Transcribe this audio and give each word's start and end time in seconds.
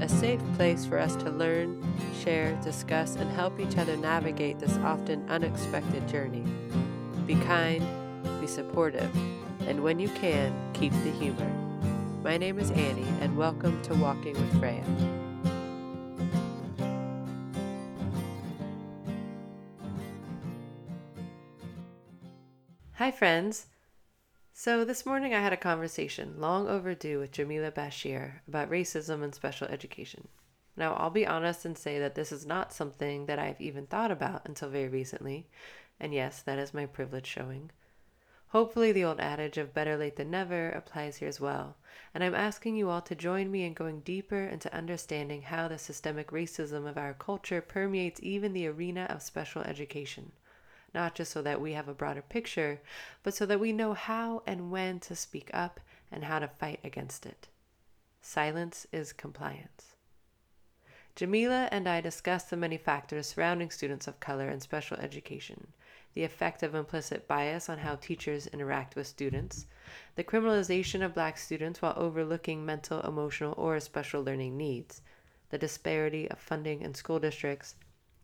a 0.00 0.08
safe 0.08 0.40
place 0.56 0.84
for 0.84 0.98
us 0.98 1.14
to 1.16 1.30
learn, 1.30 1.82
share, 2.22 2.54
discuss, 2.62 3.16
and 3.16 3.30
help 3.30 3.60
each 3.60 3.78
other 3.78 3.96
navigate 3.96 4.58
this 4.58 4.76
often 4.78 5.28
unexpected 5.30 6.06
journey. 6.08 6.44
Be 7.26 7.36
kind, 7.36 7.86
be 8.40 8.46
supportive, 8.46 9.14
and 9.66 9.82
when 9.82 9.98
you 9.98 10.08
can, 10.08 10.52
keep 10.72 10.92
the 10.92 11.10
humor. 11.12 11.50
My 12.22 12.36
name 12.36 12.58
is 12.58 12.70
Annie, 12.72 13.06
and 13.20 13.36
welcome 13.36 13.80
to 13.82 13.94
Walking 13.94 14.34
with 14.34 14.58
Freya. 14.58 14.84
Hi, 22.94 23.10
friends. 23.10 23.66
So, 24.56 24.84
this 24.84 25.04
morning 25.04 25.34
I 25.34 25.40
had 25.40 25.52
a 25.52 25.56
conversation, 25.56 26.40
long 26.40 26.68
overdue, 26.68 27.18
with 27.18 27.32
Jamila 27.32 27.72
Bashir 27.72 28.34
about 28.46 28.70
racism 28.70 29.24
and 29.24 29.34
special 29.34 29.66
education. 29.66 30.28
Now, 30.76 30.94
I'll 30.94 31.10
be 31.10 31.26
honest 31.26 31.64
and 31.64 31.76
say 31.76 31.98
that 31.98 32.14
this 32.14 32.30
is 32.30 32.46
not 32.46 32.72
something 32.72 33.26
that 33.26 33.40
I've 33.40 33.60
even 33.60 33.88
thought 33.88 34.12
about 34.12 34.46
until 34.46 34.68
very 34.68 34.86
recently, 34.86 35.48
and 35.98 36.14
yes, 36.14 36.40
that 36.42 36.60
is 36.60 36.72
my 36.72 36.86
privilege 36.86 37.26
showing. 37.26 37.72
Hopefully, 38.50 38.92
the 38.92 39.02
old 39.02 39.18
adage 39.18 39.58
of 39.58 39.74
better 39.74 39.96
late 39.96 40.14
than 40.14 40.30
never 40.30 40.70
applies 40.70 41.16
here 41.16 41.28
as 41.28 41.40
well, 41.40 41.76
and 42.14 42.22
I'm 42.22 42.36
asking 42.36 42.76
you 42.76 42.90
all 42.90 43.02
to 43.02 43.16
join 43.16 43.50
me 43.50 43.64
in 43.64 43.74
going 43.74 44.02
deeper 44.02 44.44
into 44.44 44.72
understanding 44.72 45.42
how 45.42 45.66
the 45.66 45.78
systemic 45.78 46.28
racism 46.30 46.88
of 46.88 46.96
our 46.96 47.12
culture 47.12 47.60
permeates 47.60 48.20
even 48.22 48.52
the 48.52 48.68
arena 48.68 49.08
of 49.10 49.20
special 49.20 49.62
education 49.62 50.30
not 50.94 51.14
just 51.14 51.32
so 51.32 51.42
that 51.42 51.60
we 51.60 51.72
have 51.72 51.88
a 51.88 51.94
broader 51.94 52.22
picture, 52.22 52.80
but 53.22 53.34
so 53.34 53.44
that 53.46 53.60
we 53.60 53.72
know 53.72 53.94
how 53.94 54.42
and 54.46 54.70
when 54.70 55.00
to 55.00 55.16
speak 55.16 55.50
up 55.52 55.80
and 56.10 56.24
how 56.24 56.38
to 56.38 56.48
fight 56.48 56.80
against 56.84 57.26
it. 57.26 57.48
Silence 58.22 58.86
is 58.92 59.12
compliance. 59.12 59.96
Jamila 61.16 61.68
and 61.70 61.88
I 61.88 62.00
discussed 62.00 62.50
the 62.50 62.56
many 62.56 62.76
factors 62.76 63.28
surrounding 63.28 63.70
students 63.70 64.08
of 64.08 64.18
color 64.18 64.48
in 64.48 64.60
special 64.60 64.96
education, 64.96 65.68
the 66.14 66.24
effect 66.24 66.62
of 66.62 66.74
implicit 66.74 67.28
bias 67.28 67.68
on 67.68 67.78
how 67.78 67.96
teachers 67.96 68.46
interact 68.48 68.96
with 68.96 69.06
students, 69.06 69.66
the 70.16 70.24
criminalization 70.24 71.04
of 71.04 71.14
black 71.14 71.38
students 71.38 71.82
while 71.82 71.94
overlooking 71.96 72.64
mental, 72.64 73.00
emotional, 73.02 73.54
or 73.56 73.78
special 73.78 74.22
learning 74.22 74.56
needs, 74.56 75.02
the 75.50 75.58
disparity 75.58 76.28
of 76.30 76.38
funding 76.38 76.82
in 76.82 76.94
school 76.94 77.20
districts, 77.20 77.76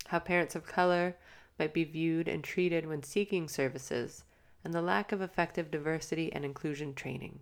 how 0.07 0.19
parents 0.19 0.57
of 0.57 0.67
color, 0.67 1.15
might 1.61 1.75
be 1.75 1.84
viewed 1.84 2.27
and 2.27 2.42
treated 2.42 2.86
when 2.86 3.03
seeking 3.03 3.47
services, 3.47 4.25
and 4.64 4.72
the 4.72 4.80
lack 4.80 5.12
of 5.12 5.20
effective 5.20 5.70
diversity 5.70 6.33
and 6.33 6.42
inclusion 6.42 6.94
training. 6.94 7.39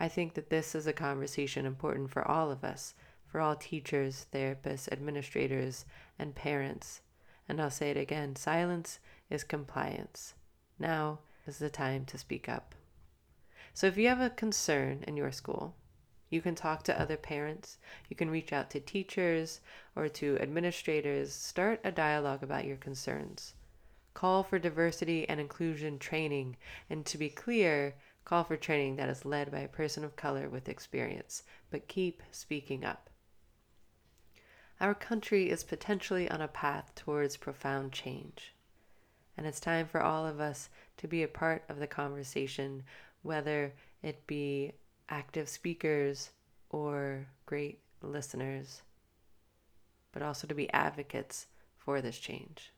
I 0.00 0.08
think 0.08 0.32
that 0.34 0.48
this 0.48 0.74
is 0.74 0.86
a 0.86 0.92
conversation 0.94 1.66
important 1.66 2.10
for 2.10 2.26
all 2.26 2.50
of 2.50 2.64
us, 2.64 2.94
for 3.26 3.40
all 3.40 3.56
teachers, 3.56 4.26
therapists, 4.32 4.90
administrators, 4.90 5.84
and 6.18 6.34
parents. 6.34 7.02
And 7.46 7.60
I'll 7.60 7.70
say 7.70 7.90
it 7.90 7.98
again 7.98 8.36
silence 8.36 8.98
is 9.28 9.44
compliance. 9.44 10.34
Now 10.78 11.18
is 11.46 11.58
the 11.58 11.68
time 11.68 12.06
to 12.06 12.16
speak 12.16 12.48
up. 12.48 12.74
So 13.74 13.86
if 13.86 13.98
you 13.98 14.08
have 14.08 14.20
a 14.20 14.30
concern 14.30 15.04
in 15.06 15.16
your 15.16 15.30
school, 15.30 15.74
you 16.30 16.40
can 16.40 16.54
talk 16.54 16.82
to 16.82 17.00
other 17.00 17.16
parents, 17.16 17.78
you 18.08 18.16
can 18.16 18.30
reach 18.30 18.52
out 18.52 18.70
to 18.70 18.80
teachers 18.80 19.60
or 19.94 20.08
to 20.08 20.38
administrators, 20.40 21.32
start 21.32 21.80
a 21.84 21.92
dialogue 21.92 22.42
about 22.42 22.64
your 22.64 22.76
concerns. 22.76 23.54
Call 24.14 24.42
for 24.42 24.58
diversity 24.58 25.28
and 25.28 25.40
inclusion 25.40 25.98
training, 25.98 26.56
and 26.88 27.04
to 27.06 27.18
be 27.18 27.28
clear, 27.28 27.94
call 28.24 28.44
for 28.44 28.56
training 28.56 28.96
that 28.96 29.08
is 29.08 29.24
led 29.24 29.50
by 29.50 29.58
a 29.60 29.68
person 29.68 30.04
of 30.04 30.16
color 30.16 30.48
with 30.48 30.68
experience, 30.68 31.42
but 31.70 31.88
keep 31.88 32.22
speaking 32.30 32.84
up. 32.84 33.10
Our 34.80 34.94
country 34.94 35.50
is 35.50 35.64
potentially 35.64 36.30
on 36.30 36.40
a 36.40 36.48
path 36.48 36.94
towards 36.94 37.36
profound 37.36 37.92
change, 37.92 38.54
and 39.36 39.46
it's 39.46 39.60
time 39.60 39.86
for 39.86 40.00
all 40.00 40.26
of 40.26 40.40
us 40.40 40.68
to 40.96 41.08
be 41.08 41.22
a 41.22 41.28
part 41.28 41.64
of 41.68 41.78
the 41.78 41.86
conversation, 41.86 42.82
whether 43.22 43.72
it 44.02 44.26
be 44.26 44.72
active 45.08 45.48
speakers 45.48 46.30
or 46.70 47.26
great 47.46 47.78
listeners, 48.02 48.82
but 50.12 50.22
also 50.22 50.46
to 50.46 50.54
be 50.54 50.72
advocates 50.72 51.46
for 51.76 52.00
this 52.00 52.18
change. 52.18 52.72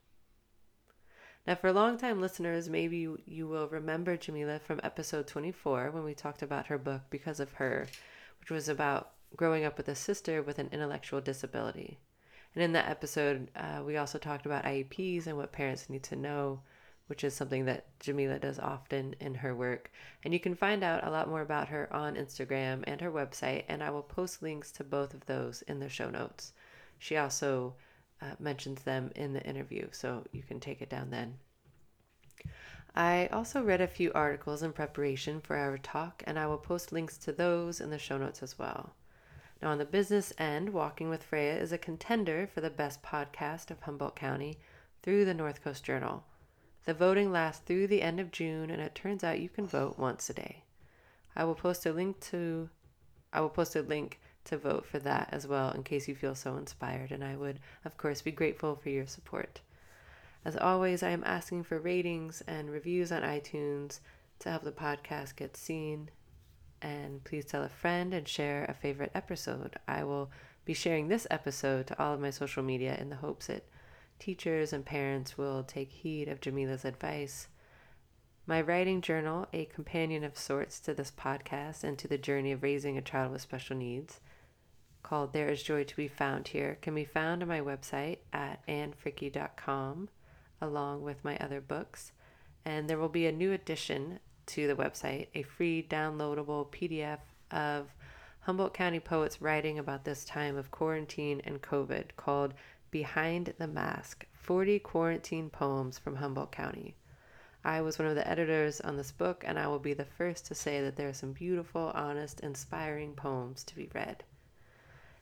Now, 1.45 1.55
for 1.55 1.71
long-time 1.71 2.19
listeners, 2.19 2.69
maybe 2.69 2.97
you, 2.97 3.19
you 3.25 3.47
will 3.47 3.69
remember 3.69 4.17
Jamila 4.17 4.59
from 4.59 4.81
episode 4.83 5.27
24 5.27 5.91
when 5.91 6.03
we 6.03 6.13
talked 6.13 6.41
about 6.41 6.67
her 6.67 6.77
book 6.77 7.03
Because 7.09 7.39
of 7.39 7.53
Her, 7.53 7.87
which 8.41 8.51
was 8.51 8.67
about 8.67 9.11
growing 9.35 9.63
up 9.63 9.77
with 9.77 9.87
a 9.87 9.95
sister 9.95 10.41
with 10.41 10.59
an 10.59 10.69
intellectual 10.73 11.21
disability. 11.21 11.99
And 12.53 12.63
in 12.63 12.73
that 12.73 12.89
episode, 12.89 13.49
uh, 13.55 13.81
we 13.85 13.97
also 13.97 14.17
talked 14.17 14.45
about 14.45 14.65
IEPs 14.65 15.27
and 15.27 15.37
what 15.37 15.51
parents 15.51 15.89
need 15.89 16.03
to 16.03 16.15
know 16.15 16.61
which 17.07 17.23
is 17.23 17.33
something 17.33 17.65
that 17.65 17.85
Jamila 17.99 18.37
does 18.39 18.59
often 18.59 19.15
in 19.19 19.35
her 19.35 19.55
work. 19.55 19.91
And 20.23 20.33
you 20.33 20.39
can 20.39 20.55
find 20.55 20.83
out 20.83 21.05
a 21.05 21.09
lot 21.09 21.29
more 21.29 21.41
about 21.41 21.69
her 21.69 21.91
on 21.93 22.15
Instagram 22.15 22.83
and 22.85 23.01
her 23.01 23.11
website, 23.11 23.63
and 23.67 23.81
I 23.81 23.89
will 23.89 24.03
post 24.03 24.41
links 24.41 24.71
to 24.73 24.83
both 24.83 25.13
of 25.13 25.25
those 25.25 25.61
in 25.63 25.79
the 25.79 25.89
show 25.89 26.09
notes. 26.09 26.53
She 26.99 27.17
also 27.17 27.75
uh, 28.21 28.35
mentions 28.39 28.83
them 28.83 29.11
in 29.15 29.33
the 29.33 29.43
interview, 29.43 29.87
so 29.91 30.23
you 30.31 30.43
can 30.43 30.59
take 30.59 30.81
it 30.81 30.89
down 30.89 31.09
then. 31.09 31.35
I 32.95 33.27
also 33.27 33.61
read 33.61 33.81
a 33.81 33.87
few 33.87 34.11
articles 34.13 34.63
in 34.63 34.73
preparation 34.73 35.39
for 35.39 35.55
our 35.55 35.77
talk, 35.77 36.23
and 36.25 36.39
I 36.39 36.47
will 36.47 36.57
post 36.57 36.91
links 36.91 37.17
to 37.19 37.31
those 37.31 37.79
in 37.79 37.91
the 37.91 37.99
show 37.99 38.17
notes 38.17 38.41
as 38.41 38.57
well. 38.57 38.95
Now, 39.61 39.69
on 39.69 39.77
the 39.77 39.85
business 39.85 40.33
end, 40.37 40.69
Walking 40.69 41.09
with 41.09 41.23
Freya 41.23 41.55
is 41.57 41.71
a 41.71 41.77
contender 41.77 42.47
for 42.47 42.61
the 42.61 42.69
best 42.69 43.01
podcast 43.03 43.71
of 43.71 43.81
Humboldt 43.81 44.15
County 44.15 44.59
through 45.03 45.25
the 45.25 45.33
North 45.33 45.63
Coast 45.63 45.83
Journal. 45.83 46.23
The 46.87 46.93
voting 46.93 47.33
lasts 47.33 47.63
through 47.65 47.87
the 47.87 48.01
end 48.01 48.17
of 48.21 48.31
June, 48.31 48.69
and 48.69 48.81
it 48.81 48.95
turns 48.95 49.21
out 49.21 49.41
you 49.41 49.49
can 49.49 49.67
vote 49.67 49.99
once 49.99 50.29
a 50.29 50.33
day. 50.33 50.63
I 51.35 51.43
will 51.43 51.53
post 51.53 51.85
a 51.85 51.91
link 51.91 52.21
to 52.31 52.69
I 53.33 53.41
will 53.41 53.49
post 53.49 53.75
a 53.75 53.81
link 53.81 54.21
to 54.45 54.57
vote 54.57 54.85
for 54.85 54.97
that 54.99 55.27
as 55.33 55.45
well 55.45 55.69
in 55.71 55.83
case 55.83 56.07
you 56.07 56.15
feel 56.15 56.33
so 56.33 56.55
inspired, 56.55 57.11
and 57.11 57.25
I 57.25 57.35
would, 57.35 57.59
of 57.83 57.97
course, 57.97 58.21
be 58.21 58.31
grateful 58.31 58.77
for 58.77 58.87
your 58.87 59.05
support. 59.05 59.59
As 60.45 60.55
always, 60.55 61.03
I 61.03 61.09
am 61.09 61.25
asking 61.25 61.65
for 61.65 61.77
ratings 61.77 62.41
and 62.47 62.71
reviews 62.71 63.11
on 63.11 63.21
iTunes 63.21 63.99
to 64.39 64.49
help 64.49 64.63
the 64.63 64.71
podcast 64.71 65.35
get 65.35 65.57
seen. 65.57 66.09
And 66.81 67.21
please 67.25 67.43
tell 67.43 67.63
a 67.63 67.69
friend 67.69 68.13
and 68.13 68.25
share 68.25 68.63
a 68.63 68.73
favorite 68.73 69.11
episode. 69.13 69.75
I 69.89 70.05
will 70.05 70.31
be 70.63 70.73
sharing 70.73 71.09
this 71.09 71.27
episode 71.29 71.87
to 71.87 72.01
all 72.01 72.13
of 72.13 72.21
my 72.21 72.29
social 72.29 72.63
media 72.63 72.95
in 72.97 73.09
the 73.09 73.17
hopes 73.17 73.49
it 73.49 73.67
teachers 74.19 74.73
and 74.73 74.85
parents 74.85 75.37
will 75.37 75.63
take 75.63 75.91
heed 75.91 76.27
of 76.27 76.41
Jamila's 76.41 76.85
advice. 76.85 77.47
My 78.45 78.61
writing 78.61 79.01
journal, 79.01 79.47
a 79.51 79.65
companion 79.65 80.23
of 80.23 80.37
sorts 80.37 80.79
to 80.81 80.93
this 80.93 81.11
podcast 81.11 81.83
and 81.83 81.97
to 81.99 82.07
the 82.07 82.17
journey 82.17 82.51
of 82.51 82.63
raising 82.63 82.97
a 82.97 83.01
child 83.01 83.31
with 83.31 83.41
special 83.41 83.75
needs, 83.75 84.21
called 85.03 85.33
There 85.33 85.49
Is 85.49 85.63
Joy 85.63 85.83
to 85.83 85.95
Be 85.95 86.07
Found 86.07 86.47
Here, 86.49 86.77
can 86.81 86.95
be 86.95 87.05
found 87.05 87.41
on 87.41 87.49
my 87.49 87.61
website 87.61 88.19
at 88.31 88.65
annefricke.com, 88.67 90.09
along 90.61 91.01
with 91.01 91.23
my 91.23 91.37
other 91.37 91.61
books. 91.61 92.11
And 92.65 92.89
there 92.89 92.97
will 92.97 93.09
be 93.09 93.27
a 93.27 93.31
new 93.31 93.51
addition 93.51 94.19
to 94.47 94.67
the 94.67 94.75
website, 94.75 95.27
a 95.35 95.43
free 95.43 95.85
downloadable 95.87 96.67
PDF 96.71 97.19
of 97.51 97.93
Humboldt 98.41 98.73
County 98.73 99.01
poets 99.01 99.41
writing 99.41 99.77
about 99.77 100.05
this 100.05 100.23
time 100.23 100.55
of 100.55 100.71
quarantine 100.71 101.41
and 101.43 101.61
COVID 101.61 102.15
called 102.15 102.53
Behind 102.91 103.53
the 103.57 103.67
Mask 103.67 104.25
40 104.33 104.79
Quarantine 104.79 105.49
Poems 105.49 105.99
from 105.99 106.15
Humboldt 106.15 106.51
County. 106.51 106.95
I 107.63 107.81
was 107.81 107.99
one 107.99 108.07
of 108.07 108.15
the 108.15 108.27
editors 108.27 108.79
on 108.79 108.95
this 108.95 109.11
book, 109.11 109.43
and 109.45 109.59
I 109.59 109.67
will 109.67 109.79
be 109.79 109.93
the 109.93 110.05
first 110.05 110.45
to 110.45 110.55
say 110.55 110.81
that 110.81 110.95
there 110.95 111.09
are 111.09 111.13
some 111.13 111.33
beautiful, 111.33 111.91
honest, 111.93 112.39
inspiring 112.39 113.13
poems 113.13 113.63
to 113.65 113.75
be 113.75 113.89
read. 113.93 114.23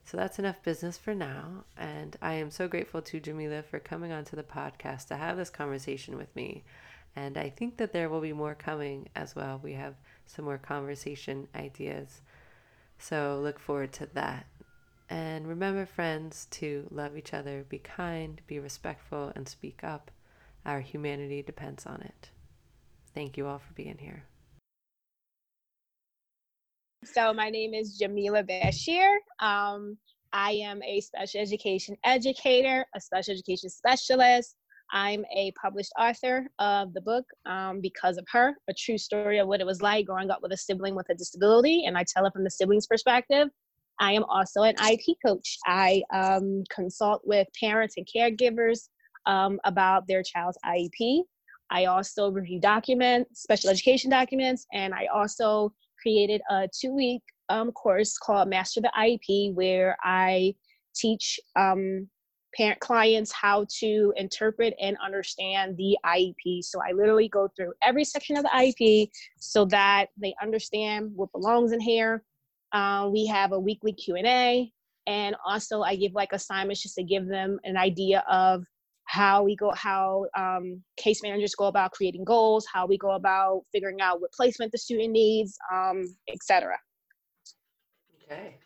So 0.03 0.15
that's 0.15 0.38
enough 0.38 0.62
business 0.62 1.00
for 1.00 1.15
now, 1.15 1.63
and 1.75 2.15
I 2.21 2.33
am 2.33 2.51
so 2.51 2.67
grateful 2.67 3.01
to 3.01 3.19
Jamila 3.19 3.63
for 3.63 3.79
coming 3.79 4.11
onto 4.11 4.35
the 4.35 4.44
podcast 4.44 5.07
to 5.07 5.15
have 5.15 5.38
this 5.38 5.50
conversation 5.50 6.18
with 6.18 6.35
me. 6.35 6.63
And 7.15 7.35
I 7.38 7.50
think 7.50 7.77
that 7.77 7.94
there 7.94 8.09
will 8.09 8.21
be 8.21 8.33
more 8.33 8.53
coming 8.53 9.09
as 9.15 9.35
well. 9.35 9.59
We 9.63 9.73
have 9.73 9.95
some 10.27 10.45
more 10.45 10.59
conversation 10.59 11.47
ideas. 11.56 12.21
So 13.00 13.39
look 13.41 13.57
forward 13.57 13.91
to 13.94 14.06
that. 14.13 14.45
And 15.10 15.48
remember, 15.48 15.86
friends, 15.86 16.48
to 16.52 16.88
love 16.90 17.16
each 17.16 17.34
other, 17.34 17.63
be 17.68 17.78
kind, 17.78 18.42
be 18.48 18.60
respectful, 18.60 19.31
and 19.36 19.48
speak 19.48 19.84
up. 19.84 20.10
Our 20.66 20.80
humanity 20.80 21.44
depends 21.44 21.86
on 21.86 22.02
it. 22.02 22.31
Thank 23.13 23.38
you 23.38 23.46
all 23.46 23.60
for 23.60 23.74
being 23.74 24.00
here. 24.00 24.24
So, 27.04 27.34
my 27.34 27.52
name 27.52 27.75
is 27.75 27.98
Jamila 27.98 28.44
Bashir. 28.44 29.18
Um, 29.40 29.98
I 30.34 30.54
am 30.54 30.81
a 30.81 31.00
special 31.02 31.40
education 31.40 31.96
educator, 32.04 32.86
a 32.96 33.00
special 33.00 33.34
education 33.34 33.69
specialist. 33.69 34.56
I'm 34.92 35.24
a 35.36 35.52
published 35.62 35.92
author 36.00 36.48
of 36.60 36.94
the 36.94 37.02
book 37.02 37.25
um, 37.46 37.80
Because 37.80 38.18
of 38.18 38.25
Her, 38.31 38.56
a 38.68 38.74
true 38.74 38.98
story 38.98 39.38
of 39.38 39.48
what 39.48 39.62
it 39.62 39.68
was 39.68 39.81
like 39.81 40.07
growing 40.07 40.31
up 40.31 40.42
with 40.42 40.52
a 40.52 40.57
sibling 40.57 40.96
with 40.96 41.10
a 41.10 41.16
disability. 41.16 41.86
And 41.86 41.98
I 41.98 42.04
tell 42.04 42.25
it 42.25 42.34
from 42.34 42.44
the 42.44 42.52
sibling's 42.52 42.88
perspective. 42.88 43.50
I 44.00 44.13
am 44.13 44.24
also 44.25 44.63
an 44.63 44.75
IEP 44.75 45.15
coach. 45.25 45.57
I 45.65 46.03
um, 46.13 46.63
consult 46.69 47.21
with 47.25 47.47
parents 47.59 47.95
and 47.97 48.07
caregivers 48.07 48.89
um, 49.25 49.59
about 49.63 50.07
their 50.07 50.24
child's 50.24 50.57
IEP. 50.65 51.21
I 51.71 51.86
also 51.86 52.30
review 52.30 52.59
documents, 52.59 53.42
special 53.42 53.69
education 53.69 54.09
documents, 54.09 54.68
and 54.74 54.94
I 54.94 55.07
also 55.13 55.74
created 56.01 56.42
a 56.50 56.68
two 56.80 56.94
week 56.94 57.21
um, 57.50 57.71
course 57.71 58.18
called 58.18 58.50
Master 58.50 58.81
the 58.81 58.92
IEP 58.97 59.53
where 59.53 59.97
I 60.03 60.56
teach 60.95 61.39
um, 61.56 62.07
parent 62.56 62.80
clients 62.80 63.31
how 63.31 63.65
to 63.80 64.13
interpret 64.15 64.74
and 64.80 64.97
understand 65.03 65.75
the 65.77 65.97
IEP. 66.06 66.63
So 66.63 66.80
I 66.81 66.94
literally 66.94 67.27
go 67.27 67.50
through 67.56 67.74
every 67.83 68.06
section 68.06 68.38
of 68.38 68.44
the 68.44 68.50
IEP 68.50 69.09
so 69.39 69.65
that 69.65 70.07
they 70.18 70.33
understand 70.42 71.12
what 71.15 71.31
belongs 71.31 71.71
in 71.71 71.80
here 71.80 72.24
um, 72.75 73.12
we 73.12 73.25
have 73.25 73.54
a 73.54 73.60
weekly 73.60 73.94
Q&A 73.94 74.72
and 75.07 75.36
also 75.45 75.81
I 75.81 75.95
give 75.95 76.13
like 76.13 76.33
assignments 76.33 76.83
just 76.83 76.95
to 76.95 77.04
give 77.04 77.27
them 77.27 77.57
an 77.63 77.77
idea 77.77 78.24
of 78.30 78.63
how 79.06 79.44
we 79.44 79.56
go 79.56 79.72
how 79.75 80.25
um, 80.38 80.83
case 80.98 81.24
managers 81.24 81.56
go 81.56 81.66
about 81.66 81.92
creating 81.92 82.24
goals 82.24 82.66
how 82.72 82.86
we 82.86 82.98
go 82.98 83.12
about 83.12 83.62
figuring 83.72 84.01
out 84.01 84.19
what 84.19 84.31
placement 84.33 84.72
the 84.72 84.77
student 84.77 85.12
needs 85.12 85.57
um, 85.72 86.04
etc 86.27 86.75
okay 88.24 88.57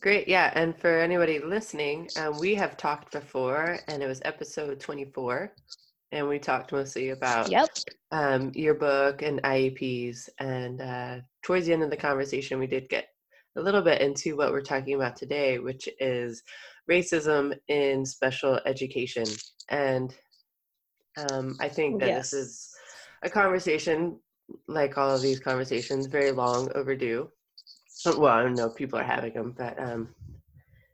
great 0.00 0.26
yeah 0.26 0.50
and 0.54 0.78
for 0.78 0.98
anybody 0.98 1.38
listening 1.38 2.08
um, 2.18 2.38
we 2.38 2.54
have 2.54 2.76
talked 2.78 3.12
before 3.12 3.78
and 3.86 4.02
it 4.02 4.06
was 4.06 4.22
episode 4.24 4.80
24 4.80 5.52
and 6.12 6.26
we 6.26 6.38
talked 6.38 6.72
mostly 6.72 7.10
about 7.10 7.50
yep. 7.50 7.68
um, 8.12 8.52
your 8.54 8.74
book 8.74 9.22
and 9.22 9.42
IEPs. 9.42 10.28
And 10.38 10.80
uh, 10.80 11.16
towards 11.42 11.66
the 11.66 11.72
end 11.72 11.82
of 11.82 11.90
the 11.90 11.96
conversation, 11.96 12.58
we 12.58 12.66
did 12.66 12.88
get 12.88 13.08
a 13.56 13.60
little 13.60 13.82
bit 13.82 14.00
into 14.00 14.36
what 14.36 14.52
we're 14.52 14.60
talking 14.60 14.94
about 14.94 15.16
today, 15.16 15.58
which 15.58 15.88
is 15.98 16.42
racism 16.90 17.54
in 17.68 18.04
special 18.04 18.60
education. 18.66 19.24
And 19.70 20.14
um, 21.30 21.56
I 21.60 21.68
think 21.68 22.00
that 22.00 22.08
yes. 22.08 22.30
this 22.30 22.40
is 22.40 22.74
a 23.22 23.30
conversation, 23.30 24.20
like 24.68 24.98
all 24.98 25.14
of 25.14 25.22
these 25.22 25.40
conversations, 25.40 26.06
very 26.06 26.32
long 26.32 26.70
overdue. 26.74 27.30
Well, 28.04 28.26
I 28.26 28.42
don't 28.42 28.54
know, 28.54 28.68
people 28.68 28.98
are 28.98 29.04
having 29.04 29.32
them, 29.32 29.54
but 29.56 29.82
um, 29.82 30.10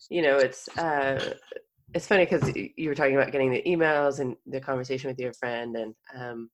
you 0.08 0.22
know, 0.22 0.38
it's 0.38 0.68
uh, 0.78 1.34
it's 1.94 2.06
funny 2.06 2.24
because 2.24 2.52
you 2.54 2.88
were 2.88 2.94
talking 2.94 3.16
about 3.16 3.32
getting 3.32 3.50
the 3.50 3.62
emails 3.66 4.20
and 4.20 4.36
the 4.46 4.60
conversation 4.60 5.10
with 5.10 5.18
your 5.18 5.32
friend, 5.32 5.76
and 5.76 5.94
um, 6.16 6.48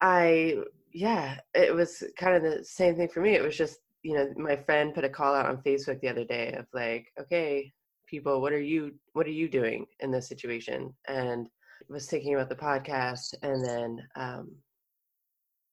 I, 0.00 0.58
yeah, 0.92 1.40
it 1.52 1.74
was 1.74 2.04
kind 2.16 2.36
of 2.36 2.42
the 2.42 2.64
same 2.64 2.94
thing 2.94 3.08
for 3.08 3.20
me. 3.20 3.34
It 3.34 3.42
was 3.42 3.56
just 3.56 3.80
you 4.02 4.14
know, 4.14 4.32
my 4.36 4.56
friend 4.56 4.94
put 4.94 5.04
a 5.04 5.08
call 5.08 5.34
out 5.34 5.46
on 5.46 5.62
Facebook 5.62 6.00
the 6.00 6.08
other 6.08 6.24
day 6.24 6.54
of 6.58 6.66
like, 6.72 7.08
okay, 7.20 7.72
people, 8.06 8.40
what 8.40 8.52
are 8.52 8.60
you 8.60 8.92
what 9.12 9.26
are 9.26 9.30
you 9.30 9.48
doing 9.48 9.86
in 10.00 10.10
this 10.10 10.28
situation? 10.28 10.92
And 11.08 11.46
I 11.88 11.92
was 11.92 12.06
thinking 12.06 12.34
about 12.34 12.48
the 12.48 12.54
podcast 12.54 13.34
and 13.42 13.64
then 13.64 13.98
um 14.16 14.50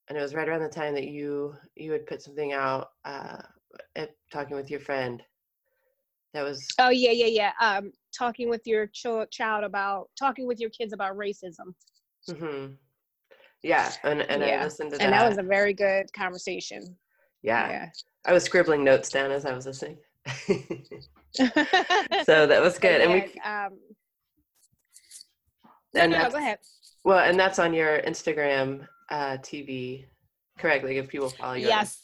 and 0.10 0.18
it 0.18 0.22
was 0.22 0.34
right 0.34 0.48
around 0.48 0.62
the 0.62 0.70
time 0.70 0.94
that 0.94 1.08
you 1.08 1.54
you 1.76 1.92
had 1.92 2.06
put 2.06 2.22
something 2.22 2.54
out 2.54 2.90
uh 3.06 3.42
at, 3.96 4.12
talking 4.32 4.56
with 4.56 4.72
your 4.72 4.80
friend 4.80 5.22
that 6.34 6.44
was 6.44 6.66
oh 6.80 6.90
yeah 6.90 7.12
yeah 7.12 7.26
yeah 7.26 7.52
um 7.62 7.92
talking 8.18 8.50
with 8.50 8.62
your 8.66 8.88
ch- 8.88 9.30
child 9.32 9.64
about 9.64 10.10
talking 10.18 10.48
with 10.48 10.60
your 10.60 10.70
kids 10.70 10.94
about 10.94 11.18
racism 11.18 11.74
mm-hmm. 12.30 12.74
yeah 13.64 13.92
and 14.04 14.22
and 14.22 14.42
yeah. 14.42 14.62
i 14.62 14.64
listened 14.64 14.92
to 14.92 14.98
that 14.98 15.04
and 15.04 15.14
that 15.14 15.28
was 15.28 15.38
a 15.38 15.44
very 15.44 15.74
good 15.74 16.12
conversation 16.14 16.96
yeah. 17.44 17.70
yeah. 17.70 17.90
I 18.28 18.34
was 18.34 18.44
scribbling 18.44 18.84
notes 18.84 19.10
down 19.10 19.32
as 19.32 19.46
I 19.46 19.54
was 19.54 19.66
listening. 19.66 19.98
so 21.34 22.46
that 22.46 22.62
was 22.62 22.78
good. 22.78 23.02
And, 23.02 23.14
we 23.14 23.40
um, 23.42 23.80
and 25.96 26.12
no, 26.12 26.30
go 26.30 26.38
ahead. 26.38 26.60
Well, 27.06 27.20
and 27.20 27.40
that's 27.40 27.58
on 27.58 27.74
your 27.74 28.02
Instagram 28.02 28.86
uh, 29.10 29.38
TV, 29.38 30.06
correct? 30.58 30.84
Like 30.84 30.98
if 30.98 31.08
people 31.08 31.30
follow 31.30 31.54
you. 31.54 31.68
Yes. 31.68 32.02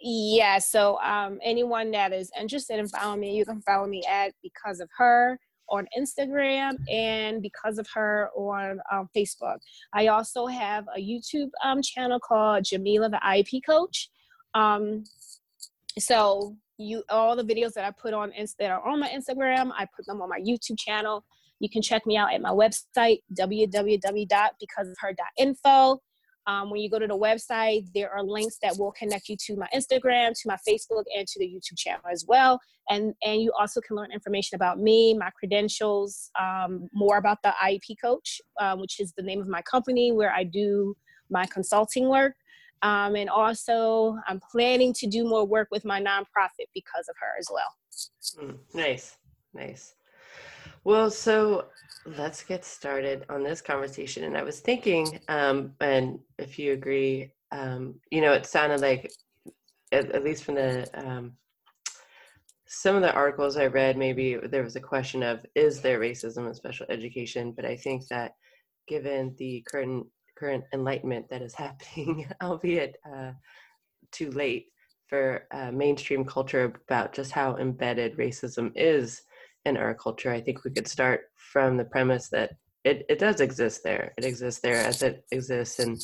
Yeah. 0.00 0.58
So 0.58 0.98
um, 1.00 1.40
anyone 1.42 1.90
that 1.90 2.12
is 2.12 2.30
interested 2.40 2.78
in 2.78 2.86
following 2.86 3.20
me, 3.20 3.36
you 3.36 3.44
can 3.44 3.60
follow 3.62 3.88
me 3.88 4.04
at 4.08 4.32
because 4.42 4.78
of 4.78 4.88
her 4.96 5.38
on 5.68 5.88
Instagram 5.98 6.76
and 6.88 7.42
because 7.42 7.78
of 7.78 7.86
her 7.94 8.30
on 8.36 8.78
um, 8.92 9.08
Facebook. 9.16 9.58
I 9.92 10.08
also 10.08 10.46
have 10.46 10.84
a 10.96 11.00
YouTube 11.00 11.50
um, 11.64 11.82
channel 11.82 12.20
called 12.20 12.64
Jamila 12.64 13.08
the 13.08 13.20
IEP 13.24 13.62
Coach. 13.66 14.10
Um, 14.54 15.04
so 15.98 16.56
you 16.78 17.02
all 17.08 17.34
the 17.36 17.44
videos 17.44 17.72
that 17.74 17.84
I 17.84 17.90
put 17.90 18.14
on 18.14 18.32
that 18.58 18.70
are 18.70 18.80
on 18.86 19.00
my 19.00 19.08
Instagram, 19.08 19.72
I 19.76 19.86
put 19.94 20.06
them 20.06 20.22
on 20.22 20.28
my 20.28 20.40
YouTube 20.40 20.78
channel. 20.78 21.24
You 21.60 21.70
can 21.70 21.82
check 21.82 22.06
me 22.06 22.16
out 22.16 22.32
at 22.32 22.40
my 22.40 22.50
website 22.50 23.18
www.becauseofher.info. 23.38 26.00
Um, 26.48 26.70
when 26.70 26.80
you 26.80 26.90
go 26.90 26.98
to 26.98 27.06
the 27.06 27.16
website, 27.16 27.86
there 27.94 28.10
are 28.10 28.24
links 28.24 28.58
that 28.62 28.76
will 28.76 28.90
connect 28.92 29.28
you 29.28 29.36
to 29.46 29.54
my 29.56 29.68
Instagram, 29.72 30.32
to 30.32 30.48
my 30.48 30.56
Facebook, 30.68 31.04
and 31.16 31.24
to 31.28 31.38
the 31.38 31.46
YouTube 31.46 31.76
channel 31.76 32.02
as 32.10 32.24
well. 32.26 32.58
And 32.90 33.14
and 33.22 33.40
you 33.40 33.52
also 33.58 33.80
can 33.80 33.94
learn 33.96 34.10
information 34.10 34.56
about 34.56 34.80
me, 34.80 35.14
my 35.14 35.30
credentials, 35.38 36.32
um, 36.40 36.88
more 36.92 37.18
about 37.18 37.38
the 37.44 37.54
IEP 37.62 37.94
Coach, 38.02 38.40
uh, 38.60 38.74
which 38.76 38.98
is 38.98 39.12
the 39.16 39.22
name 39.22 39.40
of 39.40 39.46
my 39.46 39.62
company 39.62 40.10
where 40.10 40.32
I 40.32 40.42
do 40.42 40.96
my 41.30 41.46
consulting 41.46 42.08
work. 42.08 42.34
Um, 42.82 43.14
and 43.14 43.30
also, 43.30 44.16
I'm 44.26 44.40
planning 44.50 44.92
to 44.94 45.06
do 45.06 45.24
more 45.24 45.44
work 45.44 45.68
with 45.70 45.84
my 45.84 46.00
nonprofit 46.00 46.66
because 46.74 47.08
of 47.08 47.16
her 47.20 47.38
as 47.38 47.48
well. 47.52 48.44
Mm, 48.44 48.58
nice, 48.74 49.16
nice. 49.54 49.94
Well, 50.84 51.10
so 51.10 51.66
let's 52.04 52.42
get 52.42 52.64
started 52.64 53.24
on 53.28 53.44
this 53.44 53.60
conversation. 53.60 54.24
And 54.24 54.36
I 54.36 54.42
was 54.42 54.60
thinking, 54.60 55.20
um, 55.28 55.72
and 55.80 56.18
if 56.38 56.58
you 56.58 56.72
agree, 56.72 57.32
um, 57.52 57.94
you 58.10 58.20
know, 58.20 58.32
it 58.32 58.46
sounded 58.46 58.80
like, 58.80 59.12
at, 59.92 60.10
at 60.10 60.24
least 60.24 60.42
from 60.42 60.56
the 60.56 60.88
um, 60.94 61.32
some 62.66 62.96
of 62.96 63.02
the 63.02 63.12
articles 63.12 63.58
I 63.58 63.66
read, 63.66 63.98
maybe 63.98 64.38
there 64.50 64.62
was 64.62 64.76
a 64.76 64.80
question 64.80 65.22
of 65.22 65.44
is 65.54 65.82
there 65.82 66.00
racism 66.00 66.48
in 66.48 66.54
special 66.54 66.86
education? 66.88 67.52
But 67.52 67.66
I 67.66 67.76
think 67.76 68.08
that 68.08 68.32
given 68.88 69.34
the 69.38 69.62
current 69.70 70.06
current 70.38 70.64
enlightenment 70.72 71.26
that 71.30 71.42
is 71.42 71.54
happening, 71.66 72.26
albeit 72.42 72.96
uh, 73.10 73.32
too 74.10 74.30
late, 74.30 74.66
for 75.08 75.46
uh, 75.52 75.70
mainstream 75.70 76.24
culture 76.24 76.72
about 76.88 77.12
just 77.12 77.32
how 77.32 77.56
embedded 77.56 78.16
racism 78.16 78.72
is 78.74 79.22
in 79.64 79.76
our 79.76 79.94
culture. 79.94 80.30
I 80.30 80.40
think 80.40 80.64
we 80.64 80.70
could 80.70 80.88
start 80.88 81.22
from 81.36 81.76
the 81.76 81.84
premise 81.84 82.28
that 82.30 82.52
it, 82.84 83.06
it 83.08 83.18
does 83.18 83.40
exist 83.40 83.82
there. 83.84 84.12
It 84.18 84.24
exists 84.24 84.60
there 84.60 84.84
as 84.84 85.02
it 85.02 85.24
exists 85.30 85.78
in 85.78 85.98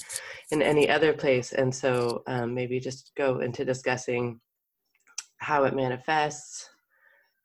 in 0.52 0.62
any 0.62 0.88
other 0.88 1.12
place. 1.12 1.52
And 1.52 1.74
so 1.74 2.22
um, 2.26 2.54
maybe 2.54 2.78
just 2.78 3.12
go 3.16 3.40
into 3.40 3.64
discussing 3.64 4.40
how 5.38 5.64
it 5.64 5.74
manifests, 5.74 6.68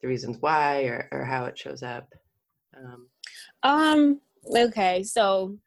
the 0.01 0.07
reasons 0.07 0.37
why, 0.39 0.83
or, 0.83 1.07
or 1.11 1.25
how 1.25 1.45
it 1.45 1.57
shows 1.57 1.81
up. 1.81 2.07
Um, 2.77 3.07
um 3.63 4.21
okay, 4.55 5.03
so 5.03 5.57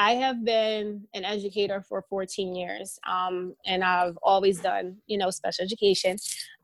I 0.00 0.12
have 0.14 0.46
been 0.46 1.06
an 1.12 1.26
educator 1.26 1.84
for 1.86 2.00
14 2.08 2.54
years, 2.54 2.98
um, 3.06 3.54
and 3.66 3.84
I've 3.84 4.16
always 4.22 4.58
done, 4.58 4.96
you 5.06 5.18
know, 5.18 5.28
special 5.28 5.62
education. 5.62 6.16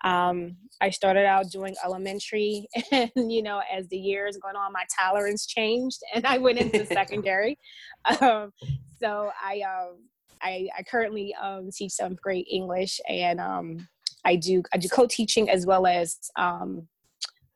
Um, 0.05 0.57
I 0.81 0.89
started 0.89 1.27
out 1.27 1.51
doing 1.51 1.77
elementary, 1.85 2.67
and 2.93 3.11
you 3.15 3.43
know, 3.43 3.61
as 3.71 3.89
the 3.89 3.99
years 3.99 4.39
going 4.39 4.57
on, 4.57 4.73
my 4.73 4.85
tolerance 4.99 5.45
changed, 5.45 6.01
and 6.15 6.25
I 6.25 6.39
went 6.39 6.61
into 6.61 6.87
secondary. 7.01 7.59
Um, 8.23 8.53
so 9.03 9.31
I, 9.39 9.61
um, 9.61 9.99
I, 10.41 10.71
I 10.79 10.83
currently 10.85 11.35
um, 11.35 11.69
teach 11.71 11.93
seventh 11.93 12.23
grade 12.23 12.47
English, 12.51 13.03
and 13.07 13.39
um, 13.39 13.87
I 14.25 14.37
do 14.37 14.63
I 14.73 14.79
do 14.79 14.89
co-teaching 14.89 15.51
as 15.51 15.67
well 15.67 15.87
as 15.87 16.17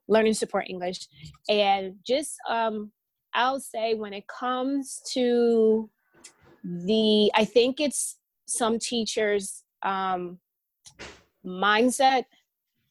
learning 0.09 0.35
support 0.35 0.67
English, 0.69 1.09
and 1.49 1.95
just 2.07 2.37
I'll 3.35 3.61
say 3.61 3.95
when 3.95 4.13
it 4.13 4.27
comes 4.27 5.01
to 5.13 5.89
the, 6.65 7.31
I 7.35 7.45
think 7.45 7.81
it's 7.81 8.17
some 8.47 8.79
teachers' 8.79 9.63
um, 9.83 10.39
mindset 11.45 12.25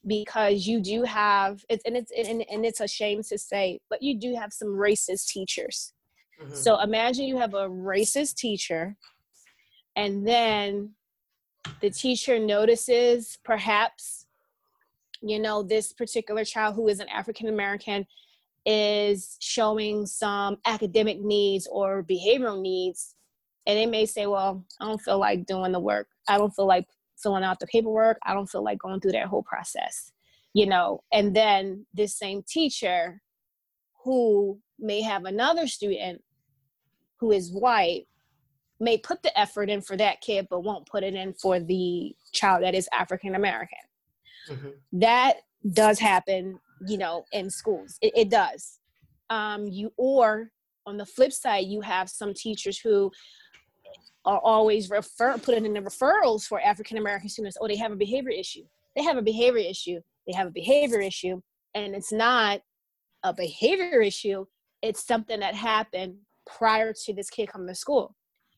because 0.06 0.66
you 0.66 0.80
do 0.80 1.02
have 1.02 1.62
it's 1.68 1.84
and 1.84 1.96
it's 1.96 2.10
and, 2.16 2.42
and 2.50 2.64
it's 2.64 2.80
a 2.80 2.88
shame 2.88 3.22
to 3.22 3.36
say 3.36 3.78
but 3.90 4.02
you 4.02 4.18
do 4.18 4.34
have 4.34 4.52
some 4.52 4.68
racist 4.68 5.26
teachers 5.26 5.92
mm-hmm. 6.42 6.54
so 6.54 6.80
imagine 6.80 7.26
you 7.26 7.38
have 7.38 7.52
a 7.52 7.68
racist 7.68 8.36
teacher 8.36 8.96
and 9.96 10.26
then 10.26 10.90
the 11.82 11.90
teacher 11.90 12.38
notices 12.38 13.38
perhaps 13.44 14.26
you 15.20 15.38
know 15.38 15.62
this 15.62 15.92
particular 15.92 16.44
child 16.46 16.74
who 16.74 16.88
is 16.88 17.00
an 17.00 17.08
african 17.10 17.48
american 17.48 18.06
is 18.66 19.36
showing 19.40 20.06
some 20.06 20.58
academic 20.66 21.20
needs 21.20 21.66
or 21.70 22.04
behavioral 22.04 22.60
needs. 22.60 23.14
And 23.66 23.78
they 23.78 23.86
may 23.86 24.06
say 24.06 24.26
well 24.26 24.64
i 24.80 24.86
don't 24.86 25.00
feel 25.00 25.18
like 25.18 25.46
doing 25.46 25.72
the 25.72 25.80
work. 25.80 26.08
I 26.28 26.38
don't 26.38 26.54
feel 26.54 26.66
like 26.66 26.86
filling 27.22 27.44
out 27.44 27.60
the 27.60 27.66
paperwork. 27.66 28.18
I 28.24 28.34
don't 28.34 28.48
feel 28.48 28.64
like 28.64 28.78
going 28.78 29.00
through 29.00 29.12
that 29.12 29.26
whole 29.26 29.42
process 29.42 30.12
you 30.52 30.66
know? 30.66 31.02
And 31.12 31.34
then 31.34 31.86
this 31.94 32.16
same 32.16 32.42
teacher 32.42 33.20
who 34.04 34.58
may 34.78 35.02
have 35.02 35.24
another 35.24 35.66
student 35.66 36.22
who 37.18 37.32
is 37.32 37.52
white 37.52 38.06
may 38.80 38.96
put 38.96 39.22
the 39.22 39.38
effort 39.38 39.68
in 39.68 39.82
for 39.82 39.96
that 39.96 40.22
kid 40.22 40.46
but 40.48 40.60
won't 40.60 40.86
put 40.86 41.04
it 41.04 41.14
in 41.14 41.34
for 41.34 41.60
the 41.60 42.16
child 42.32 42.62
that 42.62 42.74
is 42.74 42.88
african 42.94 43.34
american 43.34 43.76
mm-hmm. 44.48 44.70
that 44.90 45.34
does 45.74 45.98
happen 45.98 46.58
you 46.86 46.98
know 46.98 47.24
in 47.32 47.50
schools. 47.50 47.96
It, 48.00 48.12
it 48.16 48.30
does. 48.30 48.78
Um, 49.28 49.66
you 49.66 49.92
or 49.96 50.50
on 50.86 50.96
the 50.96 51.06
flip 51.06 51.32
side 51.32 51.66
you 51.66 51.80
have 51.80 52.08
some 52.08 52.34
teachers 52.34 52.78
who 52.78 53.12
are 54.24 54.40
always 54.40 54.90
refer 54.90 55.38
putting 55.38 55.64
in 55.64 55.72
the 55.72 55.80
referrals 55.80 56.44
for 56.44 56.60
african 56.60 56.98
american 56.98 57.28
students 57.28 57.56
oh 57.60 57.68
they 57.68 57.76
have 57.76 57.92
a 57.92 57.96
behavior 57.96 58.32
issue. 58.32 58.64
They 58.96 59.02
have 59.02 59.16
a 59.16 59.22
behavior 59.22 59.62
issue. 59.62 60.00
They 60.26 60.32
have 60.34 60.48
a 60.48 60.52
behavior 60.52 61.00
issue. 61.00 61.40
And 61.74 61.94
it's 61.94 62.12
not 62.12 62.60
a 63.22 63.32
behavior 63.32 64.00
issue. 64.02 64.46
It's 64.82 65.06
something 65.06 65.40
that 65.40 65.54
happened 65.54 66.16
prior 66.46 66.92
to 67.04 67.14
this 67.14 67.30
kid 67.30 67.48
coming 67.48 67.68
to 67.68 67.74
school. 67.74 68.16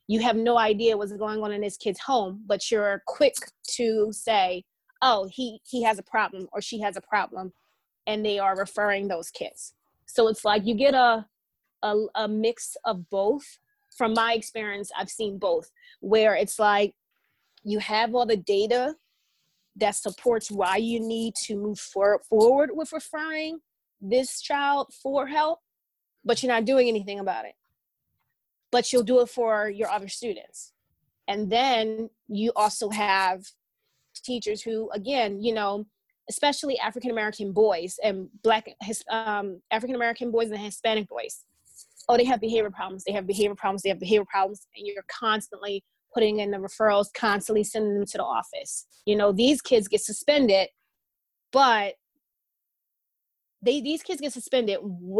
You 0.08 0.20
have 0.20 0.36
no 0.36 0.58
idea 0.58 0.96
what's 0.96 1.12
going 1.12 1.42
on 1.42 1.52
in 1.52 1.60
this 1.60 1.76
kid's 1.76 2.00
home 2.00 2.42
but 2.46 2.70
you're 2.70 3.02
quick 3.06 3.34
to 3.76 4.08
say 4.12 4.64
oh 5.00 5.28
he 5.30 5.60
he 5.64 5.82
has 5.82 5.98
a 5.98 6.02
problem 6.02 6.48
or 6.52 6.60
she 6.60 6.80
has 6.80 6.96
a 6.96 7.00
problem 7.00 7.52
and 8.06 8.24
they 8.24 8.38
are 8.38 8.56
referring 8.56 9.08
those 9.08 9.30
kids. 9.30 9.74
So 10.06 10.28
it's 10.28 10.44
like 10.44 10.66
you 10.66 10.74
get 10.74 10.94
a 10.94 11.26
a, 11.82 11.96
a 12.14 12.28
mix 12.28 12.76
of 12.84 13.08
both. 13.10 13.58
From 13.98 14.14
my 14.14 14.32
experience 14.32 14.90
i've 14.96 15.10
seen 15.10 15.36
both 15.36 15.70
where 16.00 16.34
it's 16.34 16.58
like 16.58 16.94
you 17.62 17.78
have 17.78 18.14
all 18.14 18.24
the 18.24 18.38
data 18.38 18.94
that 19.76 19.94
supports 19.94 20.50
why 20.50 20.78
you 20.78 20.98
need 20.98 21.34
to 21.44 21.56
move 21.56 21.78
for, 21.78 22.22
forward 22.26 22.70
with 22.72 22.90
referring 22.90 23.60
this 24.00 24.40
child 24.40 24.94
for 25.02 25.26
help 25.26 25.58
but 26.24 26.42
you're 26.42 26.52
not 26.52 26.64
doing 26.64 26.88
anything 26.88 27.18
about 27.18 27.44
it. 27.44 27.54
But 28.70 28.92
you'll 28.92 29.02
do 29.02 29.20
it 29.20 29.28
for 29.28 29.68
your 29.68 29.90
other 29.90 30.08
students. 30.08 30.72
And 31.28 31.50
then 31.50 32.10
you 32.28 32.52
also 32.56 32.90
have 32.90 33.44
teachers 34.24 34.62
who 34.62 34.90
again 34.90 35.42
you 35.42 35.54
know 35.54 35.86
especially 36.28 36.78
african 36.78 37.10
american 37.10 37.52
boys 37.52 37.98
and 38.02 38.28
black 38.42 38.68
um, 39.10 39.60
african 39.70 39.96
american 39.96 40.30
boys 40.30 40.50
and 40.50 40.58
hispanic 40.58 41.08
boys. 41.08 41.44
Oh 42.08 42.16
they 42.16 42.24
have 42.24 42.40
behavior 42.40 42.70
problems. 42.70 43.04
They 43.04 43.12
have 43.12 43.26
behavior 43.26 43.54
problems. 43.54 43.82
They 43.82 43.88
have 43.88 44.00
behavior 44.00 44.24
problems. 44.24 44.66
And 44.76 44.86
you're 44.86 45.04
constantly 45.08 45.84
putting 46.12 46.40
in 46.40 46.50
the 46.50 46.58
referrals 46.58 47.06
constantly 47.14 47.62
sending 47.64 47.94
them 47.94 48.06
to 48.06 48.18
the 48.18 48.24
office. 48.24 48.86
You 49.06 49.16
know 49.16 49.32
these 49.32 49.62
kids 49.62 49.88
get 49.88 50.00
suspended 50.00 50.68
but 51.52 51.94
they 53.64 53.80
these 53.80 54.02
kids 54.02 54.20
get 54.20 54.32
suspended 54.32 54.78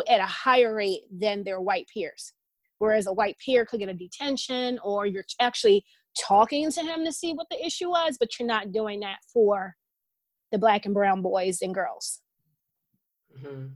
at 0.08 0.20
a 0.20 0.26
higher 0.26 0.74
rate 0.74 1.02
than 1.12 1.44
their 1.44 1.60
white 1.60 1.86
peers. 1.92 2.32
Whereas 2.78 3.06
a 3.06 3.12
white 3.12 3.36
peer 3.38 3.64
could 3.64 3.78
get 3.78 3.88
a 3.88 3.94
detention 3.94 4.80
or 4.82 5.06
you're 5.06 5.24
actually 5.40 5.84
talking 6.18 6.70
to 6.72 6.80
him 6.80 7.04
to 7.04 7.12
see 7.12 7.32
what 7.32 7.46
the 7.48 7.64
issue 7.64 7.90
was, 7.90 8.16
but 8.18 8.38
you're 8.38 8.48
not 8.48 8.72
doing 8.72 9.00
that 9.00 9.18
for 9.32 9.76
the 10.52 10.58
black 10.58 10.84
and 10.84 10.94
brown 10.94 11.22
boys 11.22 11.62
and 11.62 11.74
girls. 11.74 12.20
Mm-hmm. 13.36 13.66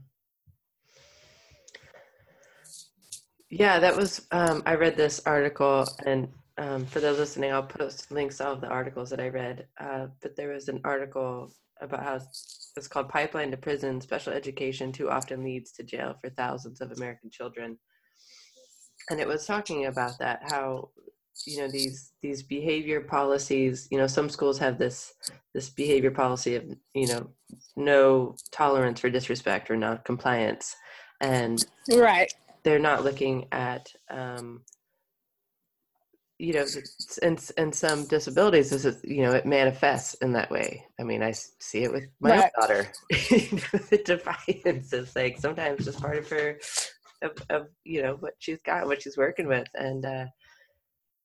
Yeah, 3.49 3.79
that 3.79 3.95
was. 3.95 4.27
Um, 4.31 4.61
I 4.65 4.75
read 4.75 4.95
this 4.95 5.21
article, 5.25 5.87
and 6.05 6.27
um, 6.57 6.85
for 6.85 6.99
those 6.99 7.17
listening, 7.17 7.51
I'll 7.51 7.63
post 7.63 8.11
links 8.11 8.41
of 8.41 8.61
the 8.61 8.67
articles 8.67 9.09
that 9.09 9.19
I 9.19 9.29
read. 9.29 9.67
Uh, 9.79 10.07
but 10.21 10.35
there 10.35 10.49
was 10.49 10.67
an 10.67 10.81
article 10.83 11.53
about 11.81 12.03
how 12.03 12.19
it's 12.75 12.87
called 12.87 13.09
"Pipeline 13.09 13.51
to 13.51 13.57
Prison: 13.57 14.01
Special 14.01 14.33
Education 14.33 14.91
Too 14.91 15.09
Often 15.09 15.43
Leads 15.43 15.71
to 15.73 15.83
Jail 15.83 16.15
for 16.19 16.29
Thousands 16.29 16.81
of 16.81 16.91
American 16.91 17.29
Children," 17.31 17.77
and 19.09 19.19
it 19.19 19.27
was 19.27 19.45
talking 19.45 19.85
about 19.85 20.19
that 20.19 20.41
how 20.51 20.89
you 21.45 21.59
know 21.59 21.67
these 21.67 22.11
these 22.21 22.43
behavior 22.43 23.01
policies 23.01 23.87
you 23.91 23.97
know 23.97 24.07
some 24.07 24.29
schools 24.29 24.57
have 24.57 24.77
this 24.77 25.13
this 25.53 25.69
behavior 25.69 26.11
policy 26.11 26.55
of 26.55 26.63
you 26.93 27.07
know 27.07 27.29
no 27.75 28.35
tolerance 28.51 28.99
for 28.99 29.09
disrespect 29.09 29.69
or 29.69 29.75
non-compliance 29.75 30.75
and 31.21 31.65
right. 31.93 32.33
they're 32.63 32.79
not 32.79 33.03
looking 33.03 33.45
at 33.51 33.91
um 34.09 34.61
you 36.39 36.53
know 36.53 36.65
and 37.23 37.51
and 37.57 37.73
some 37.73 38.05
disabilities 38.05 38.69
this 38.69 38.85
is 38.85 39.03
you 39.03 39.23
know 39.23 39.31
it 39.31 39.45
manifests 39.45 40.13
in 40.15 40.33
that 40.33 40.51
way. 40.51 40.85
I 40.99 41.03
mean 41.03 41.23
i 41.23 41.31
see 41.31 41.83
it 41.83 41.91
with 41.91 42.05
my 42.19 42.29
right. 42.29 42.51
daughter. 42.59 42.87
The 43.89 44.01
defiance 44.05 44.93
is 44.93 45.15
like 45.15 45.39
sometimes 45.39 45.85
just 45.85 45.99
part 45.99 46.17
of 46.17 46.29
her 46.29 46.59
of, 47.23 47.31
of 47.49 47.67
you 47.83 48.03
know 48.03 48.17
what 48.19 48.33
she's 48.37 48.59
got 48.63 48.85
what 48.85 49.01
she's 49.01 49.17
working 49.17 49.47
with. 49.47 49.67
And 49.73 50.05
uh 50.05 50.25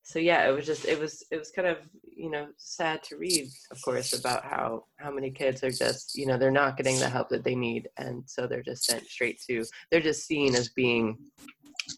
so 0.02 0.18
yeah, 0.18 0.48
it 0.48 0.52
was 0.52 0.66
just 0.66 0.84
it 0.84 0.98
was 0.98 1.24
it 1.30 1.38
was 1.38 1.50
kind 1.50 1.68
of 1.68 1.78
you 2.04 2.30
know 2.30 2.48
sad 2.56 3.02
to 3.04 3.16
read, 3.16 3.48
of 3.70 3.80
course, 3.82 4.18
about 4.18 4.44
how 4.44 4.84
how 4.96 5.12
many 5.12 5.30
kids 5.30 5.62
are 5.62 5.70
just 5.70 6.16
you 6.16 6.26
know 6.26 6.36
they're 6.36 6.50
not 6.50 6.76
getting 6.76 6.98
the 6.98 7.08
help 7.08 7.28
that 7.28 7.44
they 7.44 7.54
need, 7.54 7.88
and 7.96 8.24
so 8.26 8.46
they're 8.46 8.62
just 8.62 8.84
sent 8.84 9.06
straight 9.06 9.40
to 9.48 9.64
they're 9.90 10.00
just 10.00 10.26
seen 10.26 10.54
as 10.56 10.70
being 10.70 11.18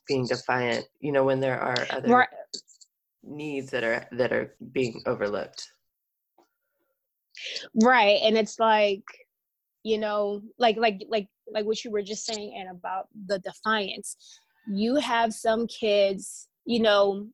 being 0.06 0.26
defiant, 0.26 0.86
you 1.00 1.12
know, 1.12 1.24
when 1.24 1.40
there 1.40 1.60
are 1.60 1.86
other 1.90 2.08
right. 2.08 2.28
needs 3.22 3.70
that 3.70 3.84
are 3.84 4.06
that 4.12 4.32
are 4.32 4.54
being 4.72 5.02
overlooked. 5.06 5.72
Right, 7.74 8.20
and 8.22 8.36
it's 8.36 8.58
like 8.58 9.04
you 9.82 9.98
know 9.98 10.42
like 10.58 10.76
like 10.76 11.02
like 11.08 11.28
like 11.50 11.64
what 11.64 11.82
you 11.84 11.90
were 11.90 12.02
just 12.02 12.26
saying 12.26 12.54
and 12.58 12.70
about 12.70 13.08
the 13.26 13.38
defiance 13.40 14.16
you 14.66 14.96
have 14.96 15.34
some 15.34 15.66
kids 15.66 16.48
you 16.64 16.80
know 16.80 17.28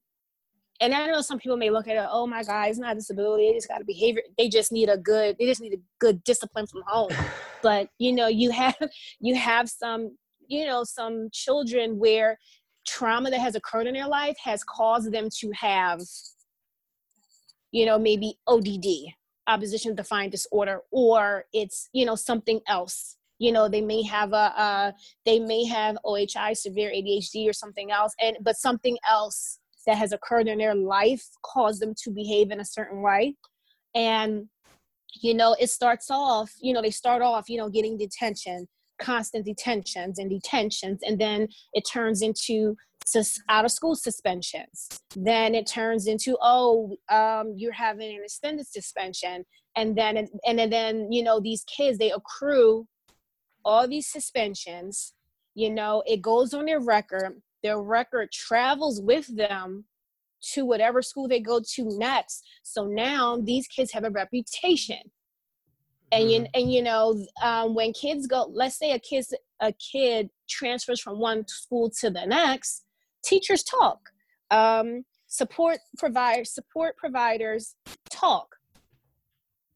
and 0.80 0.94
I 0.94 1.06
know 1.06 1.20
some 1.20 1.38
people 1.38 1.56
may 1.56 1.70
look 1.70 1.88
at 1.88 1.96
it, 1.96 2.08
oh 2.10 2.26
my 2.26 2.42
God, 2.42 2.68
it's 2.68 2.78
not 2.78 2.92
a 2.92 2.94
disability, 2.94 3.48
they 3.48 3.54
just 3.54 3.68
got 3.68 3.82
a 3.82 3.84
behavior, 3.84 4.22
they 4.38 4.48
just 4.48 4.72
need 4.72 4.88
a 4.88 4.96
good, 4.96 5.36
they 5.38 5.46
just 5.46 5.60
need 5.60 5.74
a 5.74 5.80
good 5.98 6.24
discipline 6.24 6.66
from 6.66 6.82
home. 6.86 7.10
but 7.62 7.88
you 7.98 8.12
know, 8.12 8.28
you 8.28 8.50
have 8.50 8.76
you 9.20 9.34
have 9.34 9.68
some, 9.68 10.16
you 10.48 10.64
know, 10.64 10.84
some 10.84 11.28
children 11.32 11.98
where 11.98 12.38
trauma 12.86 13.30
that 13.30 13.40
has 13.40 13.54
occurred 13.54 13.86
in 13.86 13.94
their 13.94 14.08
life 14.08 14.36
has 14.42 14.64
caused 14.64 15.12
them 15.12 15.28
to 15.38 15.50
have, 15.52 16.00
you 17.72 17.84
know, 17.84 17.98
maybe 17.98 18.38
ODD, 18.46 18.86
opposition 19.46 19.94
defiant 19.94 20.32
disorder, 20.32 20.80
or 20.90 21.44
it's, 21.52 21.88
you 21.92 22.06
know, 22.06 22.14
something 22.14 22.60
else 22.66 23.16
you 23.42 23.52
know 23.52 23.68
they 23.68 23.80
may 23.80 24.02
have 24.02 24.32
a 24.32 24.60
uh, 24.60 24.92
they 25.24 25.40
may 25.40 25.64
have 25.64 25.96
ohi 26.04 26.54
severe 26.54 26.90
adhd 26.90 27.48
or 27.48 27.54
something 27.54 27.90
else 27.90 28.12
and 28.20 28.36
but 28.42 28.54
something 28.54 28.98
else 29.08 29.60
that 29.90 29.98
has 29.98 30.12
occurred 30.12 30.46
in 30.46 30.58
their 30.58 30.74
life 30.74 31.26
caused 31.42 31.82
them 31.82 31.94
to 32.04 32.10
behave 32.10 32.52
in 32.52 32.60
a 32.60 32.64
certain 32.64 33.02
way. 33.02 33.34
And 33.94 34.46
you 35.20 35.34
know 35.34 35.56
it 35.58 35.68
starts 35.68 36.08
off 36.08 36.52
you 36.62 36.72
know 36.72 36.80
they 36.80 36.92
start 36.92 37.20
off 37.20 37.48
you 37.48 37.58
know 37.58 37.68
getting 37.68 37.98
detention 37.98 38.68
constant 39.02 39.44
detentions 39.44 40.20
and 40.20 40.30
detentions 40.30 41.00
and 41.04 41.18
then 41.18 41.48
it 41.72 41.82
turns 41.82 42.22
into 42.22 42.76
sus- 43.10 43.40
out 43.48 43.64
of 43.64 43.70
school 43.70 43.96
suspensions. 43.96 44.88
Then 45.16 45.54
it 45.54 45.66
turns 45.66 46.06
into 46.06 46.36
oh 46.40 46.96
um, 47.10 47.54
you're 47.56 47.72
having 47.72 48.16
an 48.16 48.22
extended 48.22 48.66
suspension. 48.66 49.44
And 49.76 49.96
then 49.96 50.28
and 50.46 50.58
then, 50.58 50.70
then 50.70 51.12
you 51.12 51.22
know 51.22 51.40
these 51.40 51.64
kids 51.64 51.98
they 51.98 52.12
accrue 52.12 52.86
all 53.64 53.88
these 53.88 54.06
suspensions. 54.06 55.14
You 55.54 55.70
know 55.70 56.02
it 56.06 56.22
goes 56.22 56.54
on 56.54 56.66
their 56.66 56.80
record 56.80 57.40
their 57.62 57.80
record 57.80 58.32
travels 58.32 59.00
with 59.00 59.34
them 59.36 59.84
to 60.52 60.64
whatever 60.64 61.02
school 61.02 61.28
they 61.28 61.40
go 61.40 61.60
to 61.74 61.98
next. 61.98 62.42
So 62.62 62.86
now 62.86 63.38
these 63.42 63.66
kids 63.66 63.92
have 63.92 64.04
a 64.04 64.10
reputation. 64.10 64.98
And 66.12 66.24
mm-hmm. 66.24 66.30
you, 66.30 66.46
and 66.54 66.72
you 66.72 66.82
know 66.82 67.24
um, 67.42 67.74
when 67.74 67.92
kids 67.92 68.26
go, 68.26 68.50
let's 68.52 68.78
say 68.78 68.92
a 68.92 68.98
kid 68.98 69.24
a 69.60 69.72
kid 69.72 70.30
transfers 70.48 71.00
from 71.00 71.18
one 71.18 71.46
school 71.46 71.90
to 72.00 72.10
the 72.10 72.24
next, 72.26 72.84
teachers 73.22 73.62
talk, 73.62 73.98
um, 74.50 75.04
support 75.30 75.78
provide 75.98 76.46
support 76.46 76.96
providers 76.96 77.76
talk. 78.10 78.56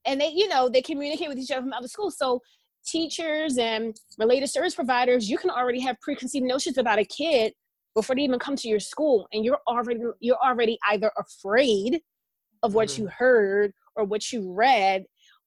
and 0.04 0.20
they 0.20 0.28
you 0.28 0.48
know 0.48 0.68
they 0.68 0.82
communicate 0.82 1.28
with 1.28 1.38
each 1.38 1.50
other 1.50 1.62
from 1.62 1.72
other 1.72 1.88
schools 1.88 2.18
so 2.18 2.40
teachers 2.84 3.56
and 3.56 3.96
related 4.18 4.48
service 4.48 4.74
providers 4.74 5.30
you 5.30 5.38
can 5.38 5.50
already 5.50 5.80
have 5.80 5.98
preconceived 6.00 6.44
notions 6.44 6.76
about 6.76 6.98
a 6.98 7.04
kid 7.04 7.52
before 7.94 8.16
they 8.16 8.22
even 8.22 8.38
come 8.38 8.56
to 8.56 8.68
your 8.68 8.80
school 8.80 9.28
and 9.32 9.44
you're 9.44 9.60
already 9.68 10.00
you're 10.20 10.42
already 10.44 10.78
either 10.90 11.10
afraid 11.16 12.00
of 12.62 12.74
what 12.74 12.88
mm-hmm. 12.88 13.02
you 13.02 13.08
heard 13.08 13.72
or 13.96 14.04
what 14.04 14.32
you 14.32 14.52
read 14.52 15.04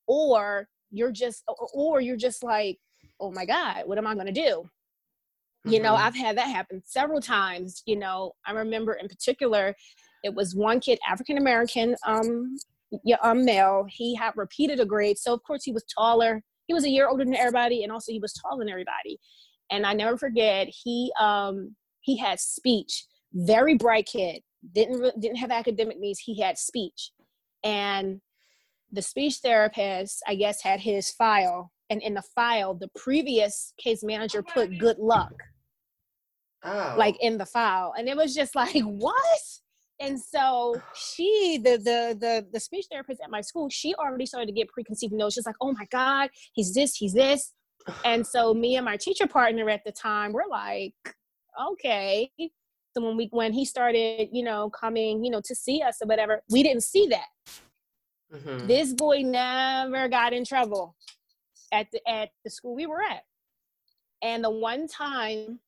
or 0.07 0.67
you're 0.91 1.11
just 1.11 1.43
or 1.73 1.99
you're 1.99 2.15
just 2.17 2.43
like 2.43 2.77
oh 3.19 3.31
my 3.31 3.45
god 3.45 3.83
what 3.85 3.97
am 3.97 4.07
i 4.07 4.13
going 4.13 4.25
to 4.25 4.31
do 4.31 4.41
mm-hmm. 4.41 5.71
you 5.71 5.81
know 5.81 5.93
mm-hmm. 5.93 6.05
i've 6.05 6.15
had 6.15 6.37
that 6.37 6.47
happen 6.47 6.81
several 6.85 7.19
times 7.19 7.83
you 7.85 7.95
know 7.95 8.31
i 8.45 8.51
remember 8.51 8.93
in 8.93 9.07
particular 9.07 9.75
it 10.23 10.33
was 10.33 10.55
one 10.55 10.79
kid 10.79 10.99
african 11.07 11.37
american 11.37 11.95
um 12.05 12.55
yeah, 13.03 13.17
um, 13.21 13.43
male 13.43 13.85
he 13.89 14.15
had 14.15 14.31
repeated 14.37 14.79
a 14.79 14.85
grade 14.85 15.17
so 15.17 15.33
of 15.33 15.43
course 15.43 15.63
he 15.63 15.73
was 15.73 15.83
taller 15.93 16.41
he 16.67 16.73
was 16.73 16.85
a 16.85 16.89
year 16.89 17.09
older 17.09 17.25
than 17.25 17.35
everybody 17.35 17.83
and 17.83 17.91
also 17.91 18.13
he 18.13 18.19
was 18.19 18.31
taller 18.33 18.59
than 18.59 18.69
everybody 18.69 19.19
and 19.71 19.85
i 19.85 19.91
never 19.91 20.17
forget 20.17 20.69
he 20.69 21.11
um 21.19 21.75
he 22.07 22.15
had 22.15 22.39
speech. 22.39 23.05
Very 23.33 23.75
bright 23.75 24.05
kid. 24.05 24.41
Didn't 24.73 25.19
didn't 25.19 25.37
have 25.37 25.51
academic 25.51 25.99
needs. 25.99 26.19
He 26.19 26.41
had 26.41 26.57
speech. 26.57 27.11
And 27.63 28.21
the 28.89 29.01
speech 29.01 29.39
therapist 29.43 30.23
i 30.25 30.33
guess 30.33 30.61
had 30.63 30.79
his 30.79 31.11
file. 31.11 31.71
And 31.89 32.01
in 32.01 32.13
the 32.13 32.23
file 32.33 32.73
the 32.73 32.89
previous 32.95 33.73
case 33.77 34.03
manager 34.03 34.41
put 34.41 34.79
good 34.79 34.97
luck. 34.97 35.33
Oh. 36.63 36.95
like 36.97 37.15
in 37.21 37.37
the 37.37 37.45
file. 37.45 37.93
And 37.97 38.09
it 38.09 38.17
was 38.17 38.33
just 38.33 38.55
like 38.63 38.81
what? 38.83 39.41
And 39.99 40.19
so 40.19 40.81
she 40.95 41.59
the, 41.61 41.77
the 41.77 42.17
the 42.19 42.47
the 42.53 42.59
speech 42.59 42.85
therapist 42.89 43.19
at 43.21 43.29
my 43.29 43.41
school 43.41 43.69
she 43.69 43.93
already 43.95 44.25
started 44.25 44.47
to 44.47 44.53
get 44.53 44.69
preconceived 44.69 45.13
notions. 45.13 45.33
She's 45.35 45.45
like 45.45 45.55
oh 45.59 45.73
my 45.73 45.85
god 45.91 46.29
he's 46.53 46.73
this 46.73 46.95
he's 46.95 47.13
this. 47.13 47.53
And 48.05 48.25
so 48.25 48.53
me 48.53 48.77
and 48.77 48.85
my 48.85 48.95
teacher 48.95 49.27
partner 49.27 49.69
at 49.69 49.83
the 49.85 49.91
time 49.91 50.31
we're 50.31 50.49
like 50.49 50.93
okay. 51.71 52.31
So 52.95 53.03
when 53.03 53.17
we 53.17 53.27
when 53.31 53.53
he 53.53 53.65
started 53.65 54.29
you 54.31 54.43
know 54.43 54.69
coming 54.69 55.23
you 55.23 55.29
know 55.31 55.41
to 55.45 55.55
see 55.55 55.81
us 55.81 55.97
or 56.01 56.07
whatever 56.07 56.41
we 56.49 56.63
didn't 56.63 56.83
see 56.83 57.07
that. 57.07 57.27
Mm-hmm. 58.33 58.67
this 58.67 58.93
boy 58.93 59.21
never 59.21 60.09
got 60.09 60.33
in 60.33 60.43
trouble 60.43 60.97
at 61.71 61.87
the 61.93 62.01
at 62.09 62.29
the 62.43 62.51
school 62.51 62.75
we 62.75 62.85
were 62.85 63.01
at. 63.01 63.21
And 64.21 64.43
the 64.43 64.49
one 64.49 64.87
time 64.87 65.59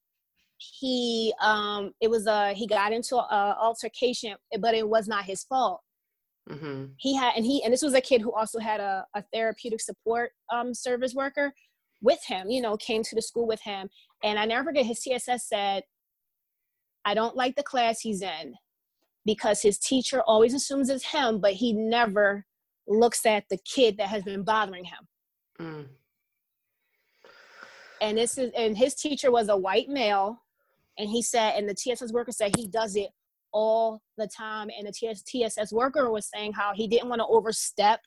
he 0.58 1.34
um 1.42 1.94
it 2.02 2.10
was 2.10 2.28
a 2.28 2.54
he 2.54 2.68
got 2.68 2.92
into 2.92 3.16
a 3.16 3.58
altercation 3.62 4.36
but 4.60 4.76
it 4.76 4.88
was 4.88 5.08
not 5.08 5.26
his 5.26 5.44
fault. 5.44 5.82
Mm-hmm. 6.50 6.86
he 6.98 7.16
had 7.16 7.34
and 7.36 7.46
he 7.46 7.64
and 7.64 7.72
this 7.72 7.84
was 7.84 7.94
a 7.94 8.02
kid 8.02 8.22
who 8.22 8.34
also 8.34 8.58
had 8.58 8.80
a, 8.80 9.06
a 9.14 9.24
therapeutic 9.32 9.82
support 9.82 10.32
um 10.52 10.74
service 10.74 11.14
worker 11.14 11.54
with 12.02 12.20
him 12.26 12.50
you 12.50 12.62
know 12.62 12.78
came 12.78 13.04
to 13.04 13.16
the 13.16 13.22
school 13.22 13.48
with 13.48 13.62
him 13.62 13.90
and 14.24 14.40
i 14.40 14.46
never 14.46 14.66
forget 14.66 14.86
his 14.86 15.00
tss 15.00 15.42
said 15.42 15.84
i 17.06 17.14
don't 17.14 17.36
like 17.36 17.56
the 17.56 17.64
class 17.64 18.00
he's 18.00 18.22
in 18.22 18.54
because 19.26 19.62
his 19.62 19.78
teacher 19.78 20.22
always 20.22 20.54
assumes 20.54 20.90
it's 20.90 21.06
him 21.06 21.40
but 21.40 21.54
he 21.54 21.74
never 21.74 22.46
looks 22.88 23.26
at 23.26 23.44
the 23.50 23.58
kid 23.66 23.98
that 23.98 24.08
has 24.08 24.24
been 24.24 24.44
bothering 24.44 24.86
him 24.86 25.08
mm. 25.60 25.86
and 28.02 28.18
this 28.18 28.38
is 28.38 28.52
and 28.58 28.78
his 28.78 28.96
teacher 28.96 29.32
was 29.32 29.50
a 29.50 29.58
white 29.58 29.90
male 29.90 30.40
and 31.00 31.10
he 31.10 31.22
said, 31.22 31.54
and 31.56 31.68
the 31.68 31.74
TSS 31.74 32.12
worker 32.12 32.34
said 32.34 32.56
he 32.58 32.68
does 32.68 32.98
it 32.98 33.10
all 33.54 34.02
the 34.18 34.28
time. 34.28 34.70
And 34.78 34.86
the 34.86 34.92
TS, 34.92 35.24
TSS 35.24 35.72
worker 35.72 36.12
was 36.12 36.30
saying 36.30 36.52
how 36.54 36.74
he 36.76 36.88
didn't 36.88 37.08
want 37.08 37.22
to 37.22 37.26
overstep, 37.28 38.02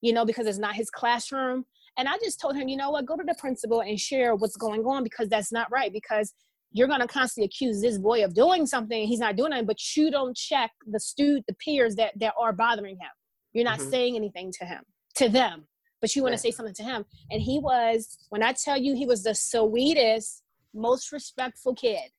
you 0.00 0.14
know, 0.14 0.24
because 0.24 0.46
it's 0.46 0.58
not 0.58 0.74
his 0.74 0.88
classroom. 0.88 1.66
And 1.98 2.08
I 2.08 2.18
just 2.18 2.40
told 2.40 2.56
him, 2.56 2.68
you 2.68 2.76
know 2.76 2.90
what, 2.90 3.06
go 3.06 3.16
to 3.16 3.24
the 3.24 3.34
principal 3.38 3.80
and 3.80 3.98
share 3.98 4.34
what's 4.34 4.56
going 4.56 4.84
on 4.84 5.02
because 5.02 5.28
that's 5.28 5.50
not 5.50 5.70
right. 5.70 5.92
Because 5.92 6.32
you're 6.72 6.88
going 6.88 7.00
to 7.00 7.06
constantly 7.06 7.46
accuse 7.46 7.80
this 7.80 7.96
boy 7.98 8.22
of 8.24 8.34
doing 8.34 8.66
something 8.66 9.06
he's 9.06 9.20
not 9.20 9.36
doing 9.36 9.52
it, 9.52 9.66
but 9.66 9.78
you 9.96 10.10
don't 10.10 10.36
check 10.36 10.70
the 10.86 11.00
student, 11.00 11.46
the 11.46 11.54
peers 11.54 11.94
that, 11.94 12.12
that 12.20 12.34
are 12.38 12.52
bothering 12.52 12.96
him. 12.96 13.08
You're 13.52 13.64
not 13.64 13.78
mm-hmm. 13.78 13.90
saying 13.90 14.16
anything 14.16 14.52
to 14.58 14.66
him, 14.66 14.82
to 15.14 15.28
them, 15.28 15.66
but 16.00 16.14
you 16.14 16.22
want 16.22 16.34
to 16.34 16.38
say 16.38 16.50
something 16.50 16.74
to 16.74 16.82
him. 16.82 17.06
And 17.30 17.40
he 17.40 17.58
was, 17.58 18.18
when 18.28 18.42
I 18.42 18.52
tell 18.52 18.76
you, 18.76 18.94
he 18.94 19.06
was 19.06 19.22
the 19.22 19.34
sweetest, 19.34 20.42
most 20.74 21.12
respectful 21.12 21.74
kid. 21.74 22.10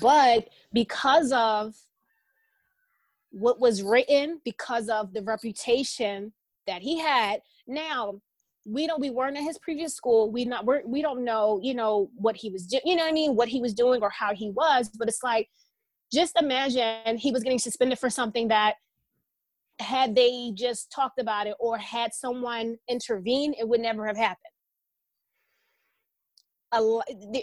But 0.00 0.48
because 0.72 1.32
of 1.32 1.74
what 3.30 3.60
was 3.60 3.82
written, 3.82 4.40
because 4.44 4.88
of 4.88 5.14
the 5.14 5.22
reputation 5.22 6.32
that 6.66 6.82
he 6.82 6.98
had, 6.98 7.40
now 7.66 8.20
we 8.64 8.86
don't 8.86 9.00
we 9.00 9.10
weren't 9.10 9.36
at 9.36 9.42
his 9.42 9.58
previous 9.58 9.94
school. 9.94 10.30
We 10.30 10.44
not 10.44 10.64
we're, 10.64 10.82
we 10.86 11.02
don't 11.02 11.24
know 11.24 11.60
you 11.62 11.74
know 11.74 12.10
what 12.14 12.36
he 12.36 12.50
was 12.50 12.66
doing 12.66 12.82
you 12.84 12.96
know 12.96 13.04
what 13.04 13.10
i 13.10 13.12
mean? 13.12 13.34
What 13.34 13.48
he 13.48 13.60
was 13.60 13.74
doing 13.74 14.02
or 14.02 14.10
how 14.10 14.34
he 14.34 14.50
was 14.50 14.88
but 14.88 15.08
it's 15.08 15.22
like 15.22 15.48
just 16.12 16.40
imagine 16.40 17.16
he 17.16 17.32
was 17.32 17.42
getting 17.42 17.58
suspended 17.58 17.98
for 17.98 18.10
something 18.10 18.48
that 18.48 18.74
had 19.80 20.14
they 20.14 20.52
just 20.54 20.92
talked 20.92 21.18
about 21.18 21.46
it 21.46 21.54
or 21.58 21.78
had 21.78 22.12
someone 22.12 22.76
intervene 22.88 23.54
it 23.58 23.68
would 23.68 23.80
never 23.80 24.06
have 24.06 24.16
happened. 24.16 24.38
A, 26.74 27.00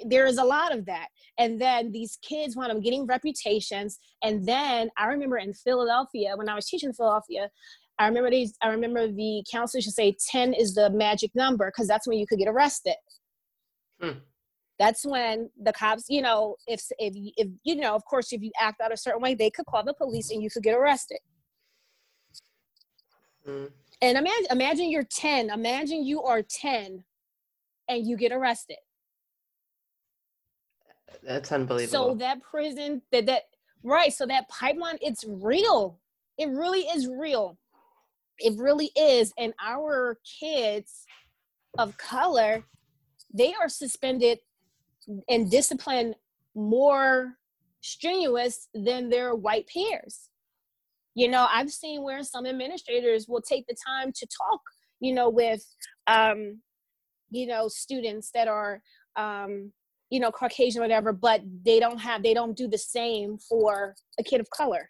there 0.08 0.26
is 0.26 0.38
a 0.38 0.44
lot 0.44 0.74
of 0.74 0.86
that. 0.86 1.08
And 1.38 1.62
then 1.62 1.92
these 1.92 2.18
kids 2.22 2.56
when 2.56 2.72
i'm 2.72 2.82
getting 2.82 3.06
reputations. 3.06 4.00
And 4.24 4.46
then 4.48 4.90
i 4.98 5.08
remember 5.08 5.38
in 5.38 5.54
philadelphia 5.54 6.34
when 6.36 6.48
i 6.48 6.56
was 6.56 6.68
teaching 6.68 6.90
in 6.90 6.94
philadelphia 6.94 7.50
i 8.00 8.08
remember 8.08 8.30
these 8.30 8.54
i 8.62 8.70
remember 8.70 9.08
the 9.08 9.44
counselors 9.52 9.84
should 9.84 9.94
say 9.94 10.16
10 10.30 10.54
is 10.54 10.74
the 10.74 10.90
magic 10.90 11.32
number 11.36 11.68
because 11.68 11.88
that's 11.88 12.08
when 12.08 12.18
you 12.18 12.26
could 12.28 12.40
get 12.40 12.48
arrested 12.48 12.96
hmm. 14.02 14.12
that's 14.80 15.06
when 15.06 15.50
the 15.62 15.74
cops 15.74 16.06
you 16.10 16.22
know 16.22 16.56
if 16.68 16.82
if 16.98 17.14
if 17.38 17.48
you 17.64 17.76
know 17.76 17.96
of 17.96 18.04
course 18.06 18.34
if 18.34 18.42
you 18.42 18.52
act 18.60 18.82
out 18.82 18.94
a 18.94 18.98
certain 18.98 19.22
way 19.22 19.36
they 19.36 19.50
could 19.50 19.66
call 19.66 19.84
the 19.84 19.94
police 19.94 20.32
and 20.32 20.42
you 20.42 20.50
could 20.50 20.64
get 20.64 20.76
arrested 20.76 21.20
hmm. 23.46 23.66
and 24.02 24.18
imagine 24.18 24.48
imagine 24.52 24.90
you're 24.90 25.04
10 25.04 25.50
imagine 25.50 26.04
you 26.04 26.24
are 26.24 26.42
10 26.42 27.04
and 27.88 28.08
you 28.08 28.18
get 28.18 28.32
arrested 28.32 28.78
that's 31.24 31.52
unbelievable. 31.52 32.10
So 32.10 32.16
that 32.16 32.42
prison, 32.42 33.02
that 33.12 33.26
that 33.26 33.44
right, 33.84 34.12
so 34.12 34.26
that 34.26 34.48
pipeline, 34.50 34.98
it's 35.02 35.24
real. 35.28 36.00
It 36.38 36.50
really 36.50 36.82
is 36.82 37.08
real. 37.08 37.58
It 38.40 38.58
really 38.58 38.92
is. 38.96 39.34
And 39.38 39.54
our 39.64 40.18
kids 40.40 41.06
of 41.78 41.98
color, 41.98 42.64
they 43.34 43.54
are 43.54 43.70
suspended 43.70 44.40
and 45.30 45.50
disciplined 45.50 46.16
more 46.56 47.36
strenuous 47.82 48.68
than 48.74 49.10
their 49.10 49.36
white 49.36 49.68
peers. 49.68 50.30
You 51.16 51.28
know, 51.28 51.48
I've 51.52 51.72
seen 51.72 52.04
where 52.04 52.24
some 52.24 52.46
administrators 52.46 53.28
will 53.28 53.42
take 53.42 53.66
the 53.68 53.76
time 53.86 54.12
to 54.14 54.28
talk, 54.28 54.62
you 55.00 55.14
know, 55.14 55.30
with 55.30 55.66
um, 56.08 56.62
you 57.32 57.48
know, 57.48 57.68
students 57.68 58.32
that 58.34 58.48
are 58.48 58.82
um 59.16 59.72
you 60.10 60.20
know 60.20 60.32
caucasian 60.32 60.82
whatever 60.82 61.12
but 61.12 61.42
they 61.66 61.80
don't 61.80 61.98
have 61.98 62.24
they 62.24 62.34
don't 62.34 62.56
do 62.56 62.68
the 62.68 62.78
same 62.78 63.38
for 63.38 63.96
a 64.20 64.24
kid 64.24 64.40
of 64.40 64.50
color 64.50 64.90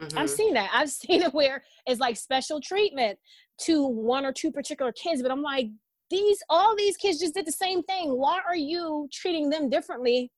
mm-hmm. 0.00 0.18
i've 0.18 0.30
seen 0.30 0.54
that. 0.54 0.70
I've 0.72 0.90
seen 1.02 1.22
it 1.22 1.34
where 1.34 1.62
it's 1.86 2.00
like 2.00 2.16
special 2.16 2.60
treatment 2.60 3.18
to 3.62 3.86
one 3.86 4.24
or 4.24 4.32
two 4.32 4.52
particular 4.52 4.92
kids 4.92 5.22
but 5.22 5.30
i'm 5.30 5.42
like 5.42 5.68
these 6.10 6.42
all 6.48 6.74
these 6.76 6.96
kids 6.96 7.18
just 7.18 7.34
did 7.34 7.46
the 7.46 7.52
same 7.52 7.82
thing. 7.82 8.16
Why 8.16 8.40
are 8.46 8.56
you 8.56 9.08
treating 9.12 9.50
them 9.50 9.68
differently 9.68 10.32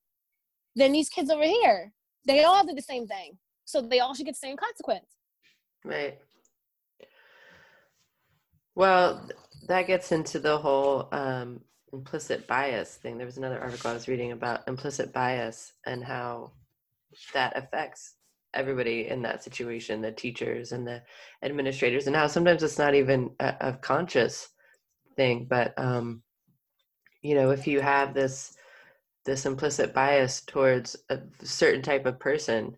than 0.75 0.91
these 0.91 1.09
kids 1.09 1.29
over 1.29 1.43
here? 1.43 1.93
They 2.25 2.43
all 2.43 2.65
did 2.65 2.77
the 2.77 2.81
same 2.81 3.07
thing 3.07 3.37
so 3.65 3.81
they 3.81 3.99
all 3.99 4.13
should 4.13 4.25
get 4.25 4.35
the 4.35 4.47
same 4.47 4.57
consequence. 4.57 5.05
Right. 5.83 6.19
Well 8.75 9.29
that 9.67 9.87
gets 9.87 10.11
into 10.11 10.39
the 10.39 10.57
whole 10.57 11.07
um 11.11 11.61
implicit 11.93 12.47
bias 12.47 12.95
thing. 12.95 13.17
There 13.17 13.25
was 13.25 13.37
another 13.37 13.59
article 13.59 13.91
I 13.91 13.93
was 13.93 14.07
reading 14.07 14.31
about 14.31 14.67
implicit 14.67 15.13
bias 15.13 15.73
and 15.85 16.03
how 16.03 16.51
that 17.33 17.57
affects 17.57 18.15
everybody 18.53 19.07
in 19.07 19.21
that 19.21 19.43
situation 19.43 20.01
the 20.01 20.11
teachers 20.11 20.71
and 20.71 20.85
the 20.85 21.01
administrators 21.43 22.07
and 22.07 22.15
how 22.15 22.27
sometimes 22.27 22.63
it's 22.63 22.79
not 22.79 22.95
even 22.95 23.29
a, 23.39 23.53
a 23.61 23.73
conscious 23.73 24.49
thing 25.15 25.45
but 25.49 25.73
um 25.77 26.21
you 27.21 27.35
know 27.35 27.51
if 27.51 27.67
you 27.67 27.79
have 27.79 28.13
this 28.13 28.53
this 29.25 29.45
implicit 29.45 29.93
bias 29.93 30.41
towards 30.41 30.95
a 31.09 31.19
certain 31.43 31.81
type 31.81 32.05
of 32.05 32.19
person 32.19 32.75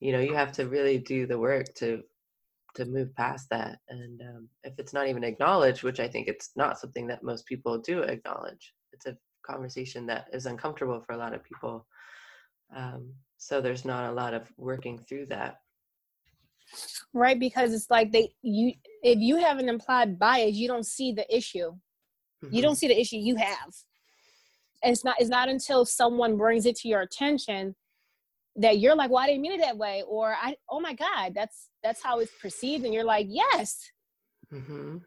you 0.00 0.12
know 0.12 0.20
you 0.20 0.34
have 0.34 0.52
to 0.52 0.68
really 0.68 0.98
do 0.98 1.26
the 1.26 1.38
work 1.38 1.72
to 1.74 2.02
to 2.74 2.84
move 2.84 3.14
past 3.16 3.48
that 3.50 3.78
and 3.88 4.20
um, 4.22 4.48
if 4.64 4.74
it's 4.78 4.92
not 4.92 5.08
even 5.08 5.24
acknowledged 5.24 5.82
which 5.82 6.00
i 6.00 6.08
think 6.08 6.28
it's 6.28 6.50
not 6.56 6.78
something 6.78 7.06
that 7.06 7.22
most 7.22 7.46
people 7.46 7.78
do 7.78 8.02
acknowledge 8.02 8.74
it's 8.92 9.06
a 9.06 9.16
conversation 9.44 10.06
that 10.06 10.26
is 10.32 10.46
uncomfortable 10.46 11.00
for 11.00 11.14
a 11.14 11.18
lot 11.18 11.34
of 11.34 11.42
people 11.42 11.86
um, 12.76 13.12
so 13.40 13.60
there's 13.60 13.86
not 13.86 14.10
a 14.10 14.12
lot 14.12 14.34
of 14.34 14.52
working 14.58 14.98
through 14.98 15.24
that 15.24 15.56
right 17.14 17.40
because 17.40 17.72
it's 17.72 17.90
like 17.90 18.12
they 18.12 18.30
you 18.42 18.72
if 19.02 19.18
you 19.18 19.36
have 19.36 19.58
an 19.58 19.68
implied 19.68 20.18
bias 20.18 20.54
you 20.54 20.68
don't 20.68 20.86
see 20.86 21.10
the 21.10 21.26
issue 21.34 21.70
mm-hmm. 22.44 22.54
you 22.54 22.62
don't 22.62 22.76
see 22.76 22.86
the 22.86 23.00
issue 23.00 23.16
you 23.16 23.34
have 23.36 23.74
and 24.84 24.92
it's 24.92 25.04
not 25.04 25.16
it's 25.18 25.30
not 25.30 25.48
until 25.48 25.84
someone 25.84 26.36
brings 26.36 26.66
it 26.66 26.76
to 26.76 26.86
your 26.86 27.00
attention 27.00 27.74
that 28.56 28.78
you're 28.78 28.94
like 28.94 29.10
well 29.10 29.24
i 29.24 29.26
didn't 29.26 29.40
mean 29.40 29.52
it 29.52 29.60
that 29.60 29.78
way 29.78 30.04
or 30.06 30.36
i 30.40 30.54
oh 30.68 30.78
my 30.78 30.92
god 30.92 31.32
that's 31.34 31.70
that's 31.82 32.02
how 32.02 32.20
it's 32.20 32.32
perceived 32.40 32.84
and 32.84 32.92
you're 32.92 33.04
like 33.04 33.26
yes 33.28 33.90
mm-hmm. 34.52 34.98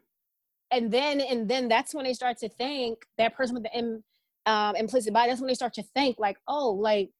and 0.72 0.90
then 0.90 1.20
and 1.20 1.48
then 1.48 1.68
that's 1.68 1.94
when 1.94 2.04
they 2.04 2.12
start 2.12 2.36
to 2.36 2.48
think 2.48 2.98
that 3.16 3.34
person 3.34 3.54
with 3.54 3.62
the 3.62 4.02
um, 4.46 4.76
implicit 4.76 5.14
bias 5.14 5.28
that's 5.28 5.40
when 5.40 5.48
they 5.48 5.54
start 5.54 5.72
to 5.72 5.84
think 5.94 6.18
like 6.18 6.36
oh 6.48 6.70
like 6.72 7.10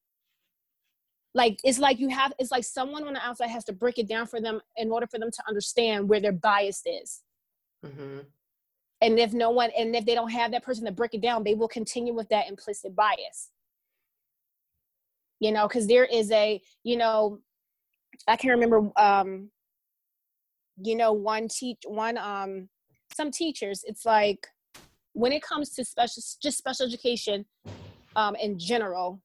like 1.35 1.59
it's 1.65 1.79
like 1.79 1.99
you 1.99 2.09
have 2.09 2.33
it's 2.39 2.51
like 2.51 2.65
someone 2.65 3.07
on 3.07 3.15
the 3.15 3.27
outside 3.27 3.49
has 3.49 3.65
to 3.65 3.73
break 3.73 3.99
it 3.99 4.09
down 4.09 4.27
for 4.27 4.41
them 4.41 4.61
in 4.77 4.91
order 4.91 5.07
for 5.07 5.19
them 5.19 5.31
to 5.31 5.43
understand 5.49 6.09
where 6.09 6.21
their 6.21 6.33
bias 6.33 6.83
is 6.87 7.23
mm-hmm. 7.85 8.21
and 9.01 9.19
if 9.19 9.33
no 9.33 9.51
one 9.51 9.71
and 9.77 9.95
if 9.95 10.07
they 10.07 10.15
don't 10.15 10.31
have 10.31 10.53
that 10.53 10.63
person 10.63 10.85
to 10.85 10.93
break 10.93 11.15
it 11.15 11.21
down 11.21 11.43
they 11.43 11.55
will 11.55 11.69
continue 11.69 12.15
with 12.15 12.29
that 12.29 12.49
implicit 12.49 12.95
bias 12.95 13.51
you 15.41 15.53
know 15.53 15.67
because 15.67 15.87
there 15.87 16.05
is 16.05 16.31
a 16.31 16.61
you 16.85 16.97
know 16.97 17.39
i 18.29 18.37
can't 18.37 18.55
remember 18.55 18.91
um 18.97 19.51
you 20.83 20.97
know 20.97 21.13
one 21.13 21.49
teach 21.49 21.79
one 21.87 22.17
um 22.19 22.69
some 23.15 23.31
teachers 23.31 23.85
it's 23.87 24.05
like 24.05 24.47
when 25.13 25.33
it 25.33 25.43
comes 25.43 25.71
to 25.71 25.85
special 25.85 26.23
just 26.43 26.59
special 26.59 26.87
education 26.87 27.45
um 28.17 28.35
in 28.37 28.59
general 28.59 29.21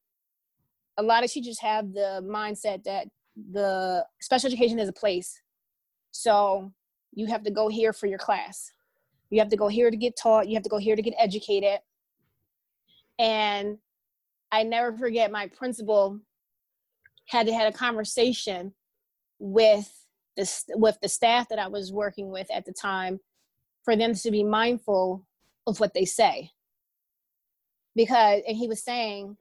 a 0.99 1.01
lot 1.01 1.23
of 1.23 1.31
teachers 1.31 1.59
have 1.59 1.93
the 1.93 2.21
mindset 2.29 2.83
that 2.83 3.07
the 3.51 4.05
special 4.19 4.47
education 4.47 4.79
is 4.79 4.89
a 4.89 4.93
place. 4.93 5.41
So 6.11 6.73
you 7.13 7.27
have 7.27 7.43
to 7.43 7.51
go 7.51 7.69
here 7.69 7.93
for 7.93 8.05
your 8.07 8.19
class. 8.19 8.73
You 9.29 9.39
have 9.39 9.49
to 9.49 9.57
go 9.57 9.69
here 9.69 9.89
to 9.89 9.95
get 9.95 10.17
taught. 10.17 10.49
You 10.49 10.55
have 10.55 10.63
to 10.63 10.69
go 10.69 10.77
here 10.77 10.97
to 10.97 11.01
get 11.01 11.13
educated. 11.17 11.79
And 13.17 13.77
I 14.51 14.63
never 14.63 14.97
forget 14.97 15.31
my 15.31 15.47
principal 15.47 16.19
had 17.27 17.47
to 17.47 17.53
had 17.53 17.73
a 17.73 17.77
conversation 17.77 18.73
with 19.39 20.05
the 20.35 20.51
with 20.71 20.97
the 21.01 21.07
staff 21.07 21.47
that 21.49 21.59
I 21.59 21.67
was 21.67 21.93
working 21.93 22.29
with 22.29 22.51
at 22.51 22.65
the 22.65 22.73
time 22.73 23.19
for 23.83 23.95
them 23.95 24.15
to 24.15 24.31
be 24.31 24.43
mindful 24.43 25.25
of 25.65 25.79
what 25.79 25.93
they 25.93 26.05
say. 26.05 26.51
Because 27.95 28.41
and 28.45 28.57
he 28.57 28.67
was 28.67 28.83
saying 28.83 29.37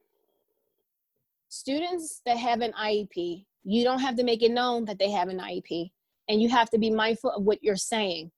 students 1.49 2.21
that 2.25 2.37
have 2.37 2.61
an 2.61 2.73
IEP, 2.73 3.45
you 3.63 3.83
don't 3.83 3.99
have 3.99 4.15
to 4.15 4.23
make 4.23 4.41
it 4.41 4.51
known 4.51 4.85
that 4.85 4.99
they 4.99 5.11
have 5.11 5.27
an 5.27 5.39
IEP. 5.39 5.91
And 6.29 6.41
you 6.41 6.49
have 6.49 6.69
to 6.69 6.77
be 6.77 6.91
mindful 6.91 7.31
of 7.31 7.43
what 7.43 7.63
you're 7.63 7.75
saying 7.75 8.31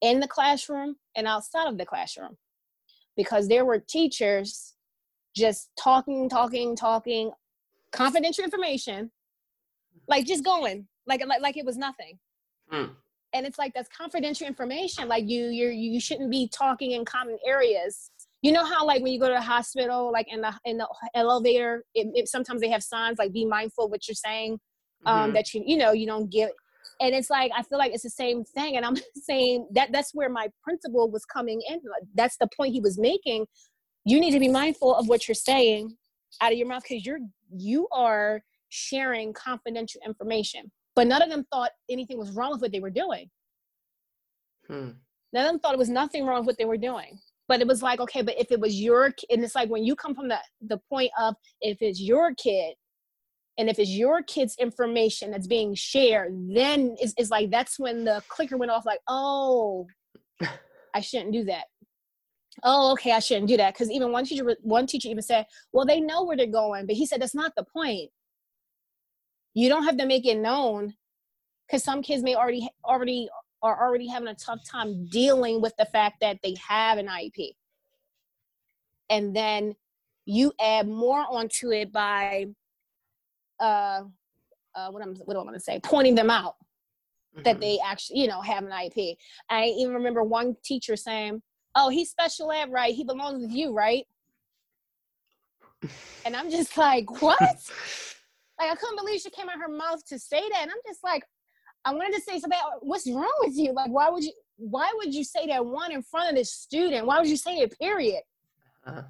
in 0.00 0.18
the 0.18 0.26
classroom 0.26 0.96
and 1.14 1.26
outside 1.26 1.68
of 1.68 1.78
the 1.78 1.86
classroom. 1.86 2.38
Because 3.16 3.48
there 3.48 3.66
were 3.66 3.78
teachers 3.78 4.74
just 5.36 5.70
talking, 5.78 6.28
talking, 6.30 6.74
talking, 6.74 7.30
confidential 7.92 8.44
information, 8.44 9.10
like 10.08 10.26
just 10.26 10.44
going, 10.44 10.88
like 11.06 11.24
like, 11.26 11.42
like 11.42 11.56
it 11.58 11.66
was 11.66 11.76
nothing. 11.76 12.18
Mm. 12.72 12.90
And 13.34 13.46
it's 13.46 13.58
like 13.58 13.74
that's 13.74 13.88
confidential 13.88 14.46
information. 14.46 15.08
Like 15.08 15.28
you, 15.28 15.48
you 15.48 15.68
you 15.68 16.00
shouldn't 16.00 16.30
be 16.30 16.48
talking 16.48 16.92
in 16.92 17.04
common 17.04 17.38
areas 17.46 18.10
you 18.42 18.50
know 18.50 18.64
how 18.64 18.84
like 18.84 19.02
when 19.02 19.12
you 19.12 19.20
go 19.20 19.28
to 19.28 19.34
the 19.34 19.40
hospital 19.40 20.12
like 20.12 20.26
in 20.30 20.40
the 20.40 20.52
in 20.64 20.76
the 20.76 20.88
elevator 21.14 21.84
it, 21.94 22.08
it, 22.14 22.28
sometimes 22.28 22.60
they 22.60 22.68
have 22.68 22.82
signs 22.82 23.18
like 23.18 23.32
be 23.32 23.46
mindful 23.46 23.88
what 23.88 24.06
you're 24.06 24.14
saying 24.14 24.58
um 25.06 25.26
mm-hmm. 25.26 25.34
that 25.34 25.54
you 25.54 25.62
you 25.64 25.76
know 25.76 25.92
you 25.92 26.06
don't 26.06 26.30
get 26.30 26.50
and 27.00 27.14
it's 27.14 27.30
like 27.30 27.50
i 27.56 27.62
feel 27.62 27.78
like 27.78 27.92
it's 27.92 28.02
the 28.02 28.10
same 28.10 28.44
thing 28.44 28.76
and 28.76 28.84
i'm 28.84 28.96
saying 29.14 29.66
that 29.72 29.90
that's 29.92 30.12
where 30.12 30.28
my 30.28 30.48
principal 30.62 31.10
was 31.10 31.24
coming 31.24 31.62
in 31.68 31.80
that's 32.14 32.36
the 32.38 32.48
point 32.56 32.72
he 32.72 32.80
was 32.80 32.98
making 32.98 33.46
you 34.04 34.20
need 34.20 34.32
to 34.32 34.40
be 34.40 34.48
mindful 34.48 34.94
of 34.94 35.08
what 35.08 35.26
you're 35.26 35.34
saying 35.34 35.96
out 36.40 36.52
of 36.52 36.58
your 36.58 36.66
mouth 36.66 36.82
because 36.82 37.06
you're 37.06 37.20
you 37.56 37.88
are 37.92 38.42
sharing 38.68 39.32
confidential 39.32 40.00
information 40.04 40.70
but 40.94 41.06
none 41.06 41.22
of 41.22 41.30
them 41.30 41.44
thought 41.52 41.70
anything 41.90 42.18
was 42.18 42.32
wrong 42.32 42.50
with 42.50 42.60
what 42.60 42.72
they 42.72 42.80
were 42.80 42.90
doing 42.90 43.28
hmm. 44.66 44.90
none 45.32 45.44
of 45.44 45.52
them 45.52 45.58
thought 45.58 45.74
it 45.74 45.78
was 45.78 45.90
nothing 45.90 46.26
wrong 46.26 46.40
with 46.40 46.46
what 46.46 46.58
they 46.58 46.64
were 46.64 46.78
doing 46.78 47.18
but 47.52 47.60
it 47.60 47.66
was 47.66 47.82
like 47.82 48.00
okay 48.00 48.22
but 48.22 48.40
if 48.40 48.50
it 48.50 48.58
was 48.58 48.80
your 48.80 49.12
and 49.28 49.44
it's 49.44 49.54
like 49.54 49.68
when 49.68 49.84
you 49.84 49.94
come 49.94 50.14
from 50.14 50.26
the 50.26 50.38
the 50.62 50.78
point 50.88 51.10
of 51.20 51.34
if 51.60 51.82
it's 51.82 52.00
your 52.00 52.34
kid 52.34 52.74
and 53.58 53.68
if 53.68 53.78
it's 53.78 53.90
your 53.90 54.22
kid's 54.22 54.56
information 54.56 55.30
that's 55.30 55.46
being 55.46 55.74
shared 55.74 56.32
then 56.48 56.96
it's, 56.98 57.12
it's 57.18 57.28
like 57.28 57.50
that's 57.50 57.78
when 57.78 58.04
the 58.04 58.22
clicker 58.28 58.56
went 58.56 58.72
off 58.72 58.86
like 58.86 59.00
oh 59.06 59.86
i 60.94 61.00
shouldn't 61.02 61.34
do 61.34 61.44
that. 61.44 61.64
Oh 62.64 62.92
okay 62.92 63.12
i 63.12 63.18
shouldn't 63.18 63.48
do 63.48 63.58
that. 63.58 63.74
Because 63.74 63.90
even 63.90 64.12
one 64.12 64.24
teacher 64.24 64.56
one 64.62 64.86
teacher 64.86 65.10
even 65.10 65.22
said 65.22 65.44
well 65.74 65.84
they 65.84 66.00
know 66.00 66.24
where 66.24 66.38
they're 66.38 66.46
going 66.46 66.86
but 66.86 66.96
he 66.96 67.04
said 67.04 67.20
that's 67.20 67.34
not 67.34 67.52
the 67.54 67.64
point. 67.64 68.08
You 69.52 69.68
don't 69.68 69.84
have 69.84 69.98
to 69.98 70.06
make 70.06 70.24
it 70.26 70.38
known 70.38 70.94
because 71.66 71.84
some 71.84 72.00
kids 72.00 72.22
may 72.22 72.34
already 72.34 72.66
already 72.82 73.28
are 73.62 73.80
already 73.80 74.08
having 74.08 74.28
a 74.28 74.34
tough 74.34 74.60
time 74.68 75.06
dealing 75.06 75.60
with 75.60 75.74
the 75.78 75.84
fact 75.86 76.16
that 76.20 76.38
they 76.42 76.54
have 76.66 76.98
an 76.98 77.06
IEP. 77.06 77.52
And 79.08 79.34
then 79.34 79.74
you 80.24 80.52
add 80.60 80.88
more 80.88 81.24
onto 81.28 81.70
it 81.72 81.92
by 81.92 82.46
uh, 83.60 84.02
uh 84.74 84.88
what 84.90 85.02
I'm 85.02 85.14
what 85.16 85.34
do 85.34 85.40
I 85.40 85.44
want 85.44 85.54
to 85.54 85.60
say? 85.60 85.80
Pointing 85.82 86.14
them 86.14 86.30
out 86.30 86.56
mm-hmm. 87.34 87.42
that 87.42 87.60
they 87.60 87.78
actually, 87.84 88.20
you 88.20 88.28
know, 88.28 88.40
have 88.40 88.64
an 88.64 88.70
IEP. 88.70 89.16
I 89.48 89.66
even 89.66 89.94
remember 89.94 90.22
one 90.22 90.56
teacher 90.64 90.96
saying, 90.96 91.42
Oh, 91.74 91.88
he's 91.88 92.10
special 92.10 92.52
ed, 92.52 92.70
right? 92.70 92.94
He 92.94 93.04
belongs 93.04 93.42
with 93.42 93.52
you, 93.52 93.72
right? 93.72 94.06
And 96.24 96.36
I'm 96.36 96.50
just 96.50 96.76
like, 96.76 97.22
what? 97.22 97.40
like 98.60 98.70
I 98.70 98.74
couldn't 98.74 98.96
believe 98.96 99.20
she 99.20 99.30
came 99.30 99.48
out 99.48 99.58
her 99.58 99.68
mouth 99.68 100.04
to 100.06 100.18
say 100.18 100.40
that. 100.50 100.58
And 100.62 100.70
I'm 100.70 100.76
just 100.86 101.02
like, 101.02 101.24
I 101.84 101.92
wanted 101.92 102.14
to 102.14 102.20
say 102.20 102.38
something. 102.38 102.58
What's 102.80 103.08
wrong 103.10 103.34
with 103.40 103.56
you? 103.56 103.72
Like, 103.72 103.90
why 103.90 104.08
would 104.08 104.24
you? 104.24 104.32
Why 104.56 104.92
would 104.96 105.12
you 105.12 105.24
say 105.24 105.46
that 105.48 105.64
one 105.64 105.90
in 105.90 106.02
front 106.02 106.30
of 106.30 106.36
this 106.36 106.52
student? 106.52 107.06
Why 107.06 107.18
would 107.18 107.28
you 107.28 107.36
say 107.36 107.56
it? 107.58 107.76
Period. 107.78 108.22
Uh-huh. 108.86 109.02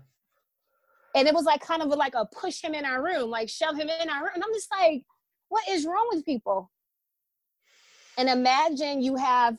And 1.14 1.28
it 1.28 1.34
was 1.34 1.44
like 1.44 1.60
kind 1.60 1.82
of 1.82 1.88
like 1.88 2.14
a 2.14 2.24
push 2.26 2.62
him 2.62 2.74
in 2.74 2.86
our 2.86 3.02
room, 3.02 3.28
like 3.28 3.48
shove 3.48 3.76
him 3.76 3.88
in 3.88 4.08
our 4.08 4.22
room. 4.22 4.30
And 4.34 4.44
I'm 4.44 4.52
just 4.54 4.70
like, 4.70 5.02
what 5.48 5.68
is 5.68 5.84
wrong 5.84 6.08
with 6.10 6.24
people? 6.24 6.70
And 8.16 8.28
imagine 8.28 9.02
you 9.02 9.16
have 9.16 9.58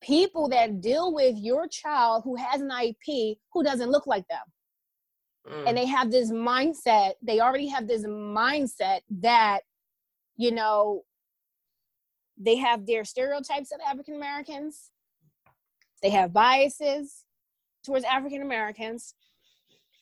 people 0.00 0.48
that 0.48 0.80
deal 0.80 1.12
with 1.14 1.36
your 1.36 1.68
child 1.68 2.22
who 2.24 2.36
has 2.36 2.60
an 2.60 2.70
IEP 2.70 3.36
who 3.52 3.62
doesn't 3.62 3.90
look 3.90 4.06
like 4.06 4.26
them. 4.28 4.40
Mm. 5.48 5.68
And 5.68 5.76
they 5.76 5.86
have 5.86 6.10
this 6.10 6.30
mindset, 6.30 7.12
they 7.22 7.40
already 7.40 7.68
have 7.68 7.86
this 7.86 8.04
mindset 8.04 9.00
that, 9.20 9.60
you 10.36 10.52
know, 10.52 11.04
they 12.40 12.56
have 12.56 12.86
their 12.86 13.04
stereotypes 13.04 13.70
of 13.70 13.80
African 13.86 14.14
Americans. 14.16 14.90
They 16.02 16.10
have 16.10 16.32
biases 16.32 17.24
towards 17.84 18.04
African 18.04 18.40
Americans. 18.40 19.14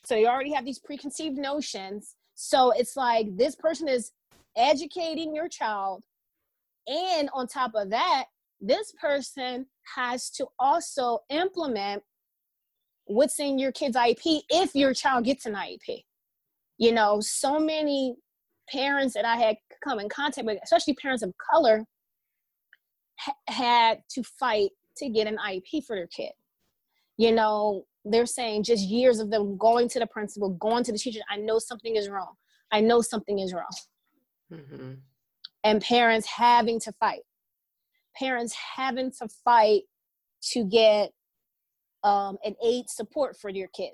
So 0.05 0.14
they 0.14 0.27
already 0.27 0.53
have 0.53 0.64
these 0.64 0.79
preconceived 0.79 1.37
notions. 1.37 2.14
So 2.35 2.70
it's 2.70 2.96
like 2.96 3.37
this 3.37 3.57
person 3.57 3.88
is 3.88 4.12
educating 4.57 5.35
your 5.35 5.48
child. 5.48 6.05
And 6.87 7.29
on 7.35 7.48
top 7.48 7.72
of 7.74 7.90
that, 7.90 8.27
this 8.61 8.92
person 9.01 9.66
has 9.96 10.31
to 10.31 10.46
also 10.59 11.18
implement 11.31 12.03
what's 13.07 13.40
in 13.40 13.59
your 13.59 13.72
kid's 13.72 13.96
IEP 13.96 14.42
if 14.48 14.74
your 14.74 14.94
child 14.94 15.24
gets 15.24 15.44
an 15.44 15.55
IEP. 15.55 16.05
You 16.79 16.92
know, 16.92 17.20
so 17.20 17.59
many 17.59 18.14
parents 18.70 19.14
that 19.14 19.24
I 19.24 19.37
had 19.37 19.57
come 19.83 19.98
in 19.98 20.09
contact 20.09 20.46
with, 20.46 20.59
especially 20.62 20.94
parents 20.94 21.22
of 21.24 21.33
color, 21.53 21.85
ha- 23.18 23.33
had 23.46 24.02
to 24.11 24.22
fight 24.22 24.70
to 24.98 25.09
get 25.09 25.26
an 25.26 25.37
IEP 25.37 25.85
for 25.85 25.96
their 25.96 26.07
kid. 26.07 26.33
You 27.16 27.33
know, 27.33 27.85
they're 28.04 28.26
saying 28.26 28.64
just 28.64 28.85
years 28.85 29.18
of 29.20 29.31
them 29.31 29.57
going 29.59 29.88
to 29.90 29.98
the 29.98 30.07
principal, 30.07 30.50
going 30.50 30.85
to 30.85 30.92
the 30.92 30.98
teacher. 30.98 31.20
I 31.31 31.37
know 31.37 31.59
something 31.59 31.96
is 31.96 32.09
wrong. 32.09 32.35
I 32.70 32.81
know 32.81 33.00
something 33.00 33.38
is 33.38 33.52
wrong. 33.52 33.64
Mm-hmm. 34.52 34.92
And 35.64 35.83
parents 35.83 36.26
having 36.26 36.81
to 36.81 36.92
fight. 36.92 37.22
Parents 38.16 38.54
having 38.76 39.12
to 39.20 39.28
fight 39.44 39.83
to 40.52 40.64
get 40.64 41.11
um, 42.04 42.38
an 42.44 42.54
aid 42.64 42.88
support 42.88 43.37
for 43.37 43.52
their 43.52 43.68
kid. 43.68 43.92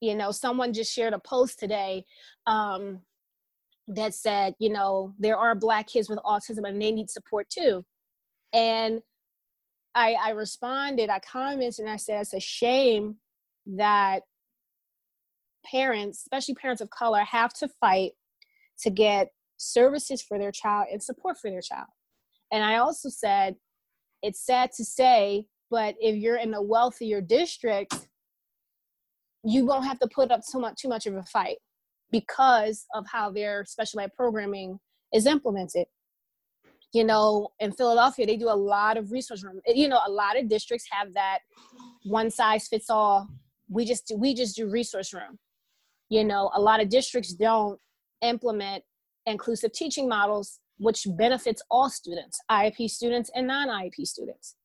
You 0.00 0.14
know, 0.14 0.30
someone 0.30 0.72
just 0.72 0.92
shared 0.92 1.12
a 1.12 1.18
post 1.18 1.58
today 1.58 2.04
um, 2.46 3.00
that 3.94 4.14
said, 4.14 4.54
you 4.58 4.70
know, 4.70 5.14
there 5.18 5.36
are 5.36 5.54
black 5.54 5.88
kids 5.88 6.08
with 6.08 6.18
autism 6.20 6.66
and 6.66 6.80
they 6.80 6.92
need 6.92 7.10
support 7.10 7.48
too. 7.50 7.84
And 8.52 9.00
I, 9.94 10.14
I 10.14 10.30
responded, 10.30 11.10
I 11.10 11.18
commented, 11.18 11.80
and 11.80 11.90
I 11.90 11.96
said, 11.96 12.20
it's 12.20 12.34
a 12.34 12.40
shame 12.40 13.16
that 13.66 14.22
parents, 15.68 16.20
especially 16.20 16.54
parents 16.54 16.80
of 16.80 16.90
color, 16.90 17.20
have 17.24 17.52
to 17.54 17.68
fight 17.80 18.12
to 18.82 18.90
get 18.90 19.28
services 19.56 20.22
for 20.22 20.38
their 20.38 20.52
child 20.52 20.86
and 20.90 21.02
support 21.02 21.36
for 21.38 21.50
their 21.50 21.60
child. 21.60 21.88
And 22.52 22.64
I 22.64 22.76
also 22.76 23.08
said, 23.08 23.56
it's 24.22 24.44
sad 24.44 24.70
to 24.76 24.84
say, 24.84 25.46
but 25.70 25.96
if 26.00 26.16
you're 26.16 26.36
in 26.36 26.54
a 26.54 26.62
wealthier 26.62 27.20
district, 27.20 28.08
you 29.44 29.66
won't 29.66 29.84
have 29.84 29.98
to 30.00 30.08
put 30.08 30.30
up 30.30 30.40
too 30.50 30.60
much 30.60 30.80
too 30.80 30.88
much 30.88 31.06
of 31.06 31.14
a 31.14 31.22
fight 31.22 31.56
because 32.10 32.86
of 32.94 33.06
how 33.10 33.30
their 33.30 33.64
special 33.64 34.00
ed 34.00 34.12
programming 34.16 34.78
is 35.14 35.26
implemented. 35.26 35.86
You 36.92 37.04
know, 37.04 37.48
in 37.60 37.72
Philadelphia, 37.72 38.26
they 38.26 38.36
do 38.36 38.48
a 38.48 38.54
lot 38.54 38.96
of 38.96 39.12
resource 39.12 39.44
room. 39.44 39.60
You 39.66 39.88
know, 39.88 40.00
a 40.06 40.10
lot 40.10 40.38
of 40.38 40.48
districts 40.48 40.86
have 40.90 41.14
that 41.14 41.38
one 42.04 42.30
size 42.30 42.66
fits 42.66 42.90
all. 42.90 43.28
We 43.68 43.84
just 43.84 44.08
do 44.08 44.16
we 44.16 44.34
just 44.34 44.56
do 44.56 44.68
resource 44.68 45.14
room. 45.14 45.38
You 46.08 46.24
know, 46.24 46.50
a 46.54 46.60
lot 46.60 46.80
of 46.80 46.88
districts 46.88 47.32
don't 47.32 47.78
implement 48.22 48.82
inclusive 49.26 49.72
teaching 49.72 50.08
models, 50.08 50.58
which 50.78 51.06
benefits 51.16 51.62
all 51.70 51.88
students, 51.88 52.40
IEP 52.50 52.90
students 52.90 53.30
and 53.34 53.46
non-IEP 53.46 54.04
students. 54.06 54.56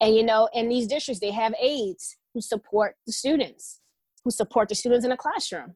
And 0.00 0.14
you 0.14 0.22
know, 0.22 0.48
in 0.54 0.68
these 0.68 0.86
districts, 0.86 1.20
they 1.20 1.32
have 1.32 1.54
aides 1.60 2.16
who 2.32 2.40
support 2.40 2.96
the 3.06 3.12
students, 3.12 3.80
who 4.24 4.30
support 4.30 4.68
the 4.68 4.74
students 4.74 5.04
in 5.04 5.10
the 5.10 5.16
classroom. 5.16 5.74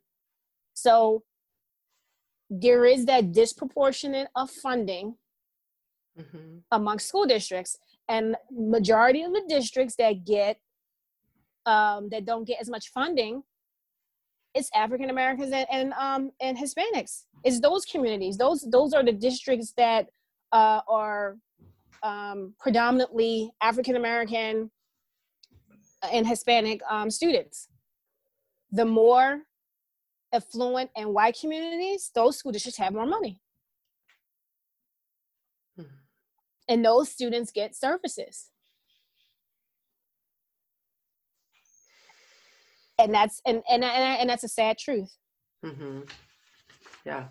So 0.74 1.22
there 2.50 2.84
is 2.84 3.06
that 3.06 3.32
disproportionate 3.32 4.28
of 4.36 4.50
funding 4.50 5.16
mm-hmm. 6.18 6.58
among 6.70 6.98
school 6.98 7.26
districts 7.26 7.78
and 8.08 8.36
majority 8.50 9.22
of 9.22 9.32
the 9.32 9.42
districts 9.48 9.96
that 9.96 10.24
get 10.24 10.58
um, 11.64 12.08
that 12.10 12.24
don't 12.24 12.44
get 12.44 12.60
as 12.60 12.68
much 12.68 12.88
funding 12.88 13.42
it's 14.54 14.70
african 14.74 15.10
americans 15.10 15.52
and 15.52 15.66
and, 15.70 15.92
um, 15.94 16.30
and 16.40 16.56
hispanics. 16.56 17.24
It's 17.44 17.60
those 17.60 17.84
communities. 17.84 18.36
Those 18.36 18.66
those 18.70 18.92
are 18.92 19.04
the 19.04 19.12
districts 19.12 19.72
that 19.76 20.08
uh, 20.52 20.80
are 20.88 21.36
um, 22.02 22.54
predominantly 22.58 23.50
african 23.60 23.96
american 23.96 24.70
and 26.12 26.26
hispanic 26.26 26.80
um, 26.90 27.10
students. 27.10 27.68
The 28.72 28.84
more 28.84 29.42
affluent 30.32 30.90
and 30.96 31.12
white 31.12 31.36
communities, 31.38 32.10
those 32.14 32.38
school 32.38 32.52
districts 32.52 32.78
have 32.78 32.92
more 32.92 33.06
money. 33.06 33.40
Hmm. 35.76 35.84
And 36.68 36.84
those 36.84 37.10
students 37.10 37.52
get 37.52 37.76
services. 37.76 38.48
And 42.98 43.12
that's 43.12 43.40
and 43.46 43.62
and 43.68 43.84
and, 43.84 44.20
and 44.20 44.30
that's 44.30 44.44
a 44.44 44.48
sad 44.48 44.78
truth. 44.78 45.16
Mm-hmm. 45.64 46.00
Yeah. 47.04 47.24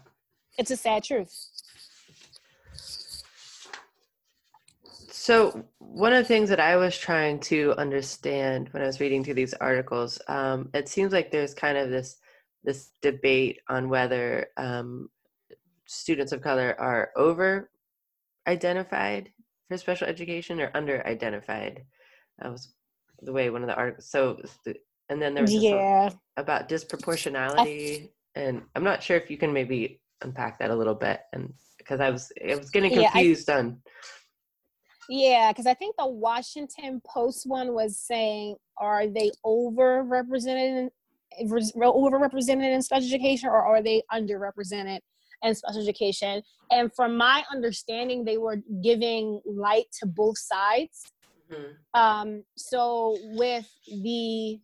It's 0.57 0.71
a 0.71 0.77
sad 0.77 1.03
truth. 1.03 1.33
So 5.21 5.63
one 5.77 6.13
of 6.13 6.23
the 6.23 6.27
things 6.27 6.49
that 6.49 6.59
I 6.59 6.75
was 6.77 6.97
trying 6.97 7.39
to 7.41 7.73
understand 7.77 8.69
when 8.69 8.81
I 8.81 8.87
was 8.87 8.99
reading 8.99 9.23
through 9.23 9.35
these 9.35 9.53
articles, 9.53 10.19
um, 10.27 10.69
it 10.73 10.89
seems 10.89 11.13
like 11.13 11.31
there's 11.31 11.53
kind 11.53 11.77
of 11.77 11.89
this 11.89 12.17
this 12.63 12.91
debate 13.02 13.60
on 13.67 13.89
whether 13.89 14.47
um, 14.58 15.10
students 15.88 16.32
of 16.32 16.41
color 16.41 16.76
are 16.80 17.12
over 17.15 17.69
identified 18.47 19.32
for 19.69 19.78
special 19.78 20.08
education 20.08 20.60
or 20.60 20.71
under 20.74 21.06
identified. 21.08 21.84
That 22.39 22.52
was 22.52 22.74
the 23.21 23.32
way 23.32 23.50
one 23.50 23.62
of 23.62 23.67
the 23.67 23.76
articles. 23.76 24.10
So, 24.10 24.41
and 25.10 25.21
then 25.21 25.34
there 25.34 25.43
was 25.43 25.54
yeah 25.54 26.10
about 26.38 26.69
disproportionality, 26.69 28.10
and 28.36 28.62
I'm 28.76 28.84
not 28.84 29.04
sure 29.04 29.17
if 29.17 29.30
you 29.30 29.38
can 29.38 29.54
maybe 29.54 30.02
unpack 30.21 30.60
that 30.60 30.71
a 30.71 30.76
little 30.76 30.95
bit, 30.95 31.21
and 31.34 31.54
because 31.78 32.00
I 32.00 32.10
was 32.10 32.32
I 32.50 32.56
was 32.56 32.69
getting 32.69 32.93
confused 32.93 33.47
yeah, 33.47 33.56
I, 33.56 33.60
on. 33.60 33.78
Yeah, 35.10 35.52
because 35.52 35.67
I 35.67 35.74
think 35.74 35.95
the 35.97 36.08
Washington 36.08 37.02
Post 37.06 37.45
one 37.45 37.74
was 37.74 38.00
saying, 38.00 38.56
are 38.78 39.08
they 39.08 39.32
overrepresented 39.45 40.89
overrepresented 41.39 42.73
in 42.73 42.81
special 42.81 43.07
education 43.07 43.49
or 43.49 43.65
are 43.65 43.81
they 43.81 44.01
underrepresented 44.11 44.99
in 45.43 45.55
special 45.55 45.81
education? 45.81 46.41
And 46.71 46.91
from 46.93 47.17
my 47.17 47.43
understanding, 47.51 48.23
they 48.23 48.37
were 48.37 48.57
giving 48.83 49.41
light 49.45 49.85
to 49.99 50.07
both 50.07 50.37
sides. 50.37 51.11
Mm-hmm. 51.51 51.99
Um, 51.99 52.43
so 52.55 53.17
with 53.35 53.69
the 53.87 54.59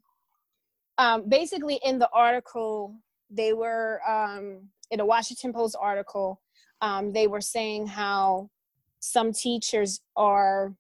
um, 1.00 1.30
basically 1.30 1.80
in 1.84 2.00
the 2.00 2.10
article, 2.12 2.96
they 3.30 3.54
were 3.54 4.02
um, 4.08 4.68
in 4.90 5.00
a 5.00 5.06
Washington 5.06 5.54
Post 5.54 5.78
article, 5.80 6.42
um, 6.82 7.14
they 7.14 7.28
were 7.28 7.42
saying 7.42 7.88
how 7.88 8.50
some 9.00 9.32
teachers 9.32 10.02
are 10.16 10.74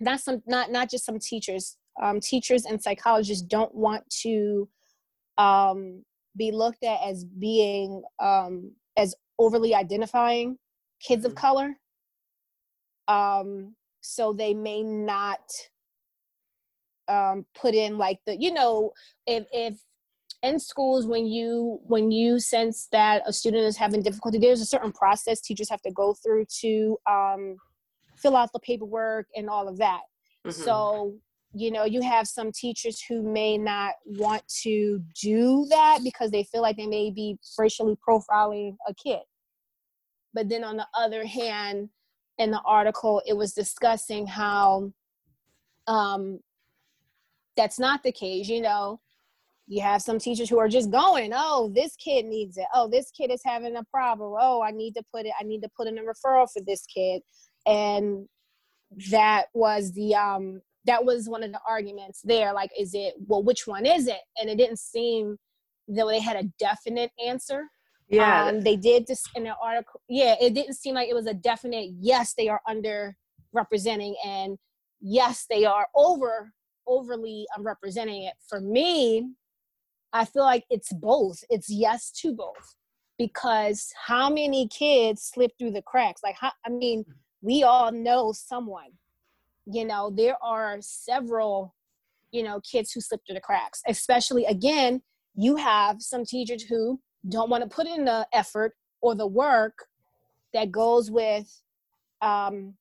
not 0.00 0.20
some 0.20 0.42
not 0.46 0.70
not 0.70 0.90
just 0.90 1.04
some 1.04 1.18
teachers 1.18 1.76
um, 2.00 2.20
teachers 2.20 2.64
and 2.64 2.80
psychologists 2.80 3.42
don't 3.42 3.74
want 3.74 4.08
to 4.22 4.68
um, 5.38 6.04
be 6.36 6.52
looked 6.52 6.84
at 6.84 7.00
as 7.02 7.24
being 7.24 8.02
um, 8.20 8.72
as 8.96 9.14
overly 9.38 9.74
identifying 9.74 10.58
kids 11.00 11.24
of 11.24 11.32
mm-hmm. 11.32 11.40
color. 11.40 11.76
Um, 13.06 13.74
so 14.00 14.32
they 14.32 14.52
may 14.52 14.82
not 14.82 15.40
um, 17.08 17.46
put 17.58 17.74
in 17.74 17.98
like 17.98 18.18
the 18.26 18.36
you 18.38 18.52
know 18.52 18.92
if 19.26 19.46
if 19.52 19.78
in 20.42 20.58
schools 20.58 21.06
when 21.06 21.26
you 21.26 21.80
when 21.84 22.10
you 22.10 22.38
sense 22.38 22.88
that 22.92 23.22
a 23.26 23.32
student 23.32 23.64
is 23.64 23.76
having 23.76 24.02
difficulty 24.02 24.38
there's 24.38 24.60
a 24.60 24.66
certain 24.66 24.92
process 24.92 25.40
teachers 25.40 25.68
have 25.68 25.82
to 25.82 25.90
go 25.90 26.14
through 26.14 26.44
to 26.60 26.96
um, 27.10 27.56
fill 28.16 28.36
out 28.36 28.52
the 28.52 28.60
paperwork 28.60 29.26
and 29.34 29.48
all 29.48 29.68
of 29.68 29.78
that 29.78 30.02
mm-hmm. 30.46 30.62
so 30.62 31.14
you 31.54 31.70
know 31.70 31.84
you 31.84 32.02
have 32.02 32.28
some 32.28 32.52
teachers 32.52 33.02
who 33.08 33.22
may 33.22 33.56
not 33.56 33.94
want 34.04 34.42
to 34.62 35.02
do 35.20 35.66
that 35.70 36.00
because 36.04 36.30
they 36.30 36.44
feel 36.44 36.60
like 36.60 36.76
they 36.76 36.86
may 36.86 37.10
be 37.10 37.38
racially 37.58 37.96
profiling 38.06 38.76
a 38.86 38.94
kid. 38.94 39.20
But 40.34 40.48
then 40.48 40.62
on 40.62 40.76
the 40.76 40.86
other 40.94 41.24
hand 41.24 41.88
in 42.36 42.50
the 42.50 42.60
article 42.60 43.22
it 43.26 43.36
was 43.36 43.52
discussing 43.54 44.26
how 44.26 44.92
um 45.86 46.40
that's 47.56 47.78
not 47.78 48.02
the 48.02 48.12
case 48.12 48.48
you 48.48 48.60
know. 48.60 49.00
You 49.70 49.82
have 49.82 50.00
some 50.00 50.18
teachers 50.18 50.48
who 50.48 50.58
are 50.58 50.68
just 50.68 50.90
going 50.90 51.32
oh 51.34 51.72
this 51.74 51.96
kid 51.96 52.26
needs 52.26 52.58
it. 52.58 52.66
Oh 52.74 52.88
this 52.88 53.10
kid 53.10 53.30
is 53.30 53.40
having 53.44 53.76
a 53.76 53.84
problem. 53.84 54.34
Oh 54.38 54.62
i 54.62 54.70
need 54.70 54.94
to 54.96 55.02
put 55.14 55.24
it 55.24 55.32
i 55.40 55.44
need 55.44 55.62
to 55.62 55.70
put 55.74 55.88
in 55.88 55.96
a 55.96 56.02
referral 56.02 56.46
for 56.52 56.60
this 56.66 56.84
kid. 56.84 57.22
And 57.66 58.28
that 59.10 59.46
was 59.54 59.92
the 59.92 60.14
um 60.14 60.60
that 60.84 61.04
was 61.04 61.28
one 61.28 61.42
of 61.42 61.52
the 61.52 61.60
arguments 61.68 62.20
there 62.24 62.52
like 62.52 62.70
is 62.78 62.94
it 62.94 63.14
well 63.26 63.42
which 63.42 63.66
one 63.66 63.86
is 63.86 64.06
it? 64.06 64.20
And 64.40 64.48
it 64.48 64.56
didn't 64.56 64.78
seem 64.78 65.36
though 65.86 66.08
they 66.08 66.20
had 66.20 66.36
a 66.36 66.48
definite 66.58 67.10
answer. 67.24 67.64
Yeah. 68.08 68.46
Um, 68.46 68.62
they 68.62 68.76
did 68.76 69.06
this 69.06 69.22
in 69.34 69.44
the 69.44 69.54
article 69.62 70.00
yeah 70.08 70.34
it 70.40 70.54
didn't 70.54 70.74
seem 70.74 70.94
like 70.94 71.08
it 71.08 71.14
was 71.14 71.26
a 71.26 71.34
definite 71.34 71.90
yes 72.00 72.34
they 72.34 72.48
are 72.48 72.60
under 72.66 73.14
representing 73.52 74.16
and 74.24 74.56
yes 75.00 75.46
they 75.50 75.64
are 75.66 75.86
over 75.94 76.52
overly 76.86 77.46
um, 77.56 77.64
representing 77.64 78.22
it. 78.24 78.34
For 78.48 78.60
me 78.60 79.30
i 80.12 80.24
feel 80.24 80.44
like 80.44 80.64
it's 80.70 80.92
both. 80.92 81.44
It's 81.50 81.68
yes 81.70 82.10
to 82.22 82.32
both. 82.32 82.76
Because 83.18 83.92
how 84.06 84.30
many 84.30 84.68
kids 84.68 85.22
slip 85.34 85.50
through 85.58 85.72
the 85.72 85.82
cracks? 85.82 86.22
Like 86.22 86.36
how, 86.40 86.52
i 86.64 86.70
mean 86.70 87.04
we 87.42 87.62
all 87.62 87.92
know 87.92 88.32
someone 88.32 88.90
you 89.70 89.84
know 89.84 90.10
there 90.14 90.36
are 90.42 90.78
several 90.80 91.74
you 92.32 92.42
know 92.42 92.60
kids 92.60 92.92
who 92.92 93.00
slip 93.00 93.20
through 93.26 93.34
the 93.34 93.40
cracks 93.40 93.82
especially 93.86 94.44
again 94.46 95.00
you 95.34 95.56
have 95.56 96.02
some 96.02 96.24
teachers 96.24 96.62
who 96.62 97.00
don't 97.28 97.50
want 97.50 97.62
to 97.62 97.68
put 97.68 97.86
in 97.86 98.04
the 98.04 98.26
effort 98.32 98.74
or 99.00 99.14
the 99.14 99.26
work 99.26 99.86
that 100.52 100.72
goes 100.72 101.10
with 101.10 101.62
um, 102.20 102.74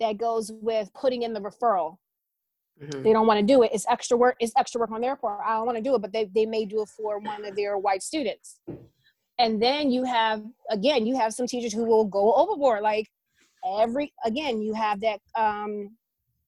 that 0.00 0.18
goes 0.18 0.52
with 0.60 0.92
putting 0.94 1.22
in 1.22 1.32
the 1.32 1.40
referral. 1.40 1.98
Mm-hmm. 2.82 3.02
they 3.04 3.12
don't 3.12 3.28
want 3.28 3.38
to 3.38 3.46
do 3.46 3.62
it. 3.62 3.70
It's 3.72 3.86
extra 3.88 4.16
work 4.16 4.36
it's 4.40 4.52
extra 4.56 4.80
work 4.80 4.90
on 4.90 5.00
their 5.00 5.16
part. 5.16 5.40
I 5.46 5.54
don't 5.54 5.66
want 5.66 5.78
to 5.78 5.82
do 5.82 5.94
it 5.94 6.02
but 6.02 6.12
they, 6.12 6.24
they 6.34 6.46
may 6.46 6.64
do 6.64 6.82
it 6.82 6.88
for 6.88 7.18
one 7.18 7.44
of 7.44 7.56
their 7.56 7.78
white 7.78 8.02
students. 8.02 8.60
And 9.38 9.62
then 9.62 9.90
you 9.90 10.04
have 10.04 10.42
again 10.70 11.06
you 11.06 11.16
have 11.16 11.32
some 11.34 11.46
teachers 11.46 11.72
who 11.72 11.84
will 11.84 12.04
go 12.04 12.34
overboard 12.34 12.82
like 12.82 13.08
every 13.64 14.12
again 14.24 14.60
you 14.60 14.74
have 14.74 15.00
that 15.00 15.20
um 15.36 15.90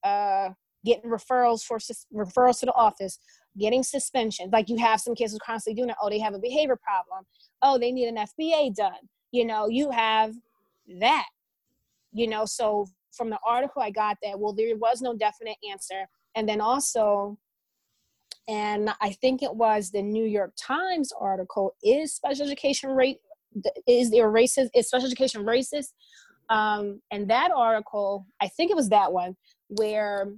uh 0.04 0.50
getting 0.84 1.10
referrals 1.10 1.62
for 1.62 1.78
referrals 2.14 2.60
to 2.60 2.66
the 2.66 2.72
office 2.74 3.18
getting 3.58 3.82
suspension. 3.82 4.50
Like 4.52 4.68
you 4.68 4.76
have 4.76 5.00
some 5.00 5.14
kids 5.14 5.32
who 5.32 5.38
constantly 5.38 5.80
doing 5.80 5.90
it 5.90 5.96
oh 6.00 6.10
they 6.10 6.18
have 6.18 6.34
a 6.34 6.38
behavior 6.38 6.76
problem. 6.76 7.24
Oh 7.62 7.78
they 7.78 7.92
need 7.92 8.08
an 8.08 8.16
fba 8.16 8.74
done. 8.74 8.92
You 9.32 9.44
know 9.44 9.68
you 9.68 9.90
have 9.90 10.34
that. 11.00 11.26
You 12.12 12.28
know 12.28 12.44
so 12.44 12.86
from 13.12 13.30
the 13.30 13.38
article 13.46 13.80
i 13.80 13.90
got 13.90 14.18
that 14.22 14.38
well 14.38 14.52
there 14.52 14.76
was 14.76 15.00
no 15.00 15.16
definite 15.16 15.56
answer. 15.70 16.06
And 16.34 16.48
then 16.48 16.60
also 16.60 17.38
and 18.48 18.90
i 19.00 19.10
think 19.10 19.42
it 19.42 19.54
was 19.54 19.90
the 19.90 20.02
new 20.02 20.24
york 20.24 20.52
times 20.56 21.10
article 21.18 21.74
is 21.82 22.14
special 22.14 22.46
education 22.46 22.90
rate 22.90 23.18
is 23.86 24.10
there 24.10 24.30
racist? 24.30 24.70
Is 24.74 24.88
special 24.88 25.06
education 25.06 25.44
racist? 25.44 25.92
Um, 26.48 27.00
and 27.10 27.28
that 27.30 27.50
article, 27.54 28.26
I 28.40 28.48
think 28.48 28.70
it 28.70 28.76
was 28.76 28.88
that 28.90 29.12
one 29.12 29.36
where 29.68 30.32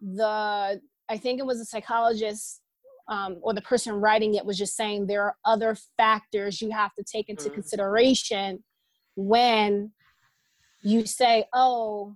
the 0.00 0.80
I 1.08 1.16
think 1.16 1.38
it 1.38 1.46
was 1.46 1.60
a 1.60 1.64
psychologist 1.64 2.60
um, 3.08 3.38
or 3.42 3.54
the 3.54 3.62
person 3.62 3.94
writing 3.94 4.34
it 4.34 4.44
was 4.44 4.58
just 4.58 4.76
saying 4.76 5.06
there 5.06 5.22
are 5.22 5.36
other 5.44 5.76
factors 5.96 6.60
you 6.60 6.70
have 6.70 6.92
to 6.94 7.04
take 7.04 7.28
into 7.28 7.44
mm-hmm. 7.44 7.54
consideration 7.54 8.64
when 9.14 9.92
you 10.82 11.06
say, 11.06 11.44
"Oh, 11.52 12.14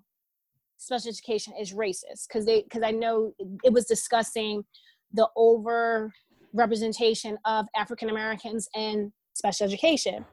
special 0.78 1.10
education 1.10 1.54
is 1.58 1.72
racist," 1.72 2.26
because 2.28 2.44
they 2.46 2.62
because 2.62 2.82
I 2.82 2.90
know 2.90 3.34
it 3.64 3.72
was 3.72 3.86
discussing 3.86 4.64
the 5.12 5.28
over 5.36 6.12
representation 6.52 7.38
of 7.44 7.66
African 7.76 8.10
Americans 8.10 8.68
in 8.74 9.12
special 9.34 9.66
education. 9.66 10.24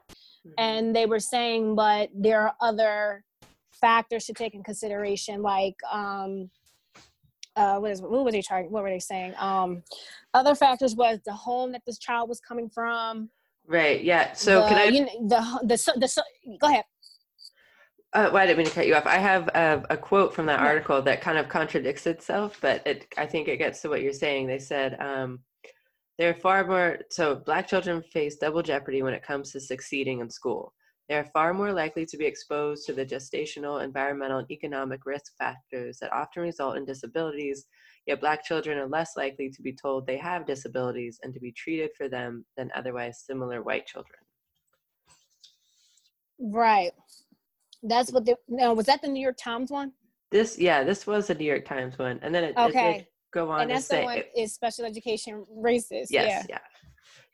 And 0.58 0.96
they 0.96 1.06
were 1.06 1.20
saying, 1.20 1.76
but 1.76 2.10
there 2.14 2.42
are 2.42 2.56
other 2.62 3.24
factors 3.80 4.26
to 4.26 4.34
take 4.34 4.54
in 4.54 4.64
consideration, 4.64 5.42
like 5.42 5.76
um, 5.92 6.50
uh, 7.56 7.80
what 7.80 7.92
is 7.92 8.02
what 8.02 8.24
was 8.24 8.34
they 8.34 8.42
trying? 8.42 8.72
What 8.72 8.84
were 8.84 8.90
they 8.90 9.00
saying? 9.00 9.34
Um, 9.38 9.84
other 10.34 10.56
factors 10.56 10.96
was 10.96 11.20
the 11.26 11.34
home 11.34 11.72
that 11.72 11.82
this 11.86 11.98
child 11.98 12.30
was 12.30 12.40
coming 12.40 12.70
from. 12.70 13.30
Right. 13.66 14.04
Yeah. 14.04 14.34
So 14.34 14.62
the, 14.62 14.68
can 14.68 14.78
I? 14.78 14.84
You 14.86 15.02
know, 15.06 15.28
the 15.28 15.60
the 15.64 16.00
the, 16.00 16.24
the 16.46 16.58
go 16.60 16.68
ahead. 16.68 16.86
Uh, 18.14 18.30
well, 18.32 18.42
I 18.42 18.46
didn't 18.46 18.60
mean 18.60 18.68
to 18.68 18.74
cut 18.74 18.88
you 18.88 18.96
off. 18.96 19.06
I 19.06 19.18
have 19.18 19.50
a, 19.50 19.84
a 19.90 19.98
quote 19.98 20.34
from 20.34 20.46
that 20.46 20.62
article 20.62 21.02
that 21.02 21.20
kind 21.22 21.38
of 21.38 21.50
contradicts 21.50 22.08
itself, 22.08 22.58
but 22.62 22.82
it, 22.88 23.06
I 23.18 23.26
think 23.26 23.50
it 23.50 23.58
gets 23.58 23.82
to 23.82 23.90
what 23.90 24.02
you're 24.02 24.14
saying. 24.14 24.48
They 24.48 24.60
said 24.60 24.98
um, 25.02 25.40
there 26.18 26.30
are 26.30 26.34
far 26.34 26.66
more. 26.66 27.00
So 27.10 27.36
black 27.36 27.68
children 27.68 28.02
face 28.02 28.38
double 28.38 28.64
jeopardy 28.64 29.04
when 29.04 29.14
it 29.14 29.24
comes 29.24 29.52
to 29.52 29.60
succeeding 29.60 30.20
in 30.20 30.30
school. 30.30 30.74
They 31.10 31.16
are 31.16 31.30
far 31.32 31.54
more 31.54 31.72
likely 31.72 32.06
to 32.06 32.18
be 32.18 32.26
exposed 32.26 32.86
to 32.86 32.94
the 32.94 33.06
gestational, 33.06 33.82
environmental, 33.82 34.40
and 34.40 34.52
economic 34.52 35.06
risk 35.06 35.38
factors 35.38 36.00
that 36.02 36.12
often 36.12 36.44
result 36.44 36.76
in 36.76 36.84
disabilities, 36.84 37.66
yet 38.06 38.20
Black 38.20 38.44
children 38.44 38.78
are 38.78 38.90
less 38.90 39.16
likely 39.16 39.50
to 39.50 39.62
be 39.62 39.74
told 39.74 40.06
they 40.06 40.18
have 40.18 40.46
disabilities 40.46 41.18
and 41.24 41.34
to 41.34 41.40
be 41.40 41.54
treated 41.54 41.92
for 41.96 42.10
them 42.10 42.46
than 42.58 42.70
otherwise 42.76 43.24
similar 43.26 43.64
white 43.64 43.86
children. 43.86 44.20
Right. 46.40 46.92
That's 47.84 48.12
what 48.12 48.26
the, 48.26 48.36
no, 48.50 48.74
was 48.74 48.88
that 48.88 49.02
the 49.02 49.08
New 49.08 49.22
York 49.22 49.38
Times 49.42 49.72
one? 49.72 49.94
This, 50.30 50.60
yeah, 50.60 50.84
this 50.84 51.08
was 51.08 51.28
the 51.28 51.36
New 51.36 51.46
York 51.46 51.64
Times 51.64 51.98
one. 51.98 52.20
And 52.22 52.36
then 52.36 52.44
it, 52.44 52.58
okay. 52.58 52.96
it 52.98 53.08
go 53.32 53.52
on 53.52 53.62
and 53.62 53.72
that's 53.72 53.86
say. 53.86 54.00
The 54.00 54.06
one 54.06 54.18
it, 54.18 54.32
is 54.36 54.54
special 54.54 54.86
education 54.86 55.46
racist. 55.58 56.08
Yes, 56.10 56.12
yeah. 56.12 56.44
yeah 56.50 56.60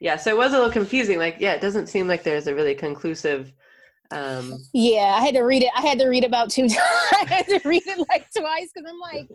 yeah 0.03 0.17
so 0.17 0.29
it 0.29 0.37
was 0.37 0.51
a 0.51 0.57
little 0.57 0.71
confusing 0.71 1.17
like 1.17 1.37
yeah 1.39 1.53
it 1.53 1.61
doesn't 1.61 1.87
seem 1.87 2.07
like 2.07 2.23
there's 2.23 2.47
a 2.47 2.53
really 2.53 2.75
conclusive 2.75 3.53
um 4.11 4.53
yeah 4.73 5.15
i 5.17 5.21
had 5.23 5.33
to 5.33 5.41
read 5.41 5.63
it 5.63 5.69
i 5.75 5.81
had 5.81 5.97
to 5.97 6.07
read 6.07 6.25
about 6.25 6.49
two 6.49 6.63
times 6.67 6.77
i 7.13 7.25
had 7.27 7.45
to 7.47 7.59
read 7.63 7.81
it 7.85 7.97
like 8.09 8.27
twice 8.35 8.69
because 8.73 8.89
i'm 8.89 8.99
like 8.99 9.29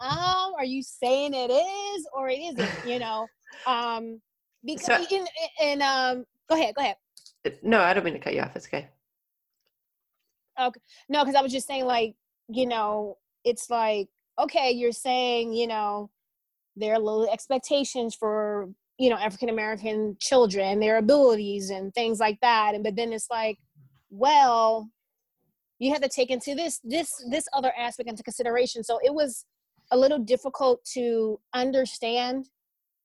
um 0.00 0.52
are 0.58 0.64
you 0.64 0.82
saying 0.82 1.32
it 1.34 1.50
is 1.50 2.06
or 2.12 2.28
it 2.28 2.38
isn't 2.38 2.86
you 2.86 2.98
know 2.98 3.26
um 3.66 4.20
because 4.64 4.86
so, 4.86 5.04
in, 5.10 5.26
in 5.62 5.82
um 5.82 6.24
go 6.48 6.54
ahead 6.54 6.74
go 6.74 6.82
ahead 6.82 6.96
no 7.62 7.80
i 7.80 7.94
don't 7.94 8.04
mean 8.04 8.14
to 8.14 8.20
cut 8.20 8.34
you 8.34 8.42
off 8.42 8.54
it's 8.54 8.66
okay 8.66 8.88
okay 10.60 10.80
no 11.08 11.22
because 11.22 11.34
i 11.34 11.40
was 11.40 11.52
just 11.52 11.66
saying 11.66 11.86
like 11.86 12.14
you 12.48 12.66
know 12.66 13.16
it's 13.44 13.70
like 13.70 14.08
okay 14.40 14.70
you're 14.70 14.92
saying 14.92 15.52
you 15.52 15.66
know 15.66 16.10
there 16.76 16.94
are 16.94 16.98
little 16.98 17.28
expectations 17.30 18.14
for 18.14 18.68
you 18.98 19.10
know 19.10 19.16
african 19.16 19.48
american 19.48 20.16
children 20.20 20.80
their 20.80 20.98
abilities 20.98 21.70
and 21.70 21.94
things 21.94 22.18
like 22.18 22.38
that. 22.40 22.74
And 22.74 22.84
but 22.84 22.96
then 22.96 23.12
it's 23.12 23.28
like 23.30 23.58
well 24.10 24.90
you 25.78 25.90
have 25.92 26.02
to 26.02 26.08
take 26.08 26.30
into 26.30 26.54
this 26.54 26.80
this 26.84 27.10
this 27.30 27.46
other 27.52 27.72
aspect 27.76 28.08
into 28.08 28.22
consideration. 28.22 28.84
So 28.84 28.98
it 29.02 29.12
was 29.12 29.44
a 29.90 29.96
little 29.96 30.18
difficult 30.18 30.84
to 30.94 31.40
understand 31.54 32.46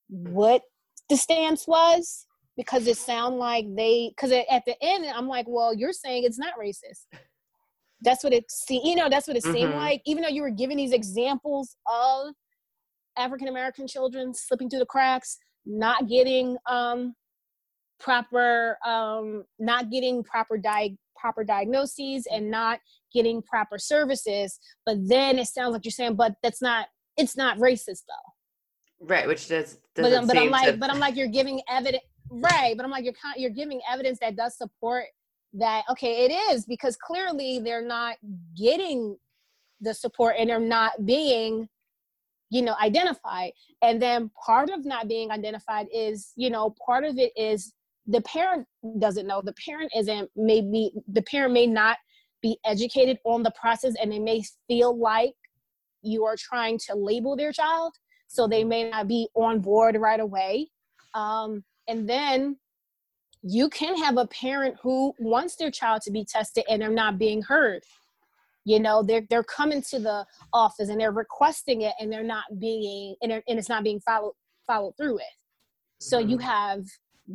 what 0.08 0.62
the 1.10 1.18
stance 1.18 1.68
was 1.68 2.28
because 2.58 2.86
it 2.88 2.98
sounded 2.98 3.38
like 3.38 3.66
they 3.76 4.10
because 4.10 4.32
at 4.32 4.64
the 4.66 4.76
end 4.82 5.06
i'm 5.14 5.28
like 5.28 5.46
well 5.48 5.74
you're 5.74 5.92
saying 5.92 6.24
it's 6.24 6.38
not 6.38 6.54
racist 6.60 7.06
that's 8.02 8.24
what 8.24 8.34
it 8.34 8.50
see 8.50 8.82
you 8.84 8.96
know 8.96 9.10
that's 9.10 9.28
what 9.28 9.38
it 9.38 9.44
mm-hmm. 9.44 9.54
seemed 9.54 9.74
like 9.74 10.02
even 10.06 10.24
though 10.24 10.30
you 10.30 10.42
were 10.42 10.50
giving 10.50 10.78
these 10.78 10.92
examples 10.92 11.76
of 11.92 12.34
african 13.18 13.48
american 13.48 13.88
children 13.88 14.34
slipping 14.34 14.70
through 14.70 14.80
the 14.80 14.86
cracks 14.86 15.38
not 15.66 16.08
getting 16.08 16.58
um, 16.70 17.16
proper 18.00 18.78
um, 18.86 19.44
not 19.58 19.90
getting 19.90 20.24
proper 20.24 20.58
di- 20.58 20.98
proper 21.16 21.44
diagnoses 21.44 22.28
and 22.32 22.52
not 22.52 22.80
getting 23.14 23.42
proper 23.42 23.78
services 23.78 24.60
but 24.86 24.98
then 25.08 25.40
it 25.40 25.48
sounds 25.48 25.74
like 25.74 25.86
you're 25.86 25.92
saying 25.92 26.16
but 26.16 26.34
that's 26.44 26.62
not 26.62 26.88
it's 27.18 27.38
not 27.38 27.58
racist 27.58 28.04
though 28.08 29.06
right 29.08 29.28
which 29.28 29.48
does 29.48 29.78
but, 29.96 30.28
but 30.28 30.38
i'm 30.38 30.50
like 30.52 30.74
to... 30.74 30.78
but 30.78 30.90
i'm 30.90 31.00
like 31.00 31.16
you're 31.16 31.28
giving 31.28 31.62
evidence 31.70 32.04
right 32.30 32.76
but 32.76 32.84
i'm 32.84 32.92
like 32.92 33.06
you're 33.06 33.14
you're 33.38 33.50
giving 33.50 33.80
evidence 33.90 34.20
that 34.20 34.36
does 34.36 34.58
support 34.58 35.06
that 35.58 35.84
okay 35.90 36.26
it 36.26 36.32
is 36.54 36.66
because 36.66 36.98
clearly 36.98 37.60
they're 37.60 37.86
not 37.86 38.18
getting 38.58 39.18
the 39.82 39.94
support 39.94 40.36
and 40.38 40.50
they're 40.50 40.60
not 40.60 41.06
being 41.06 41.68
you 42.50 42.62
know 42.62 42.76
identified. 42.82 43.52
And 43.82 44.02
then 44.02 44.32
part 44.46 44.70
of 44.70 44.86
not 44.86 45.08
being 45.08 45.32
identified 45.32 45.88
is 45.94 46.32
you 46.36 46.50
know 46.50 46.76
part 46.86 47.04
of 47.04 47.18
it 47.18 47.32
is 47.36 47.74
the 48.08 48.22
parent 48.22 48.68
doesn't 49.00 49.28
know. 49.28 49.42
The 49.44 49.56
parent 49.66 49.92
isn't 49.96 50.30
maybe 50.36 50.92
the 51.08 51.24
parent 51.24 51.54
may 51.54 51.68
not 51.68 51.98
be 52.42 52.58
educated 52.66 53.18
on 53.26 53.44
the 53.44 53.54
process 53.60 53.96
and 54.02 54.12
they 54.12 54.20
may 54.20 54.44
feel 54.68 54.98
like 54.98 55.34
you 56.02 56.24
are 56.26 56.36
trying 56.38 56.78
to 56.78 56.96
label 56.96 57.36
their 57.36 57.52
child 57.52 57.94
so 58.28 58.48
they 58.48 58.64
may 58.64 58.90
not 58.90 59.08
be 59.08 59.28
on 59.34 59.60
board 59.60 59.96
right 59.96 60.20
away. 60.20 60.70
Um, 61.16 61.64
and 61.88 62.08
then 62.08 62.58
you 63.48 63.70
can 63.70 63.96
have 63.98 64.18
a 64.18 64.26
parent 64.26 64.76
who 64.82 65.14
wants 65.20 65.56
their 65.56 65.70
child 65.70 66.02
to 66.02 66.12
be 66.12 66.26
tested 66.26 66.64
and 66.68 66.82
they're 66.82 66.90
not 66.90 67.20
being 67.20 67.44
heard. 67.44 67.84
You 68.66 68.80
know 68.80 69.04
they're 69.04 69.26
they're 69.30 69.44
coming 69.44 69.84
to 69.84 70.00
the 70.00 70.26
office 70.52 70.90
and 70.90 71.00
they're 71.00 71.12
requesting 71.12 71.82
it 71.82 71.94
and 72.00 72.12
they're 72.12 72.24
not 72.24 72.46
being 72.60 73.16
and, 73.22 73.32
and 73.32 73.60
it's 73.60 73.70
not 73.70 73.84
being 73.84 74.00
followed 74.00 74.34
followed 74.66 74.98
through 74.98 75.16
with. 75.16 75.24
So 76.00 76.20
mm-hmm. 76.20 76.30
you 76.30 76.38
have 76.40 76.86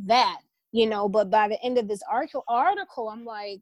that 0.06 0.40
you 0.72 0.86
know 0.86 1.08
but 1.08 1.30
by 1.30 1.48
the 1.48 1.62
end 1.62 1.78
of 1.78 1.88
this 1.88 2.00
article 2.10 2.44
article 2.48 3.08
i'm 3.08 3.24
like 3.24 3.60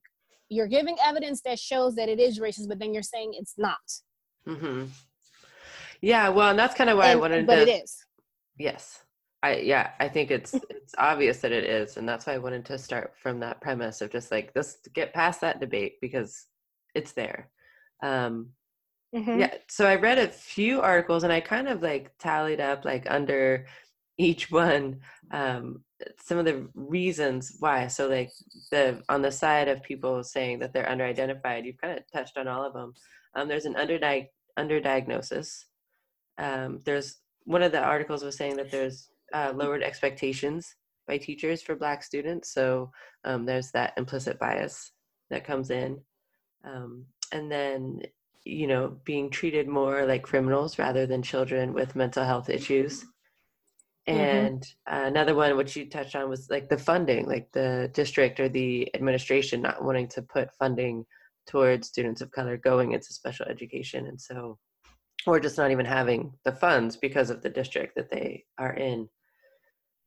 you're 0.50 0.66
giving 0.66 0.96
evidence 1.02 1.40
that 1.42 1.58
shows 1.58 1.94
that 1.94 2.08
it 2.08 2.20
is 2.20 2.38
racist 2.38 2.68
but 2.68 2.78
then 2.78 2.92
you're 2.94 3.02
saying 3.02 3.32
it's 3.34 3.54
not. 3.58 3.78
Mm-hmm. 4.46 4.84
yeah 6.00 6.28
well 6.28 6.50
and 6.50 6.58
that's 6.58 6.74
kind 6.74 6.90
of 6.90 6.98
why 6.98 7.06
and, 7.10 7.12
i 7.12 7.20
wanted 7.20 7.46
but 7.46 7.56
to 7.56 7.62
it 7.62 7.82
is. 7.82 8.04
Yes 8.58 9.02
i 9.42 9.56
yeah 9.56 9.90
i 10.00 10.08
think 10.08 10.30
it's 10.30 10.54
it's 10.70 10.94
obvious 10.98 11.38
that 11.40 11.52
it 11.52 11.64
is 11.64 11.96
and 11.96 12.08
that's 12.08 12.26
why 12.26 12.34
i 12.34 12.38
wanted 12.38 12.64
to 12.64 12.78
start 12.78 13.14
from 13.20 13.40
that 13.40 13.60
premise 13.60 14.00
of 14.00 14.10
just 14.10 14.30
like 14.30 14.50
let's 14.54 14.78
get 14.94 15.14
past 15.14 15.40
that 15.40 15.60
debate 15.60 15.94
because 16.00 16.46
it's 16.94 17.12
there 17.12 17.50
um, 18.02 18.50
mm-hmm. 19.14 19.40
Yeah. 19.40 19.54
So 19.68 19.86
I 19.86 19.96
read 19.96 20.18
a 20.18 20.28
few 20.28 20.80
articles 20.80 21.24
and 21.24 21.32
I 21.32 21.40
kind 21.40 21.68
of 21.68 21.82
like 21.82 22.16
tallied 22.18 22.60
up 22.60 22.84
like 22.84 23.06
under 23.10 23.66
each 24.18 24.50
one 24.50 25.00
um, 25.30 25.84
some 26.20 26.38
of 26.38 26.44
the 26.44 26.68
reasons 26.74 27.56
why. 27.58 27.86
So 27.88 28.08
like 28.08 28.30
the 28.70 29.02
on 29.08 29.22
the 29.22 29.32
side 29.32 29.68
of 29.68 29.82
people 29.82 30.22
saying 30.22 30.60
that 30.60 30.72
they're 30.72 30.86
underidentified, 30.86 31.64
you've 31.64 31.80
kind 31.80 31.98
of 31.98 32.04
touched 32.12 32.36
on 32.36 32.48
all 32.48 32.64
of 32.64 32.72
them. 32.72 32.94
Um, 33.34 33.48
there's 33.48 33.66
an 33.66 33.74
underdi- 33.74 34.28
underdiagnosis. 34.58 35.64
Um, 36.38 36.80
there's 36.84 37.16
one 37.44 37.62
of 37.62 37.72
the 37.72 37.80
articles 37.80 38.22
was 38.22 38.36
saying 38.36 38.56
that 38.56 38.70
there's 38.70 39.08
uh, 39.32 39.52
lowered 39.54 39.82
expectations 39.82 40.74
by 41.06 41.18
teachers 41.18 41.62
for 41.62 41.74
Black 41.74 42.02
students. 42.02 42.52
So 42.52 42.90
um, 43.24 43.46
there's 43.46 43.70
that 43.72 43.94
implicit 43.96 44.38
bias 44.38 44.92
that 45.30 45.44
comes 45.44 45.70
in. 45.70 46.00
Um, 46.64 47.06
and 47.32 47.50
then 47.50 48.02
you 48.44 48.66
know 48.66 48.96
being 49.04 49.30
treated 49.30 49.68
more 49.68 50.06
like 50.06 50.22
criminals 50.22 50.78
rather 50.78 51.06
than 51.06 51.22
children 51.22 51.72
with 51.72 51.96
mental 51.96 52.24
health 52.24 52.48
issues 52.48 53.04
mm-hmm. 54.08 54.18
and 54.18 54.62
mm-hmm. 54.62 55.06
another 55.06 55.34
one 55.34 55.56
which 55.56 55.76
you 55.76 55.88
touched 55.88 56.16
on 56.16 56.28
was 56.28 56.48
like 56.50 56.68
the 56.68 56.78
funding 56.78 57.26
like 57.26 57.50
the 57.52 57.90
district 57.92 58.40
or 58.40 58.48
the 58.48 58.88
administration 58.94 59.60
not 59.60 59.84
wanting 59.84 60.08
to 60.08 60.22
put 60.22 60.54
funding 60.54 61.04
towards 61.46 61.88
students 61.88 62.20
of 62.20 62.30
color 62.30 62.56
going 62.56 62.92
into 62.92 63.12
special 63.12 63.46
education 63.46 64.06
and 64.06 64.20
so 64.20 64.58
or 65.26 65.40
just 65.40 65.58
not 65.58 65.70
even 65.70 65.86
having 65.86 66.32
the 66.44 66.52
funds 66.52 66.96
because 66.96 67.28
of 67.28 67.42
the 67.42 67.50
district 67.50 67.94
that 67.96 68.10
they 68.10 68.44
are 68.56 68.74
in 68.74 69.08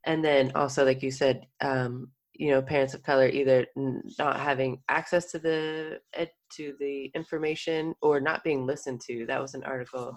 and 0.06 0.24
then 0.24 0.52
also 0.56 0.86
like 0.86 1.04
you 1.04 1.12
said 1.12 1.45
um, 1.62 2.10
you 2.34 2.49
know 2.49 2.62
parents 2.62 2.93
of 2.93 3.04
color 3.04 3.28
either 3.28 3.66
not 4.18 4.39
having 4.39 4.82
access 4.89 5.32
to 5.32 5.39
the 5.39 5.99
to 6.56 6.74
the 6.80 7.12
information 7.16 7.93
or 8.02 8.20
not 8.20 8.43
being 8.43 8.66
listened 8.66 9.02
to. 9.02 9.26
That 9.26 9.41
was 9.41 9.54
an 9.54 9.64
article 9.64 10.10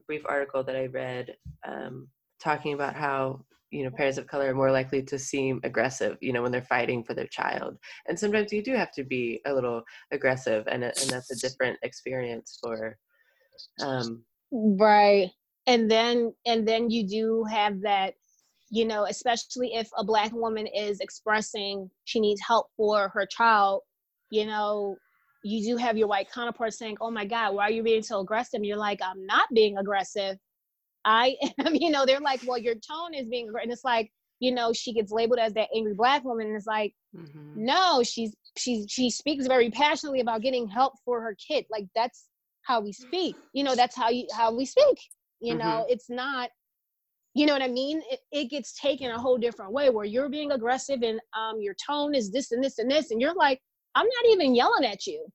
a 0.00 0.04
brief 0.06 0.22
article 0.26 0.62
that 0.64 0.76
i 0.76 0.86
read 0.86 1.36
um, 1.66 2.08
talking 2.40 2.72
about 2.74 2.94
how 2.94 3.44
you 3.70 3.84
know 3.84 3.90
parents 3.90 4.18
of 4.18 4.26
color 4.26 4.50
are 4.50 4.54
more 4.54 4.72
likely 4.72 5.02
to 5.02 5.18
seem 5.18 5.60
aggressive 5.62 6.16
you 6.22 6.32
know 6.32 6.42
when 6.42 6.50
they're 6.50 6.62
fighting 6.62 7.04
for 7.04 7.14
their 7.14 7.26
child. 7.26 7.76
And 8.06 8.18
sometimes 8.18 8.52
you 8.52 8.62
do 8.62 8.74
have 8.74 8.92
to 8.92 9.04
be 9.04 9.40
a 9.46 9.52
little 9.52 9.82
aggressive 10.10 10.66
and 10.68 10.82
and 10.82 11.10
that's 11.10 11.30
a 11.30 11.48
different 11.48 11.78
experience 11.82 12.58
for 12.62 12.96
um 13.82 14.24
right. 14.50 15.30
And 15.66 15.90
then 15.90 16.32
and 16.46 16.66
then 16.66 16.88
you 16.88 17.06
do 17.06 17.44
have 17.44 17.82
that 17.82 18.14
you 18.70 18.84
know 18.84 19.04
especially 19.04 19.74
if 19.74 19.88
a 19.96 20.04
black 20.04 20.32
woman 20.32 20.66
is 20.66 21.00
expressing 21.00 21.90
she 22.04 22.20
needs 22.20 22.40
help 22.46 22.68
for 22.76 23.08
her 23.08 23.26
child 23.26 23.82
you 24.30 24.46
know 24.46 24.96
you 25.44 25.64
do 25.64 25.76
have 25.76 25.96
your 25.96 26.08
white 26.08 26.30
counterpart 26.30 26.72
saying 26.72 26.96
oh 27.00 27.10
my 27.10 27.24
god 27.24 27.54
why 27.54 27.64
are 27.64 27.70
you 27.70 27.82
being 27.82 28.02
so 28.02 28.20
aggressive 28.20 28.62
you're 28.62 28.76
like 28.76 29.00
i'm 29.02 29.24
not 29.26 29.48
being 29.54 29.76
aggressive 29.78 30.36
i 31.04 31.34
am 31.64 31.74
you 31.74 31.90
know 31.90 32.04
they're 32.04 32.20
like 32.20 32.40
well 32.46 32.58
your 32.58 32.74
tone 32.74 33.14
is 33.14 33.28
being 33.28 33.48
aggressive. 33.48 33.64
and 33.64 33.72
it's 33.72 33.84
like 33.84 34.10
you 34.40 34.52
know 34.52 34.72
she 34.72 34.92
gets 34.92 35.12
labeled 35.12 35.38
as 35.38 35.52
that 35.54 35.68
angry 35.74 35.94
black 35.94 36.24
woman 36.24 36.46
and 36.46 36.56
it's 36.56 36.66
like 36.66 36.92
mm-hmm. 37.16 37.64
no 37.64 38.02
she's 38.02 38.34
she's 38.56 38.86
she 38.88 39.10
speaks 39.10 39.46
very 39.46 39.70
passionately 39.70 40.20
about 40.20 40.42
getting 40.42 40.68
help 40.68 40.94
for 41.04 41.20
her 41.20 41.36
kid 41.46 41.64
like 41.70 41.86
that's 41.94 42.26
how 42.62 42.80
we 42.80 42.92
speak 42.92 43.34
you 43.52 43.64
know 43.64 43.74
that's 43.74 43.96
how 43.96 44.08
you 44.10 44.26
how 44.36 44.54
we 44.54 44.64
speak 44.64 44.98
you 45.40 45.54
mm-hmm. 45.54 45.66
know 45.66 45.86
it's 45.88 46.10
not 46.10 46.50
you 47.38 47.46
know 47.46 47.52
what 47.52 47.62
i 47.62 47.68
mean? 47.68 48.02
It, 48.10 48.20
it 48.32 48.44
gets 48.50 48.78
taken 48.78 49.10
a 49.10 49.18
whole 49.18 49.38
different 49.38 49.72
way 49.72 49.90
where 49.90 50.04
you're 50.04 50.28
being 50.28 50.52
aggressive 50.52 51.02
and 51.02 51.20
um 51.36 51.60
your 51.60 51.74
tone 51.84 52.14
is 52.14 52.30
this 52.30 52.52
and 52.52 52.62
this 52.62 52.78
and 52.78 52.90
this 52.90 53.10
and 53.10 53.20
you're 53.20 53.34
like 53.34 53.60
i'm 53.94 54.06
not 54.06 54.32
even 54.32 54.54
yelling 54.54 54.84
at 54.84 55.06
you. 55.06 55.26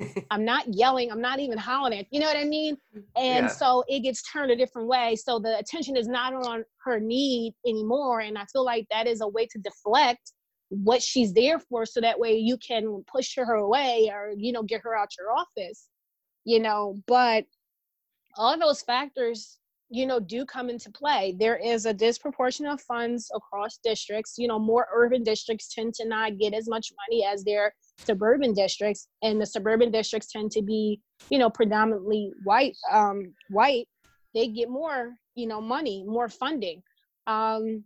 I'm 0.32 0.44
not 0.44 0.64
yelling. 0.74 1.12
I'm 1.12 1.20
not 1.20 1.38
even 1.38 1.56
hollering 1.56 2.00
at 2.00 2.06
you 2.10 2.20
know 2.20 2.26
what 2.26 2.36
i 2.36 2.44
mean? 2.44 2.76
And 3.16 3.46
yeah. 3.46 3.48
so 3.48 3.84
it 3.88 4.00
gets 4.00 4.22
turned 4.30 4.50
a 4.50 4.56
different 4.56 4.88
way. 4.88 5.16
So 5.16 5.38
the 5.38 5.56
attention 5.58 5.96
is 5.96 6.08
not 6.08 6.34
on 6.34 6.64
her 6.84 6.98
need 7.00 7.54
anymore 7.66 8.20
and 8.20 8.36
i 8.36 8.44
feel 8.52 8.64
like 8.64 8.86
that 8.90 9.06
is 9.06 9.20
a 9.20 9.28
way 9.28 9.46
to 9.46 9.58
deflect 9.58 10.32
what 10.70 11.00
she's 11.02 11.32
there 11.32 11.58
for 11.60 11.86
so 11.86 12.00
that 12.00 12.18
way 12.18 12.34
you 12.34 12.56
can 12.56 13.04
push 13.06 13.36
her 13.36 13.54
away 13.54 14.10
or 14.12 14.32
you 14.36 14.50
know 14.52 14.62
get 14.62 14.80
her 14.82 14.96
out 14.96 15.08
your 15.18 15.32
office 15.32 15.88
you 16.44 16.60
know? 16.60 16.96
But 17.06 17.44
all 18.36 18.58
those 18.58 18.82
factors 18.82 19.58
you 19.90 20.06
know 20.06 20.18
do 20.18 20.44
come 20.44 20.70
into 20.70 20.90
play. 20.90 21.34
There 21.38 21.56
is 21.56 21.86
a 21.86 21.94
disproportion 21.94 22.66
of 22.66 22.80
funds 22.80 23.30
across 23.34 23.78
districts. 23.82 24.34
You 24.38 24.48
know 24.48 24.58
more 24.58 24.86
urban 24.94 25.22
districts 25.22 25.72
tend 25.74 25.94
to 25.94 26.06
not 26.06 26.38
get 26.38 26.54
as 26.54 26.68
much 26.68 26.92
money 27.08 27.24
as 27.24 27.44
their 27.44 27.74
suburban 27.98 28.52
districts 28.52 29.08
and 29.22 29.40
the 29.40 29.46
suburban 29.46 29.90
districts 29.90 30.30
tend 30.32 30.50
to 30.52 30.62
be 30.62 31.00
you 31.30 31.38
know 31.38 31.50
predominantly 31.50 32.32
white 32.44 32.76
um 32.90 33.34
white. 33.50 33.86
They 34.34 34.48
get 34.48 34.68
more 34.68 35.14
you 35.34 35.46
know 35.46 35.60
money 35.60 36.04
more 36.06 36.28
funding. 36.28 36.82
Um 37.26 37.84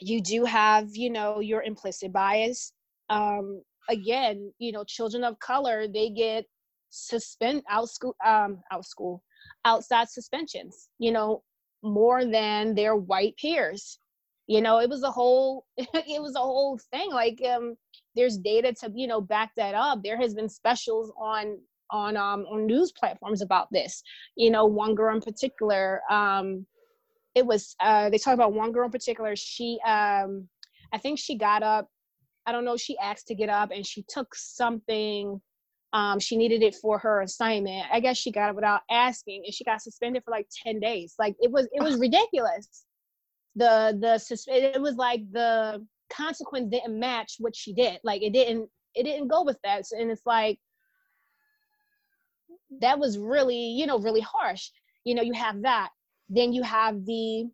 you 0.00 0.20
do 0.20 0.44
have 0.44 0.88
you 0.92 1.10
know 1.10 1.40
your 1.40 1.62
implicit 1.62 2.12
bias. 2.12 2.72
Um 3.10 3.62
again 3.88 4.52
you 4.58 4.70
know 4.70 4.84
children 4.84 5.24
of 5.24 5.38
color 5.40 5.86
they 5.88 6.10
get 6.10 6.44
suspend 6.90 7.62
out 7.68 7.88
school 7.88 8.14
um 8.24 8.60
out 8.72 8.84
school 8.84 9.22
outside 9.68 10.08
suspensions, 10.08 10.88
you 10.98 11.12
know, 11.12 11.42
more 11.82 12.24
than 12.24 12.74
their 12.74 12.96
white 12.96 13.36
peers. 13.36 13.98
You 14.46 14.62
know, 14.62 14.78
it 14.78 14.88
was 14.88 15.02
a 15.02 15.10
whole 15.10 15.66
it 15.78 16.22
was 16.22 16.34
a 16.36 16.40
whole 16.40 16.80
thing. 16.90 17.10
Like 17.12 17.40
um 17.54 17.76
there's 18.16 18.38
data 18.38 18.72
to, 18.80 18.90
you 18.94 19.06
know, 19.06 19.20
back 19.20 19.50
that 19.56 19.74
up. 19.74 20.02
There 20.02 20.16
has 20.18 20.34
been 20.34 20.48
specials 20.48 21.12
on 21.20 21.58
on 21.90 22.16
um 22.16 22.46
on 22.50 22.66
news 22.66 22.92
platforms 22.92 23.42
about 23.42 23.68
this. 23.70 24.02
You 24.36 24.50
know, 24.50 24.64
one 24.64 24.94
girl 24.94 25.14
in 25.14 25.20
particular, 25.20 26.00
um 26.10 26.66
it 27.34 27.44
was 27.46 27.76
uh 27.80 28.08
they 28.10 28.18
talk 28.18 28.34
about 28.34 28.54
one 28.54 28.72
girl 28.72 28.86
in 28.86 28.90
particular, 28.92 29.36
she 29.36 29.78
um 29.86 30.48
I 30.94 30.98
think 30.98 31.18
she 31.18 31.36
got 31.36 31.62
up 31.62 31.88
I 32.46 32.52
don't 32.52 32.64
know, 32.64 32.78
she 32.78 32.96
asked 32.98 33.26
to 33.28 33.34
get 33.34 33.50
up 33.50 33.70
and 33.70 33.86
she 33.86 34.02
took 34.08 34.34
something 34.34 35.42
um, 35.92 36.18
she 36.18 36.36
needed 36.36 36.62
it 36.62 36.74
for 36.74 36.98
her 36.98 37.22
assignment. 37.22 37.86
I 37.92 38.00
guess 38.00 38.16
she 38.16 38.30
got 38.30 38.50
it 38.50 38.54
without 38.54 38.82
asking, 38.90 39.42
and 39.44 39.54
she 39.54 39.64
got 39.64 39.82
suspended 39.82 40.22
for 40.24 40.30
like 40.30 40.46
ten 40.64 40.80
days. 40.80 41.14
Like 41.18 41.34
it 41.40 41.50
was, 41.50 41.68
it 41.72 41.82
was 41.82 41.98
ridiculous. 41.98 42.84
The 43.56 43.96
the 43.98 44.54
it 44.54 44.80
was 44.80 44.96
like 44.96 45.22
the 45.32 45.84
consequence 46.12 46.70
didn't 46.70 46.98
match 46.98 47.36
what 47.38 47.56
she 47.56 47.72
did. 47.72 47.98
Like 48.04 48.22
it 48.22 48.32
didn't, 48.32 48.68
it 48.94 49.04
didn't 49.04 49.28
go 49.28 49.42
with 49.42 49.58
that. 49.64 49.84
And 49.92 50.10
it's 50.10 50.26
like 50.26 50.58
that 52.80 52.98
was 52.98 53.18
really, 53.18 53.56
you 53.56 53.86
know, 53.86 53.98
really 53.98 54.20
harsh. 54.20 54.70
You 55.04 55.14
know, 55.14 55.22
you 55.22 55.32
have 55.32 55.62
that. 55.62 55.90
Then 56.28 56.52
you 56.52 56.62
have 56.62 57.04
the 57.06 57.46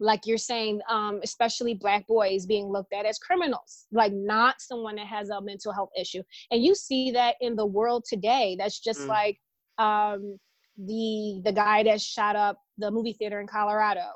like 0.00 0.26
you're 0.26 0.38
saying 0.38 0.80
um, 0.88 1.20
especially 1.22 1.74
black 1.74 2.06
boys 2.06 2.46
being 2.46 2.66
looked 2.66 2.92
at 2.92 3.06
as 3.06 3.18
criminals 3.18 3.86
like 3.92 4.12
not 4.12 4.60
someone 4.60 4.96
that 4.96 5.06
has 5.06 5.30
a 5.30 5.40
mental 5.40 5.72
health 5.72 5.90
issue 5.98 6.22
and 6.50 6.62
you 6.62 6.74
see 6.74 7.10
that 7.10 7.34
in 7.40 7.56
the 7.56 7.66
world 7.66 8.04
today 8.08 8.56
that's 8.58 8.80
just 8.80 9.00
mm. 9.00 9.08
like 9.08 9.38
um, 9.78 10.38
the 10.76 11.40
the 11.44 11.52
guy 11.52 11.82
that 11.82 12.00
shot 12.00 12.36
up 12.36 12.58
the 12.78 12.90
movie 12.90 13.12
theater 13.12 13.40
in 13.40 13.46
colorado 13.46 14.06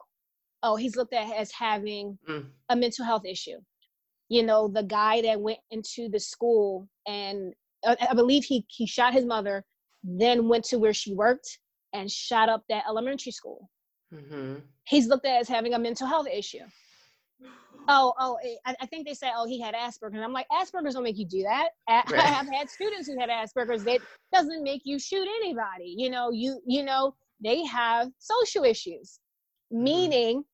oh 0.63 0.77
he's 0.77 0.97
looked 0.97 1.15
at 1.15 1.33
as 1.35 1.51
having 1.51 2.19
mm. 2.29 2.47
a 2.69 2.77
mental 2.77 3.05
health 3.05 3.25
issue 3.25 3.59
you 4.29 4.43
know 4.43 4.69
the 4.69 4.85
guy 4.85 5.21
that 5.23 5.41
went 5.41 5.59
into 5.71 6.09
the 6.09 6.21
school 6.21 6.89
and 7.07 7.53
uh, 7.85 7.97
i 8.09 8.15
believe 8.15 8.45
he 8.45 8.65
he 8.69 8.87
shot 8.87 9.13
his 9.13 9.25
mother 9.25 9.65
then 10.05 10.49
went 10.49 10.65
to 10.65 10.79
where 10.79 10.95
she 10.95 11.15
worked 11.15 11.59
and 11.93 12.11
shot 12.11 12.49
up 12.49 12.63
that 12.69 12.85
elementary 12.89 13.33
school 13.33 13.69
Mm-hmm. 14.13 14.55
He's 14.85 15.07
looked 15.07 15.27
at 15.27 15.41
as 15.41 15.49
having 15.49 15.75
a 15.75 15.79
mental 15.79 16.07
health 16.07 16.27
issue. 16.27 16.65
Oh, 17.89 18.15
oh, 18.19 18.39
eh, 18.45 18.55
I, 18.65 18.77
I, 18.83 18.87
think 18.87 19.07
they 19.07 19.15
say, 19.15 19.31
oh, 19.35 19.47
he 19.47 19.61
had 19.61 19.75
Asperger's. 19.75 20.15
And 20.15 20.23
I'm 20.23 20.33
like, 20.33 20.47
Asperger's 20.53 20.95
don't 20.95 21.03
make 21.03 21.19
you 21.19 21.27
do 21.27 21.43
that. 21.43 21.71
Right. 21.89 22.21
I 22.21 22.27
have 22.27 22.49
had 22.49 22.71
students 22.71 23.09
who 23.09 23.19
had 23.19 23.29
Asperger's. 23.29 23.85
That 23.85 24.01
doesn't 24.33 24.63
make 24.63 24.83
you 24.85 24.99
shoot 24.99 25.27
anybody. 25.41 25.95
You 25.97 26.11
know, 26.11 26.31
you 26.31 26.61
you 26.67 26.83
know, 26.83 27.15
they 27.43 27.65
have 27.65 28.09
social 28.19 28.65
issues. 28.65 29.19
Mm-hmm. 29.73 29.83
Meaning, 29.83 30.45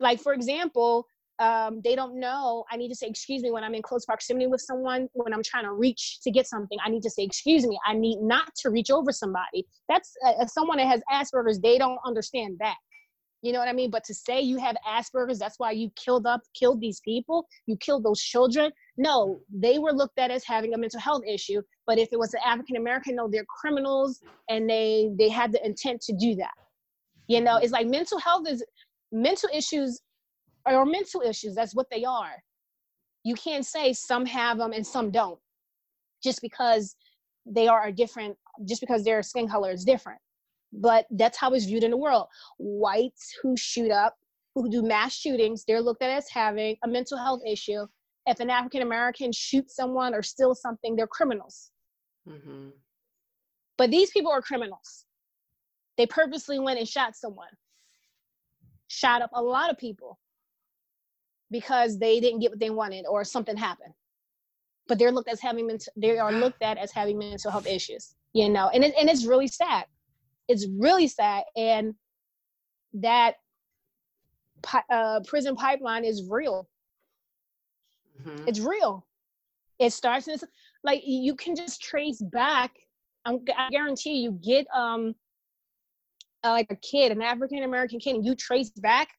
like 0.00 0.20
for 0.20 0.32
example, 0.32 1.06
um, 1.38 1.80
they 1.82 1.96
don't 1.96 2.20
know 2.20 2.64
I 2.70 2.76
need 2.76 2.88
to 2.88 2.94
say 2.94 3.06
excuse 3.06 3.42
me 3.42 3.50
when 3.50 3.64
I'm 3.64 3.74
in 3.74 3.82
close 3.82 4.04
proximity 4.04 4.46
with 4.46 4.60
someone, 4.60 5.08
when 5.12 5.32
I'm 5.32 5.42
trying 5.42 5.64
to 5.64 5.72
reach 5.72 6.20
to 6.22 6.30
get 6.30 6.46
something, 6.46 6.78
I 6.84 6.90
need 6.90 7.02
to 7.02 7.10
say 7.10 7.22
excuse 7.22 7.66
me. 7.66 7.78
I 7.86 7.94
need 7.94 8.20
not 8.20 8.54
to 8.56 8.70
reach 8.70 8.90
over 8.90 9.12
somebody. 9.12 9.66
That's 9.88 10.12
uh, 10.26 10.46
someone 10.46 10.78
that 10.78 10.86
has 10.88 11.02
Asperger's, 11.12 11.60
they 11.60 11.78
don't 11.78 11.98
understand 12.04 12.56
that. 12.60 12.76
You 13.42 13.52
know 13.52 13.58
what 13.58 13.68
I 13.68 13.72
mean? 13.72 13.90
But 13.90 14.04
to 14.04 14.14
say 14.14 14.40
you 14.40 14.56
have 14.58 14.76
Asperger's, 14.88 15.38
that's 15.38 15.58
why 15.58 15.72
you 15.72 15.90
killed 15.96 16.26
up, 16.26 16.42
killed 16.54 16.80
these 16.80 17.00
people, 17.00 17.48
you 17.66 17.76
killed 17.76 18.04
those 18.04 18.20
children. 18.20 18.70
No, 18.96 19.40
they 19.52 19.80
were 19.80 19.92
looked 19.92 20.18
at 20.18 20.30
as 20.30 20.44
having 20.44 20.74
a 20.74 20.78
mental 20.78 21.00
health 21.00 21.22
issue. 21.28 21.60
But 21.84 21.98
if 21.98 22.08
it 22.12 22.18
was 22.20 22.32
an 22.34 22.40
African 22.46 22.76
American, 22.76 23.16
no, 23.16 23.28
they're 23.28 23.44
criminals 23.44 24.20
and 24.48 24.70
they 24.70 25.10
they 25.18 25.28
had 25.28 25.50
the 25.50 25.64
intent 25.66 26.00
to 26.02 26.12
do 26.12 26.36
that. 26.36 26.54
You 27.26 27.40
know, 27.40 27.56
it's 27.56 27.72
like 27.72 27.88
mental 27.88 28.18
health 28.20 28.48
is 28.48 28.64
mental 29.10 29.50
issues 29.52 30.00
or 30.64 30.86
mental 30.86 31.20
issues. 31.22 31.56
That's 31.56 31.74
what 31.74 31.88
they 31.90 32.04
are. 32.04 32.34
You 33.24 33.34
can't 33.34 33.66
say 33.66 33.92
some 33.92 34.24
have 34.26 34.58
them 34.58 34.72
and 34.72 34.86
some 34.86 35.10
don't, 35.10 35.38
just 36.22 36.40
because 36.42 36.94
they 37.44 37.66
are 37.66 37.88
a 37.88 37.92
different, 37.92 38.36
just 38.68 38.80
because 38.80 39.02
their 39.02 39.20
skin 39.24 39.48
color 39.48 39.72
is 39.72 39.84
different 39.84 40.20
but 40.72 41.06
that's 41.10 41.38
how 41.38 41.52
it's 41.52 41.66
viewed 41.66 41.84
in 41.84 41.90
the 41.90 41.96
world. 41.96 42.26
Whites 42.58 43.36
who 43.42 43.56
shoot 43.56 43.90
up, 43.90 44.16
who 44.54 44.70
do 44.70 44.82
mass 44.82 45.14
shootings, 45.14 45.64
they're 45.66 45.82
looked 45.82 46.02
at 46.02 46.10
as 46.10 46.28
having 46.28 46.76
a 46.82 46.88
mental 46.88 47.18
health 47.18 47.42
issue. 47.46 47.86
If 48.26 48.40
an 48.40 48.50
African 48.50 48.82
American 48.82 49.32
shoots 49.32 49.74
someone 49.74 50.14
or 50.14 50.22
steals 50.22 50.60
something, 50.60 50.96
they're 50.96 51.06
criminals. 51.06 51.70
Mm-hmm. 52.28 52.68
But 53.76 53.90
these 53.90 54.10
people 54.10 54.30
are 54.30 54.42
criminals. 54.42 55.06
They 55.98 56.06
purposely 56.06 56.58
went 56.58 56.78
and 56.78 56.88
shot 56.88 57.16
someone, 57.16 57.48
shot 58.88 59.22
up 59.22 59.30
a 59.34 59.42
lot 59.42 59.70
of 59.70 59.78
people 59.78 60.18
because 61.50 61.98
they 61.98 62.18
didn't 62.20 62.40
get 62.40 62.50
what 62.50 62.60
they 62.60 62.70
wanted 62.70 63.04
or 63.06 63.24
something 63.24 63.56
happened. 63.56 63.92
But 64.88 64.98
they're 64.98 65.12
looked 65.12 65.28
as 65.28 65.40
having 65.40 65.66
mental, 65.66 65.92
they 65.96 66.18
are 66.18 66.32
looked 66.32 66.62
at 66.62 66.78
as 66.78 66.92
having 66.92 67.18
mental 67.18 67.50
health 67.50 67.66
issues, 67.66 68.14
you 68.32 68.48
know, 68.48 68.68
and 68.72 68.84
it, 68.84 68.94
and 68.98 69.08
it's 69.08 69.26
really 69.26 69.46
sad 69.46 69.84
it's 70.48 70.66
really 70.78 71.08
sad 71.08 71.44
and 71.56 71.94
that 72.94 73.34
uh, 74.90 75.20
prison 75.26 75.56
pipeline 75.56 76.04
is 76.04 76.28
real. 76.28 76.68
Mm-hmm. 78.20 78.48
it's 78.48 78.60
real. 78.60 79.06
It 79.78 79.92
starts 79.92 80.28
in 80.28 80.36
like 80.84 81.02
you 81.04 81.34
can 81.34 81.56
just 81.56 81.82
trace 81.82 82.20
back. 82.20 82.72
I'm, 83.24 83.40
i 83.56 83.68
guarantee 83.70 84.14
you 84.14 84.32
get 84.42 84.66
um 84.74 85.14
uh, 86.44 86.50
like 86.50 86.70
a 86.70 86.76
kid 86.76 87.12
an 87.12 87.22
african 87.22 87.62
american 87.62 88.00
kid 88.00 88.16
and 88.16 88.26
you 88.26 88.34
trace 88.34 88.70
back 88.70 89.10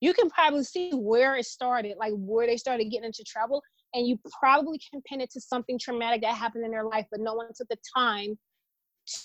you 0.00 0.14
can 0.14 0.30
probably 0.30 0.64
see 0.64 0.90
where 0.92 1.36
it 1.36 1.44
started 1.44 1.96
like 1.98 2.14
where 2.16 2.46
they 2.46 2.56
started 2.56 2.84
getting 2.84 3.04
into 3.04 3.24
trouble 3.24 3.62
and 3.94 4.06
you 4.06 4.18
probably 4.40 4.78
can 4.90 5.02
pin 5.02 5.20
it 5.20 5.30
to 5.32 5.40
something 5.40 5.78
traumatic 5.78 6.22
that 6.22 6.34
happened 6.34 6.64
in 6.64 6.70
their 6.70 6.84
life 6.84 7.06
but 7.10 7.20
no 7.20 7.34
one 7.34 7.48
took 7.54 7.68
the 7.68 7.76
time 7.94 8.38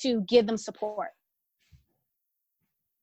to 0.01 0.21
give 0.27 0.45
them 0.45 0.57
support 0.57 1.09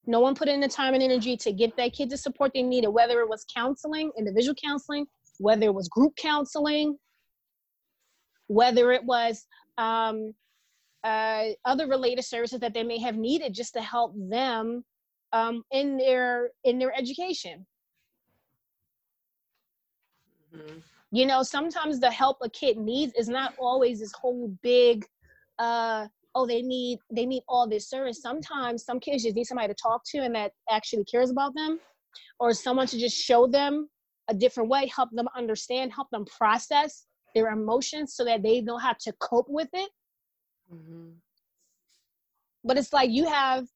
No 0.08 0.20
one 0.20 0.34
put 0.34 0.48
in 0.48 0.58
the 0.58 0.68
time 0.68 0.94
and 0.94 1.02
energy 1.02 1.36
to 1.36 1.52
get 1.52 1.76
that 1.76 1.92
kid 1.92 2.08
the 2.08 2.16
support 2.16 2.52
they 2.54 2.62
needed, 2.62 2.88
whether 2.88 3.20
it 3.20 3.28
was 3.28 3.44
counseling, 3.54 4.10
individual 4.16 4.54
counseling, 4.54 5.06
whether 5.36 5.66
it 5.66 5.74
was 5.74 5.86
group 5.86 6.16
counseling, 6.16 6.96
whether 8.46 8.90
it 8.90 9.04
was 9.04 9.46
um, 9.76 10.32
uh, 11.04 11.48
other 11.66 11.86
related 11.86 12.22
services 12.24 12.58
that 12.60 12.72
they 12.72 12.82
may 12.82 12.98
have 12.98 13.16
needed 13.16 13.52
just 13.52 13.74
to 13.74 13.82
help 13.82 14.14
them 14.16 14.82
um, 15.34 15.62
in 15.72 15.98
their 15.98 16.52
in 16.64 16.78
their 16.78 16.96
education. 16.98 17.66
Mm-hmm. 20.56 20.78
You 21.10 21.26
know, 21.26 21.42
sometimes 21.42 22.00
the 22.00 22.10
help 22.10 22.38
a 22.42 22.48
kid 22.48 22.78
needs 22.78 23.12
is 23.12 23.28
not 23.28 23.52
always 23.58 24.00
this 24.00 24.12
whole 24.12 24.56
big 24.62 25.04
uh, 25.58 26.06
oh 26.38 26.46
they 26.46 26.62
need 26.62 26.98
they 27.10 27.26
need 27.26 27.42
all 27.48 27.68
this 27.68 27.88
service 27.90 28.22
sometimes 28.22 28.84
some 28.84 29.00
kids 29.00 29.24
just 29.24 29.34
need 29.34 29.44
somebody 29.44 29.68
to 29.68 29.82
talk 29.82 30.02
to 30.04 30.18
and 30.18 30.34
that 30.34 30.52
actually 30.70 31.04
cares 31.04 31.30
about 31.30 31.52
them 31.54 31.80
or 32.38 32.52
someone 32.54 32.86
to 32.86 32.98
just 32.98 33.16
show 33.16 33.46
them 33.46 33.88
a 34.28 34.34
different 34.34 34.68
way 34.70 34.86
help 34.86 35.10
them 35.12 35.28
understand 35.36 35.92
help 35.92 36.08
them 36.10 36.24
process 36.24 37.06
their 37.34 37.48
emotions 37.48 38.14
so 38.14 38.24
that 38.24 38.42
they 38.42 38.60
know 38.60 38.78
how 38.78 38.94
to 39.00 39.12
cope 39.20 39.48
with 39.48 39.68
it 39.72 39.90
mm-hmm. 40.72 41.10
but 42.64 42.78
it's 42.78 42.92
like 42.92 43.10
you 43.10 43.26
have 43.26 43.66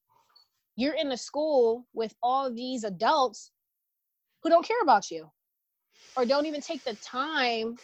you're 0.77 0.95
in 0.95 1.11
a 1.13 1.17
school 1.17 1.85
with 1.93 2.15
all 2.23 2.53
these 2.53 2.85
adults 2.85 3.51
who 4.43 4.49
don't 4.49 4.67
care 4.67 4.83
about 4.83 5.11
you 5.11 5.29
or 6.17 6.25
don't 6.25 6.47
even 6.47 6.61
take 6.61 6.85
the 6.85 6.95
time 6.95 7.77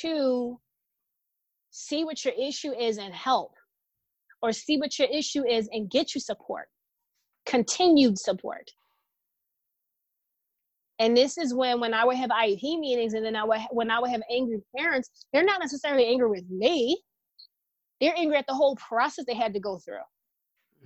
to 0.00 0.58
see 1.76 2.04
what 2.04 2.24
your 2.24 2.32
issue 2.40 2.72
is 2.72 2.96
and 2.96 3.12
help 3.12 3.52
or 4.40 4.50
see 4.50 4.78
what 4.78 4.98
your 4.98 5.08
issue 5.08 5.46
is 5.46 5.68
and 5.72 5.90
get 5.90 6.14
you 6.14 6.20
support 6.20 6.68
continued 7.44 8.18
support 8.18 8.70
and 10.98 11.14
this 11.14 11.36
is 11.36 11.52
when 11.52 11.78
when 11.78 11.92
i 11.92 12.02
would 12.02 12.16
have 12.16 12.30
iep 12.30 12.80
meetings 12.80 13.12
and 13.12 13.22
then 13.22 13.36
i 13.36 13.44
would 13.44 13.60
when 13.72 13.90
i 13.90 14.00
would 14.00 14.10
have 14.10 14.22
angry 14.30 14.58
parents 14.74 15.10
they're 15.32 15.44
not 15.44 15.60
necessarily 15.60 16.06
angry 16.06 16.30
with 16.30 16.48
me 16.48 16.98
they're 18.00 18.16
angry 18.16 18.38
at 18.38 18.46
the 18.48 18.54
whole 18.54 18.76
process 18.76 19.26
they 19.26 19.34
had 19.34 19.52
to 19.52 19.60
go 19.60 19.78
through 19.78 20.06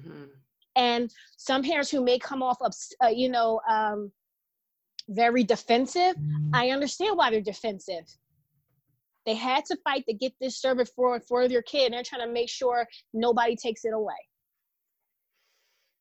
mm-hmm. 0.01 0.25
and 0.75 1.09
some 1.37 1.63
parents 1.63 1.89
who 1.89 2.05
may 2.05 2.19
come 2.19 2.43
off 2.43 2.59
of 2.61 2.75
uh, 3.05 3.09
you 3.09 3.29
know 3.29 3.61
um, 3.71 4.11
very 5.09 5.45
defensive 5.45 6.17
mm-hmm. 6.17 6.51
i 6.53 6.71
understand 6.71 7.17
why 7.17 7.31
they're 7.31 7.41
defensive 7.41 8.05
they 9.31 9.37
had 9.37 9.65
to 9.67 9.77
fight 9.85 10.05
to 10.09 10.13
get 10.13 10.33
this 10.41 10.61
service 10.61 10.91
for 10.97 11.21
for 11.21 11.47
their 11.47 11.63
kid. 11.63 11.87
And 11.87 11.95
they're 11.95 12.03
trying 12.03 12.27
to 12.27 12.33
make 12.33 12.49
sure 12.49 12.89
nobody 13.15 13.55
takes 13.55 13.85
it 13.85 13.93
away. 13.95 14.17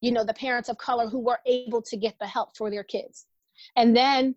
You 0.01 0.11
know, 0.11 0.23
the 0.23 0.33
parents 0.33 0.67
of 0.67 0.79
color 0.79 1.07
who 1.07 1.19
were 1.19 1.39
able 1.45 1.83
to 1.83 1.97
get 1.97 2.15
the 2.19 2.25
help 2.25 2.57
for 2.57 2.71
their 2.71 2.83
kids. 2.83 3.27
And 3.75 3.95
then 3.95 4.35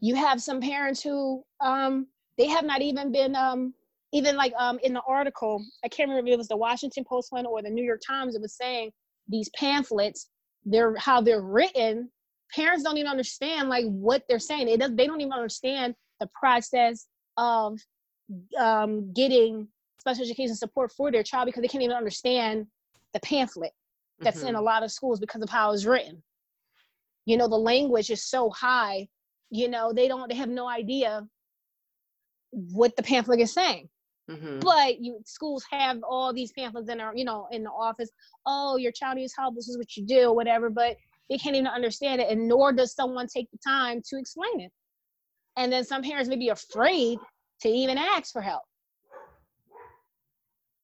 you 0.00 0.16
have 0.16 0.42
some 0.42 0.60
parents 0.60 1.00
who 1.00 1.44
um 1.60 2.08
they 2.36 2.48
have 2.48 2.64
not 2.64 2.82
even 2.82 3.12
been 3.12 3.36
um 3.36 3.74
even 4.12 4.34
like 4.34 4.54
um 4.58 4.80
in 4.82 4.92
the 4.92 5.02
article, 5.06 5.64
I 5.84 5.88
can't 5.88 6.08
remember 6.08 6.30
if 6.30 6.34
it 6.34 6.38
was 6.38 6.48
the 6.48 6.56
Washington 6.56 7.04
Post 7.04 7.30
one 7.30 7.46
or 7.46 7.62
the 7.62 7.70
New 7.70 7.84
York 7.84 8.00
Times, 8.04 8.34
it 8.34 8.42
was 8.42 8.56
saying 8.56 8.90
these 9.28 9.50
pamphlets, 9.50 10.30
they're 10.64 10.96
how 10.96 11.20
they're 11.20 11.42
written, 11.42 12.10
parents 12.52 12.82
don't 12.82 12.96
even 12.96 13.08
understand 13.08 13.68
like 13.68 13.84
what 13.84 14.24
they're 14.28 14.40
saying. 14.40 14.68
It 14.68 14.80
does 14.80 14.96
they 14.96 15.06
don't 15.06 15.20
even 15.20 15.32
understand 15.32 15.94
the 16.18 16.28
process 16.34 17.06
of 17.36 17.78
um, 18.58 19.12
getting 19.12 19.68
special 19.98 20.24
education 20.24 20.54
support 20.54 20.92
for 20.92 21.10
their 21.10 21.22
child 21.22 21.46
because 21.46 21.62
they 21.62 21.68
can't 21.68 21.84
even 21.84 21.96
understand 21.96 22.66
the 23.12 23.20
pamphlet 23.20 23.72
that's 24.20 24.38
mm-hmm. 24.38 24.48
in 24.48 24.54
a 24.54 24.58
mm-hmm. 24.58 24.66
lot 24.66 24.82
of 24.82 24.92
schools 24.92 25.20
because 25.20 25.42
of 25.42 25.50
how 25.50 25.72
it's 25.72 25.84
written. 25.84 26.22
You 27.26 27.36
know, 27.36 27.48
the 27.48 27.56
language 27.56 28.10
is 28.10 28.24
so 28.24 28.50
high, 28.50 29.08
you 29.50 29.68
know, 29.68 29.92
they 29.92 30.08
don't, 30.08 30.28
they 30.28 30.36
have 30.36 30.48
no 30.48 30.68
idea 30.68 31.26
what 32.50 32.96
the 32.96 33.02
pamphlet 33.02 33.40
is 33.40 33.52
saying. 33.52 33.88
Mm-hmm. 34.30 34.60
But 34.60 35.00
you 35.00 35.20
schools 35.24 35.64
have 35.70 35.98
all 36.08 36.32
these 36.32 36.52
pamphlets 36.52 36.88
in 36.88 37.00
our, 37.00 37.14
you 37.16 37.24
know, 37.24 37.48
in 37.50 37.64
the 37.64 37.70
office. 37.70 38.10
Oh, 38.46 38.76
your 38.76 38.92
child 38.92 39.16
needs 39.16 39.34
help. 39.36 39.56
This 39.56 39.68
is 39.68 39.76
what 39.76 39.96
you 39.96 40.06
do, 40.06 40.32
whatever. 40.32 40.70
But 40.70 40.96
they 41.28 41.36
can't 41.36 41.56
even 41.56 41.66
understand 41.66 42.20
it, 42.20 42.28
and 42.30 42.46
nor 42.46 42.72
does 42.72 42.94
someone 42.94 43.26
take 43.26 43.50
the 43.50 43.58
time 43.66 44.02
to 44.08 44.18
explain 44.18 44.60
it. 44.60 44.72
And 45.56 45.72
then 45.72 45.84
some 45.84 46.02
parents 46.02 46.28
may 46.28 46.36
be 46.36 46.50
afraid 46.50 47.18
to 47.62 47.68
even 47.68 47.98
ask 47.98 48.32
for 48.32 48.42
help. 48.42 48.62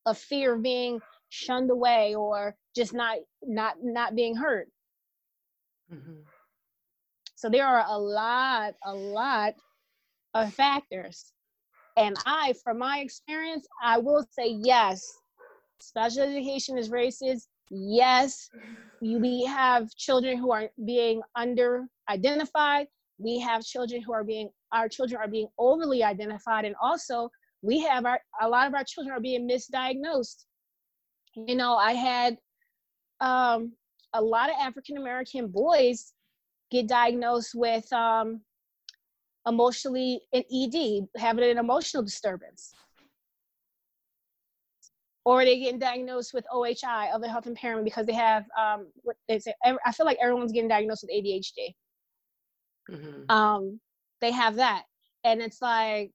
A 0.06 0.14
fear 0.14 0.54
of 0.54 0.62
being 0.62 1.00
shunned 1.28 1.70
away 1.70 2.14
or 2.14 2.56
just 2.74 2.94
not 2.94 3.18
not 3.42 3.76
not 3.82 4.14
being 4.14 4.36
heard. 4.36 4.68
Mm-hmm. 5.92 6.22
So 7.34 7.48
there 7.48 7.66
are 7.66 7.84
a 7.86 7.98
lot, 7.98 8.74
a 8.84 8.94
lot 8.94 9.54
of 10.34 10.52
factors. 10.52 11.32
And 11.96 12.16
I, 12.26 12.54
from 12.64 12.78
my 12.78 13.00
experience, 13.00 13.66
I 13.82 13.98
will 13.98 14.24
say 14.30 14.48
yes, 14.62 15.20
special 15.80 16.22
education 16.22 16.78
is 16.78 16.90
racist. 16.90 17.46
Yes, 17.70 18.50
we 19.00 19.44
have 19.44 19.94
children 19.94 20.38
who 20.38 20.52
are 20.52 20.70
being 20.84 21.22
under 21.34 21.86
identified. 22.08 22.88
We 23.18 23.38
have 23.40 23.64
children 23.64 24.02
who 24.02 24.12
are 24.12 24.24
being 24.24 24.50
our 24.72 24.88
children 24.88 25.20
are 25.20 25.28
being 25.28 25.48
overly 25.58 26.02
identified 26.02 26.64
and 26.64 26.74
also 26.80 27.30
we 27.62 27.80
have 27.80 28.04
our 28.06 28.20
a 28.40 28.48
lot 28.48 28.66
of 28.66 28.74
our 28.74 28.84
children 28.84 29.16
are 29.16 29.20
being 29.20 29.48
misdiagnosed. 29.48 30.44
You 31.34 31.56
know 31.56 31.74
i 31.76 31.92
had 31.92 32.36
um, 33.20 33.72
a 34.14 34.20
lot 34.20 34.50
of 34.50 34.56
african 34.60 34.96
american 34.96 35.48
boys 35.48 36.12
get 36.70 36.88
diagnosed 36.88 37.52
with 37.54 37.90
um, 37.92 38.40
emotionally 39.46 40.20
an 40.32 40.42
ed 40.52 41.06
having 41.16 41.50
an 41.50 41.58
emotional 41.58 42.02
disturbance. 42.02 42.72
Or 45.24 45.44
they 45.44 45.58
getting 45.58 45.80
diagnosed 45.80 46.32
with 46.34 46.44
ohi 46.52 46.76
other 47.12 47.28
health 47.28 47.48
impairment 47.48 47.84
because 47.84 48.06
they 48.06 48.12
have 48.12 48.44
um, 48.58 48.86
what 49.02 49.16
they 49.28 49.40
say 49.40 49.54
i 49.84 49.92
feel 49.92 50.06
like 50.06 50.18
everyone's 50.20 50.52
getting 50.52 50.68
diagnosed 50.68 51.04
with 51.04 51.10
adhd 51.10 51.74
mm-hmm. 52.90 53.30
um, 53.30 53.80
they 54.26 54.32
have 54.32 54.56
that. 54.56 54.82
And 55.24 55.40
it's 55.40 55.62
like, 55.62 56.10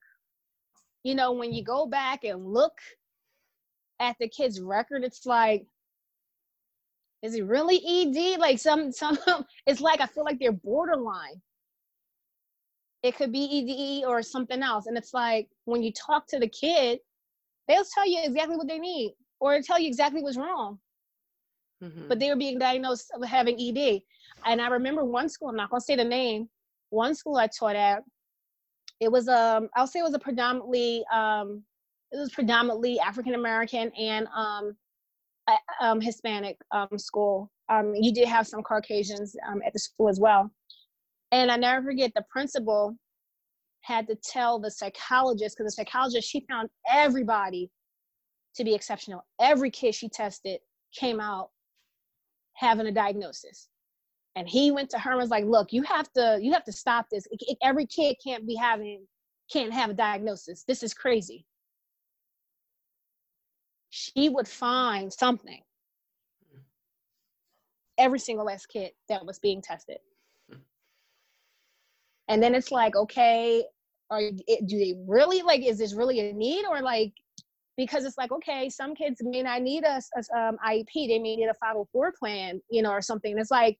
you 1.02 1.14
know, 1.14 1.32
when 1.32 1.52
you 1.52 1.64
go 1.64 1.86
back 1.86 2.24
and 2.24 2.46
look 2.46 2.74
at 4.00 4.16
the 4.20 4.28
kid's 4.28 4.60
record, 4.60 5.02
it's 5.02 5.24
like, 5.24 5.64
is 7.22 7.34
it 7.34 7.46
really 7.46 7.80
ED? 7.86 8.38
Like 8.38 8.58
some 8.58 8.92
some 8.92 9.18
it's 9.66 9.80
like 9.80 10.00
I 10.00 10.06
feel 10.06 10.24
like 10.24 10.38
they're 10.38 10.52
borderline. 10.52 11.40
It 13.02 13.16
could 13.16 13.32
be 13.32 13.40
EDE 13.40 14.04
or 14.06 14.22
something 14.22 14.62
else. 14.62 14.86
And 14.86 14.96
it's 14.96 15.14
like 15.14 15.48
when 15.64 15.82
you 15.82 15.92
talk 15.92 16.26
to 16.28 16.38
the 16.38 16.48
kid, 16.48 17.00
they'll 17.66 17.84
tell 17.94 18.06
you 18.06 18.20
exactly 18.22 18.56
what 18.56 18.68
they 18.68 18.78
need 18.78 19.14
or 19.40 19.60
tell 19.60 19.78
you 19.78 19.88
exactly 19.88 20.22
what's 20.22 20.36
wrong. 20.36 20.78
Mm-hmm. 21.82 22.08
But 22.08 22.20
they 22.20 22.28
were 22.28 22.36
being 22.36 22.58
diagnosed 22.58 23.10
with 23.16 23.28
having 23.28 23.56
ED. 23.60 24.02
And 24.44 24.60
I 24.60 24.68
remember 24.68 25.04
one 25.04 25.28
school, 25.28 25.48
I'm 25.48 25.56
not 25.56 25.70
gonna 25.70 25.80
say 25.80 25.96
the 25.96 26.04
name, 26.04 26.48
one 26.92 27.14
school 27.14 27.36
I 27.36 27.46
taught 27.46 27.74
at, 27.74 28.02
it 29.00 29.10
was 29.10 29.26
um 29.26 29.68
I'll 29.74 29.86
say 29.86 30.00
it 30.00 30.04
was 30.04 30.14
a 30.14 30.18
predominantly 30.18 31.04
um 31.12 31.62
it 32.12 32.18
was 32.18 32.30
predominantly 32.30 33.00
African 33.00 33.34
American 33.34 33.90
and 33.98 34.28
um, 34.36 34.76
um 35.80 36.00
Hispanic 36.00 36.56
um 36.70 36.98
school. 36.98 37.50
Um 37.68 37.94
you 37.94 38.12
did 38.12 38.28
have 38.28 38.46
some 38.46 38.62
Caucasians 38.62 39.34
um 39.48 39.60
at 39.66 39.72
the 39.72 39.78
school 39.78 40.08
as 40.08 40.20
well. 40.20 40.50
And 41.32 41.50
I 41.50 41.56
never 41.56 41.82
forget 41.82 42.12
the 42.14 42.24
principal 42.30 42.94
had 43.80 44.06
to 44.06 44.14
tell 44.14 44.60
the 44.60 44.70
psychologist 44.70 45.56
because 45.56 45.74
the 45.74 45.82
psychologist 45.82 46.28
she 46.28 46.44
found 46.48 46.68
everybody 46.88 47.70
to 48.54 48.64
be 48.64 48.74
exceptional. 48.74 49.24
Every 49.40 49.70
kid 49.70 49.94
she 49.94 50.10
tested 50.10 50.60
came 50.94 51.20
out 51.20 51.48
having 52.54 52.86
a 52.86 52.92
diagnosis 52.92 53.68
and 54.36 54.48
he 54.48 54.70
went 54.70 54.90
to 54.90 54.98
her 54.98 55.10
and 55.10 55.20
was 55.20 55.30
like 55.30 55.44
look 55.44 55.72
you 55.72 55.82
have 55.82 56.10
to 56.12 56.38
you 56.40 56.52
have 56.52 56.64
to 56.64 56.72
stop 56.72 57.06
this. 57.10 57.26
Every 57.62 57.86
kid 57.86 58.16
can't 58.24 58.46
be 58.46 58.54
having 58.54 59.06
can't 59.52 59.72
have 59.72 59.90
a 59.90 59.94
diagnosis. 59.94 60.64
This 60.66 60.82
is 60.82 60.94
crazy. 60.94 61.46
She 63.90 64.28
would 64.28 64.48
find 64.48 65.12
something 65.12 65.60
every 67.98 68.18
single 68.18 68.46
last 68.46 68.66
kid 68.66 68.92
that 69.08 69.24
was 69.24 69.38
being 69.38 69.60
tested. 69.60 69.98
And 72.28 72.42
then 72.42 72.54
it's 72.54 72.72
like 72.72 72.96
okay 72.96 73.64
are 74.10 74.30
do 74.66 74.78
they 74.78 74.94
really 75.06 75.42
like 75.42 75.62
is 75.62 75.78
this 75.78 75.94
really 75.94 76.20
a 76.20 76.32
need? 76.32 76.64
Or 76.66 76.80
like 76.80 77.12
because 77.76 78.04
it's 78.04 78.18
like 78.18 78.32
okay 78.32 78.68
some 78.70 78.94
kids 78.94 79.20
may 79.22 79.42
not 79.42 79.62
need 79.62 79.84
a, 79.84 80.00
a 80.16 80.38
um, 80.38 80.58
iep 80.66 80.86
they 80.94 81.18
may 81.18 81.36
need 81.36 81.48
a 81.48 81.54
504 81.54 82.12
plan 82.18 82.60
you 82.70 82.82
know 82.82 82.90
or 82.90 83.02
something. 83.02 83.36
It's 83.38 83.50
like 83.50 83.78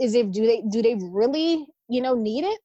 is 0.00 0.14
it 0.14 0.32
do 0.32 0.46
they 0.46 0.62
do 0.70 0.82
they 0.82 0.96
really 1.00 1.66
you 1.88 2.00
know 2.00 2.14
need 2.14 2.44
it? 2.44 2.58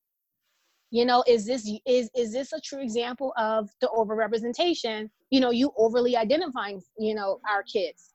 You 0.92 1.06
know 1.06 1.24
is 1.28 1.46
this 1.46 1.70
is 1.86 2.10
is 2.16 2.32
this 2.32 2.54
a 2.54 2.62
true 2.62 2.82
example 2.82 3.34
of 3.38 3.70
the 3.82 3.88
overrepresentation? 3.88 5.10
You 5.30 5.42
know 5.42 5.52
you 5.52 5.72
overly 5.78 6.16
identifying 6.16 6.82
you 6.98 7.14
know 7.14 7.40
our 7.50 7.64
kids. 7.64 8.14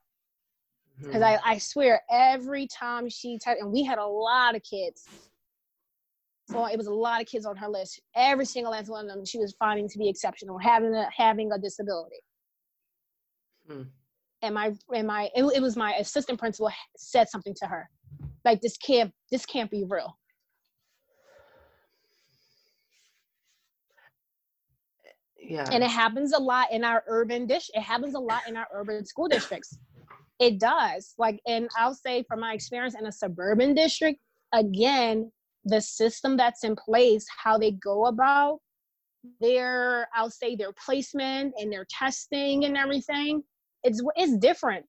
Because 1.03 1.23
I, 1.23 1.39
I 1.45 1.57
swear 1.57 2.03
every 2.11 2.67
time 2.67 3.09
she 3.09 3.39
typed 3.39 3.61
and 3.63 3.73
we 3.73 3.83
had 3.83 3.99
a 3.99 4.07
lot 4.07 4.55
of 4.55 4.63
kids. 4.63 5.09
So 6.51 6.67
it 6.67 6.77
was 6.77 6.89
a 6.89 6.93
lot 6.93 7.23
of 7.23 7.27
kids 7.27 7.47
on 7.47 7.57
her 7.57 7.69
list. 7.69 8.03
Every 8.15 8.45
single 8.45 8.73
last 8.73 8.91
one 8.91 9.09
of 9.09 9.15
them 9.15 9.25
she 9.25 9.39
was 9.39 9.55
finding 9.59 9.89
to 9.89 9.99
be 9.99 10.09
exceptional 10.09 10.59
having 10.59 10.95
a 10.95 11.09
having 11.15 11.53
a 11.53 11.59
disability. 11.59 12.21
Hmm. 13.67 13.83
and 14.43 14.55
my 14.55 14.73
and 14.95 15.07
my 15.07 15.29
it, 15.35 15.45
it 15.55 15.63
was 15.63 15.77
my 15.77 15.95
assistant 15.95 16.39
principal 16.39 16.71
said 16.97 17.29
something 17.29 17.55
to 17.61 17.67
her 17.67 17.89
like 18.45 18.61
this 18.61 18.77
can't 18.77 19.13
this 19.31 19.47
can't 19.47 19.71
be 19.71 19.85
real. 19.89 20.17
Yeah. 25.43 25.69
and 25.73 25.83
it 25.83 25.91
happens 25.91 26.33
a 26.33 26.39
lot 26.39 26.71
in 26.71 26.85
our 26.85 27.03
urban 27.09 27.47
dish 27.47 27.71
it 27.75 27.81
happens 27.81 28.15
a 28.15 28.21
lot 28.21 28.43
in 28.47 28.57
our 28.57 28.67
urban 28.73 29.05
school 29.05 29.27
districts. 29.29 29.79
It 30.39 30.59
does. 30.59 31.15
Like 31.19 31.41
and 31.47 31.69
i'll 31.77 31.95
say 31.95 32.25
from 32.29 32.41
my 32.41 32.55
experience 32.55 32.95
in 32.99 33.07
a 33.07 33.13
suburban 33.13 33.75
district 33.75 34.21
again 34.53 35.31
the 35.65 35.81
system 35.81 36.37
that's 36.37 36.65
in 36.65 36.77
place 36.77 37.27
how 37.43 37.59
they 37.59 37.73
go 37.73 38.07
about 38.07 38.61
their 39.41 40.09
i'll 40.15 40.31
say 40.31 40.57
their 40.57 40.73
placement 40.73 41.53
and 41.59 41.73
their 41.73 41.87
testing 41.91 42.65
and 42.65 42.77
everything 42.77 43.43
it's 43.85 44.03
it's 44.17 44.37
different 44.39 44.87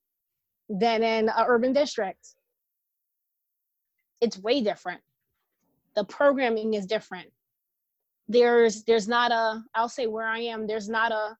than 0.69 1.03
in 1.03 1.27
an 1.29 1.45
urban 1.47 1.73
district 1.73 2.35
it's 4.21 4.37
way 4.37 4.61
different. 4.61 5.01
The 5.95 6.05
programming 6.05 6.75
is 6.75 6.85
different. 6.85 7.27
There's 8.27 8.83
there's 8.83 9.07
not 9.09 9.31
a 9.31 9.61
i'll 9.75 9.89
say 9.89 10.07
where 10.07 10.27
i 10.27 10.39
am 10.39 10.65
there's 10.65 10.87
not 10.87 11.11
a 11.11 11.35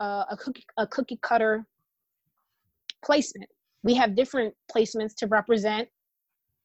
a, 0.00 0.26
a 0.32 0.36
cookie 0.36 0.66
a 0.76 0.86
cookie 0.86 1.18
cutter 1.22 1.64
placement. 3.02 3.48
We 3.84 3.94
have 3.94 4.14
different 4.16 4.54
placements 4.74 5.14
to 5.18 5.26
represent 5.26 5.88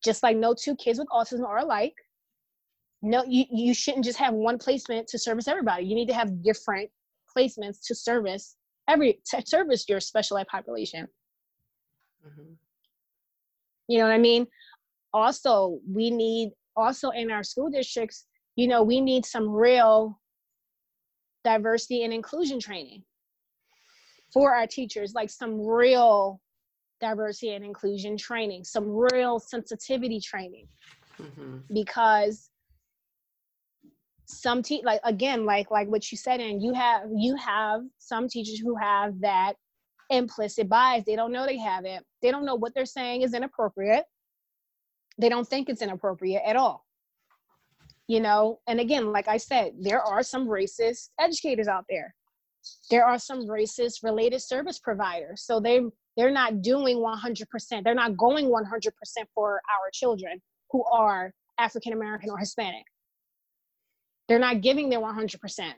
just 0.03 0.23
like 0.23 0.35
no 0.37 0.53
two 0.53 0.75
kids 0.75 0.99
with 0.99 1.07
autism 1.09 1.45
are 1.45 1.59
alike. 1.59 1.93
No 3.01 3.23
you 3.25 3.45
you 3.51 3.73
shouldn't 3.73 4.03
just 4.03 4.17
have 4.17 4.33
one 4.33 4.57
placement 4.57 5.07
to 5.09 5.19
service 5.19 5.47
everybody. 5.47 5.85
You 5.85 5.95
need 5.95 6.07
to 6.07 6.13
have 6.13 6.43
different 6.43 6.89
placements 7.37 7.77
to 7.87 7.95
service 7.95 8.57
every 8.89 9.21
to 9.27 9.41
service 9.45 9.85
your 9.87 9.99
special 9.99 10.37
ed 10.37 10.47
population. 10.47 11.07
Mhm. 12.25 12.57
you 13.87 13.97
know 13.97 14.03
what 14.03 14.13
i 14.13 14.17
mean 14.17 14.45
also 15.13 15.79
we 15.91 16.09
need 16.11 16.51
also 16.75 17.09
in 17.09 17.31
our 17.31 17.43
school 17.43 17.69
districts 17.69 18.25
you 18.55 18.67
know 18.67 18.83
we 18.83 19.01
need 19.01 19.25
some 19.25 19.49
real 19.49 20.19
diversity 21.43 22.03
and 22.03 22.13
inclusion 22.13 22.59
training 22.59 23.03
for 24.33 24.53
our 24.53 24.67
teachers 24.67 25.13
like 25.13 25.29
some 25.29 25.65
real 25.65 26.39
diversity 27.01 27.53
and 27.53 27.63
inclusion 27.63 28.17
training 28.17 28.63
some 28.63 28.89
real 28.89 29.39
sensitivity 29.39 30.19
training. 30.19 30.67
Mhm. 31.17 31.63
because 31.73 32.49
some 34.25 34.61
te- 34.61 34.83
like 34.83 35.01
again 35.03 35.43
like 35.45 35.71
like 35.71 35.87
what 35.87 36.11
you 36.11 36.17
said 36.17 36.39
and 36.39 36.61
you 36.61 36.71
have 36.73 37.01
you 37.15 37.35
have 37.35 37.81
some 37.97 38.27
teachers 38.27 38.59
who 38.59 38.75
have 38.75 39.19
that 39.21 39.53
implicit 40.09 40.69
bias. 40.69 41.03
They 41.05 41.15
don't 41.15 41.31
know 41.31 41.45
they 41.45 41.57
have 41.57 41.85
it. 41.85 42.03
They 42.21 42.31
don't 42.31 42.45
know 42.45 42.55
what 42.55 42.73
they're 42.73 42.85
saying 42.85 43.21
is 43.21 43.33
inappropriate 43.33 44.05
they 45.19 45.29
don't 45.29 45.47
think 45.47 45.69
it's 45.69 45.81
inappropriate 45.81 46.41
at 46.45 46.55
all. 46.55 46.85
You 48.07 48.21
know 48.21 48.59
and 48.67 48.79
again 48.79 49.11
like 49.11 49.27
i 49.27 49.37
said 49.37 49.73
there 49.79 50.01
are 50.01 50.23
some 50.23 50.47
racist 50.47 51.09
educators 51.19 51.67
out 51.67 51.85
there. 51.89 52.15
There 52.89 53.05
are 53.05 53.19
some 53.19 53.47
racist 53.47 54.03
related 54.03 54.41
service 54.41 54.79
providers. 54.79 55.43
So 55.43 55.59
they 55.59 55.81
they're 56.17 56.31
not 56.31 56.61
doing 56.61 56.97
100% 56.97 57.83
they're 57.83 57.93
not 57.93 58.17
going 58.17 58.47
100% 58.47 58.91
for 59.35 59.53
our 59.53 59.89
children 59.93 60.41
who 60.71 60.83
are 60.85 61.31
african 61.59 61.93
american 61.93 62.31
or 62.31 62.37
hispanic. 62.37 62.85
They're 64.27 64.39
not 64.39 64.61
giving 64.61 64.89
their 64.89 65.01
100% 65.01 65.73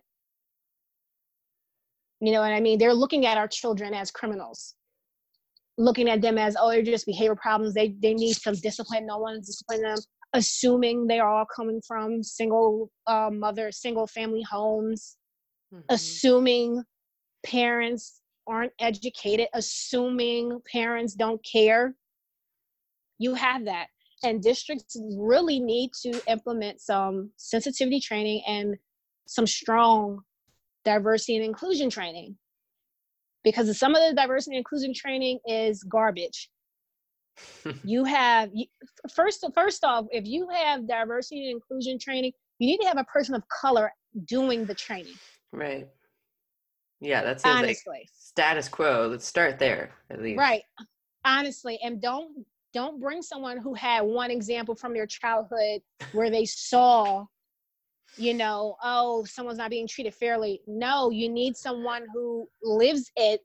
you 2.23 2.31
know 2.31 2.41
what 2.41 2.53
i 2.53 2.61
mean? 2.61 2.77
They're 2.79 2.93
looking 2.93 3.25
at 3.25 3.37
our 3.37 3.47
children 3.47 3.93
as 3.93 4.11
criminals 4.11 4.75
looking 5.77 6.09
at 6.09 6.21
them 6.21 6.37
as 6.37 6.55
oh 6.59 6.69
they're 6.69 6.81
just 6.83 7.05
behavior 7.05 7.35
problems. 7.35 7.73
They 7.73 7.95
they 8.01 8.13
need 8.13 8.33
some 8.33 8.55
discipline. 8.55 9.05
No 9.05 9.17
one's 9.17 9.47
disciplining 9.47 9.83
them. 9.83 9.97
Assuming 10.33 11.07
they 11.07 11.19
are 11.19 11.29
all 11.29 11.45
coming 11.53 11.81
from 11.87 12.23
single 12.23 12.89
uh, 13.07 13.29
mother 13.31 13.71
single 13.71 14.07
family 14.07 14.43
homes. 14.43 15.17
Mhm. 15.73 15.83
assuming 15.89 16.83
parents 17.45 18.21
aren't 18.45 18.73
educated. 18.79 19.47
Assuming 19.53 20.61
parents 20.71 21.13
don't 21.13 21.41
care. 21.45 21.95
You 23.19 23.35
have 23.35 23.65
that. 23.65 23.87
And 24.23 24.41
districts 24.41 24.97
really 25.17 25.59
need 25.59 25.91
to 26.03 26.21
implement 26.27 26.81
some 26.81 27.31
sensitivity 27.37 27.99
training 27.99 28.43
and 28.47 28.75
some 29.27 29.47
strong 29.47 30.21
diversity 30.83 31.37
and 31.37 31.45
inclusion 31.45 31.89
training 31.89 32.35
because 33.43 33.77
some 33.77 33.95
of 33.95 34.01
the 34.07 34.15
diversity 34.15 34.55
and 34.55 34.59
inclusion 34.59 34.93
training 34.93 35.39
is 35.45 35.83
garbage 35.83 36.49
you 37.83 38.03
have 38.03 38.49
first 39.13 39.45
first 39.55 39.83
off 39.83 40.05
if 40.11 40.25
you 40.25 40.47
have 40.49 40.87
diversity 40.87 41.47
and 41.47 41.55
inclusion 41.55 41.97
training 41.99 42.31
you 42.59 42.67
need 42.67 42.79
to 42.79 42.87
have 42.87 42.97
a 42.97 43.03
person 43.05 43.33
of 43.35 43.43
color 43.47 43.91
doing 44.25 44.65
the 44.65 44.75
training 44.75 45.15
Right. 45.53 45.87
Yeah, 47.01 47.23
that 47.23 47.41
seems 47.41 47.55
like 47.55 47.63
honestly 47.63 48.07
status 48.13 48.69
quo. 48.69 49.07
Let's 49.11 49.25
start 49.25 49.59
there 49.59 49.91
at 50.09 50.21
least. 50.21 50.37
right 50.39 50.63
honestly 51.25 51.79
and 51.83 52.01
don't 52.01 52.45
don't 52.73 53.01
bring 53.01 53.21
someone 53.21 53.57
who 53.57 53.73
had 53.73 54.01
one 54.01 54.31
example 54.31 54.75
from 54.75 54.93
their 54.93 55.05
childhood 55.05 55.81
where 56.13 56.29
they 56.29 56.45
saw 56.45 57.25
you 58.17 58.33
know 58.33 58.75
oh 58.83 59.23
someone's 59.25 59.57
not 59.57 59.69
being 59.69 59.87
treated 59.87 60.13
fairly. 60.13 60.61
No 60.67 61.09
you 61.09 61.29
need 61.29 61.55
someone 61.55 62.05
who 62.13 62.47
lives 62.63 63.11
it 63.15 63.41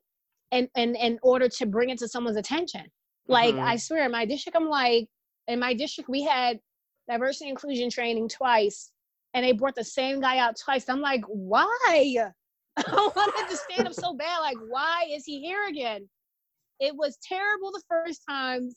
and 0.53 0.69
and 0.77 0.97
in 0.97 1.19
order 1.23 1.49
to 1.49 1.67
bring 1.67 1.91
it 1.91 1.99
to 1.99 2.09
someone's 2.09 2.37
attention. 2.37 2.83
Like 3.29 3.55
Mhm. 3.55 3.63
i 3.65 3.77
swear 3.77 4.05
in 4.05 4.13
my 4.13 4.25
district 4.25 4.57
i'm 4.57 4.69
like 4.69 5.09
in 5.49 5.59
my 5.59 5.75
district 5.75 6.09
we 6.09 6.23
had 6.23 6.61
diversity 7.09 7.49
inclusion 7.51 7.89
training 7.91 8.29
twice 8.29 8.93
and 9.35 9.45
they 9.45 9.53
brought 9.53 9.75
the 9.75 9.85
same 9.85 10.21
guy 10.21 10.39
out 10.39 10.57
twice. 10.59 10.89
I'm 10.89 11.01
like 11.01 11.23
why? 11.27 12.31
I 12.77 13.11
wanted 13.17 13.49
to 13.49 13.57
stand 13.57 13.87
up 13.87 13.95
so 13.95 14.15
bad. 14.15 14.39
Like 14.41 14.59
why 14.69 15.07
is 15.11 15.25
he 15.25 15.41
here 15.41 15.67
again? 15.69 16.09
It 16.81 16.95
was 16.95 17.17
terrible 17.23 17.71
the 17.73 17.83
first 17.89 18.23
time 18.29 18.71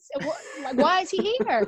like 0.63 0.75
why 0.75 1.01
is 1.01 1.09
he 1.09 1.35
here 1.47 1.67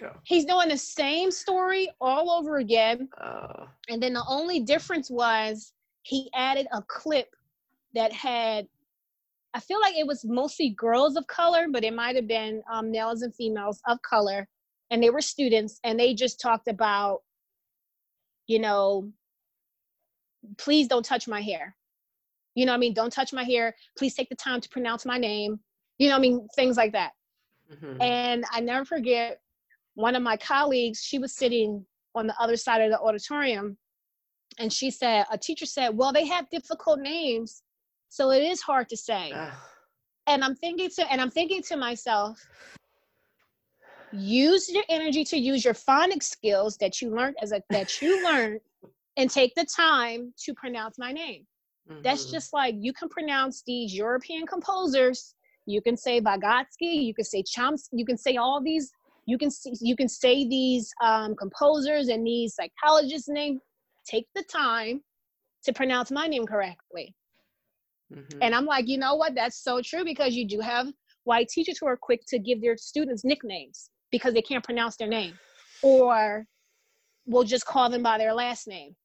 Go. 0.00 0.12
he's 0.24 0.44
doing 0.44 0.68
the 0.68 0.78
same 0.78 1.30
story 1.30 1.88
all 2.00 2.30
over 2.30 2.58
again. 2.58 3.08
Oh. 3.22 3.68
and 3.88 4.02
then 4.02 4.12
the 4.12 4.24
only 4.28 4.60
difference 4.60 5.10
was 5.10 5.72
he 6.02 6.30
added 6.34 6.66
a 6.72 6.82
clip 6.82 7.28
that 7.94 8.12
had 8.12 8.66
i 9.54 9.60
feel 9.60 9.80
like 9.80 9.96
it 9.96 10.06
was 10.06 10.24
mostly 10.24 10.70
girls 10.70 11.16
of 11.16 11.26
color 11.26 11.66
but 11.70 11.82
it 11.84 11.92
might 11.94 12.14
have 12.16 12.28
been 12.28 12.62
um, 12.72 12.90
males 12.90 13.22
and 13.22 13.34
females 13.34 13.80
of 13.88 14.00
color. 14.02 14.46
And 14.90 15.02
they 15.02 15.10
were 15.10 15.20
students 15.20 15.80
and 15.84 15.98
they 16.00 16.14
just 16.14 16.40
talked 16.40 16.68
about 16.68 17.22
you 18.46 18.58
know 18.58 19.10
please 20.56 20.86
don't 20.88 21.04
touch 21.04 21.26
my 21.28 21.40
hair. 21.40 21.74
You 22.54 22.66
know 22.66 22.72
what 22.72 22.76
i 22.76 22.80
mean? 22.80 22.94
Don't 22.94 23.12
touch 23.12 23.32
my 23.32 23.44
hair. 23.44 23.74
Please 23.96 24.14
take 24.14 24.28
the 24.28 24.36
time 24.36 24.60
to 24.60 24.68
pronounce 24.68 25.04
my 25.04 25.18
name. 25.18 25.60
You 25.98 26.08
know 26.08 26.14
what 26.14 26.20
i 26.20 26.22
mean? 26.22 26.48
Things 26.56 26.76
like 26.76 26.92
that. 26.92 27.12
Mhm. 27.70 28.02
and 28.02 28.44
I 28.50 28.60
never 28.60 28.84
forget 28.86 29.40
one 29.98 30.14
of 30.14 30.22
my 30.22 30.36
colleagues, 30.36 31.02
she 31.02 31.18
was 31.18 31.34
sitting 31.34 31.84
on 32.14 32.28
the 32.28 32.34
other 32.40 32.56
side 32.56 32.80
of 32.82 32.90
the 32.92 33.00
auditorium. 33.00 33.76
And 34.60 34.72
she 34.72 34.92
said, 34.92 35.26
a 35.32 35.36
teacher 35.36 35.66
said, 35.66 35.88
Well, 35.88 36.12
they 36.12 36.24
have 36.26 36.48
difficult 36.50 37.00
names. 37.00 37.62
So 38.08 38.30
it 38.30 38.44
is 38.44 38.60
hard 38.60 38.88
to 38.90 38.96
say. 38.96 39.32
And 40.28 40.44
I'm 40.44 40.54
thinking 40.54 40.88
to 40.90 41.12
and 41.12 41.20
I'm 41.20 41.30
thinking 41.30 41.62
to 41.64 41.76
myself, 41.76 42.38
use 44.12 44.70
your 44.72 44.84
energy 44.88 45.24
to 45.24 45.36
use 45.36 45.64
your 45.64 45.74
phonics 45.74 46.24
skills 46.24 46.76
that 46.76 47.02
you 47.02 47.10
learned 47.10 47.34
as 47.42 47.50
a 47.50 47.60
that 47.70 48.00
you 48.00 48.22
learned 48.30 48.60
and 49.16 49.28
take 49.28 49.52
the 49.56 49.64
time 49.64 50.32
to 50.44 50.54
pronounce 50.54 50.96
my 50.96 51.10
name. 51.10 51.44
That's 52.04 52.26
Mhm. 52.26 52.30
just 52.30 52.52
like 52.52 52.76
you 52.78 52.92
can 52.92 53.08
pronounce 53.08 53.64
these 53.66 53.92
European 53.92 54.46
composers. 54.46 55.34
You 55.66 55.82
can 55.82 55.96
say 55.96 56.20
Vygotsky. 56.20 57.04
You 57.04 57.14
can 57.14 57.24
say 57.24 57.42
Chomsky. 57.42 57.88
You 57.92 58.06
can 58.06 58.16
say 58.16 58.36
all 58.36 58.62
these. 58.62 58.92
You 59.28 59.36
can 59.36 59.50
see. 59.50 59.74
You 59.82 59.94
can 59.94 60.08
say 60.08 60.48
these 60.48 60.90
um, 61.04 61.36
composers 61.36 62.08
and 62.08 62.26
these 62.26 62.54
psychologists' 62.54 63.28
name. 63.28 63.60
Take 64.06 64.26
the 64.34 64.42
time 64.44 65.02
to 65.64 65.72
pronounce 65.74 66.10
my 66.10 66.26
name 66.26 66.46
correctly. 66.46 67.14
Mhm. 68.10 68.38
And 68.40 68.54
I'm 68.54 68.64
like, 68.64 68.88
you 68.88 68.96
know 68.96 69.16
what? 69.16 69.34
That's 69.34 69.62
so 69.62 69.82
true 69.82 70.02
because 70.02 70.34
you 70.34 70.48
do 70.48 70.60
have 70.60 70.86
white 71.24 71.48
teachers 71.48 71.76
who 71.78 71.86
are 71.86 71.98
quick 71.98 72.22
to 72.28 72.38
give 72.38 72.62
their 72.62 72.78
students 72.78 73.22
nicknames 73.22 73.90
because 74.10 74.32
they 74.32 74.40
can't 74.40 74.64
pronounce 74.64 74.96
their 74.96 75.08
name, 75.08 75.38
or 75.82 76.46
we'll 77.26 77.44
just 77.44 77.66
call 77.66 77.90
them 77.90 78.02
by 78.02 78.16
their 78.16 78.32
last 78.32 78.66
name. 78.66 78.96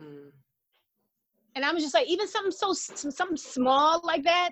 Mm. 0.00 0.32
And 1.54 1.64
I'm 1.64 1.78
just 1.78 1.94
like, 1.94 2.08
even 2.08 2.26
something 2.26 2.50
so 2.50 2.72
something 2.72 3.36
small 3.36 4.00
like 4.02 4.24
that, 4.24 4.50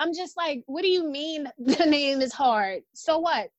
I'm 0.00 0.14
just 0.14 0.34
like, 0.36 0.62
what 0.66 0.82
do 0.82 0.88
you 0.88 1.08
mean 1.08 1.46
the 1.58 1.86
name 1.86 2.22
is 2.22 2.32
hard? 2.32 2.82
So 2.94 3.18
what? 3.18 3.50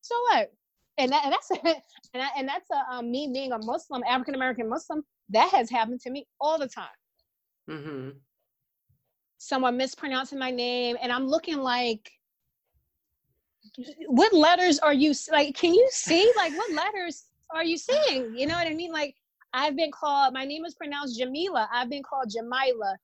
So 0.00 0.14
what? 0.30 0.50
And, 0.96 1.12
that, 1.12 1.24
and 1.24 1.32
that's 1.32 1.50
a, 1.50 1.54
and, 1.66 1.76
that, 2.14 2.32
and 2.36 2.48
that's 2.48 2.68
a 2.70 2.94
um, 2.94 3.10
me 3.10 3.30
being 3.32 3.52
a 3.52 3.58
Muslim, 3.58 4.02
African 4.08 4.34
American 4.34 4.68
Muslim. 4.68 5.04
That 5.28 5.50
has 5.50 5.68
happened 5.70 6.00
to 6.00 6.10
me 6.10 6.26
all 6.40 6.58
the 6.58 6.66
time. 6.66 6.88
Mm-hmm. 7.70 8.08
Someone 9.36 9.76
mispronouncing 9.76 10.38
my 10.38 10.50
name, 10.50 10.96
and 11.00 11.12
I'm 11.12 11.28
looking 11.28 11.58
like, 11.58 12.10
what 14.06 14.32
letters 14.32 14.78
are 14.78 14.94
you 14.94 15.12
like? 15.30 15.54
Can 15.54 15.74
you 15.74 15.86
see 15.90 16.32
like 16.36 16.52
what 16.56 16.72
letters 16.94 17.26
are 17.54 17.62
you 17.62 17.76
seeing? 17.76 18.34
You 18.34 18.46
know 18.46 18.54
what 18.54 18.66
I 18.66 18.74
mean? 18.74 18.90
Like 18.90 19.14
I've 19.52 19.76
been 19.76 19.92
called. 19.92 20.32
My 20.32 20.46
name 20.46 20.64
is 20.64 20.74
pronounced 20.74 21.18
Jamila. 21.18 21.68
I've 21.72 21.90
been 21.90 22.02
called 22.02 22.30
Jamila. 22.30 22.96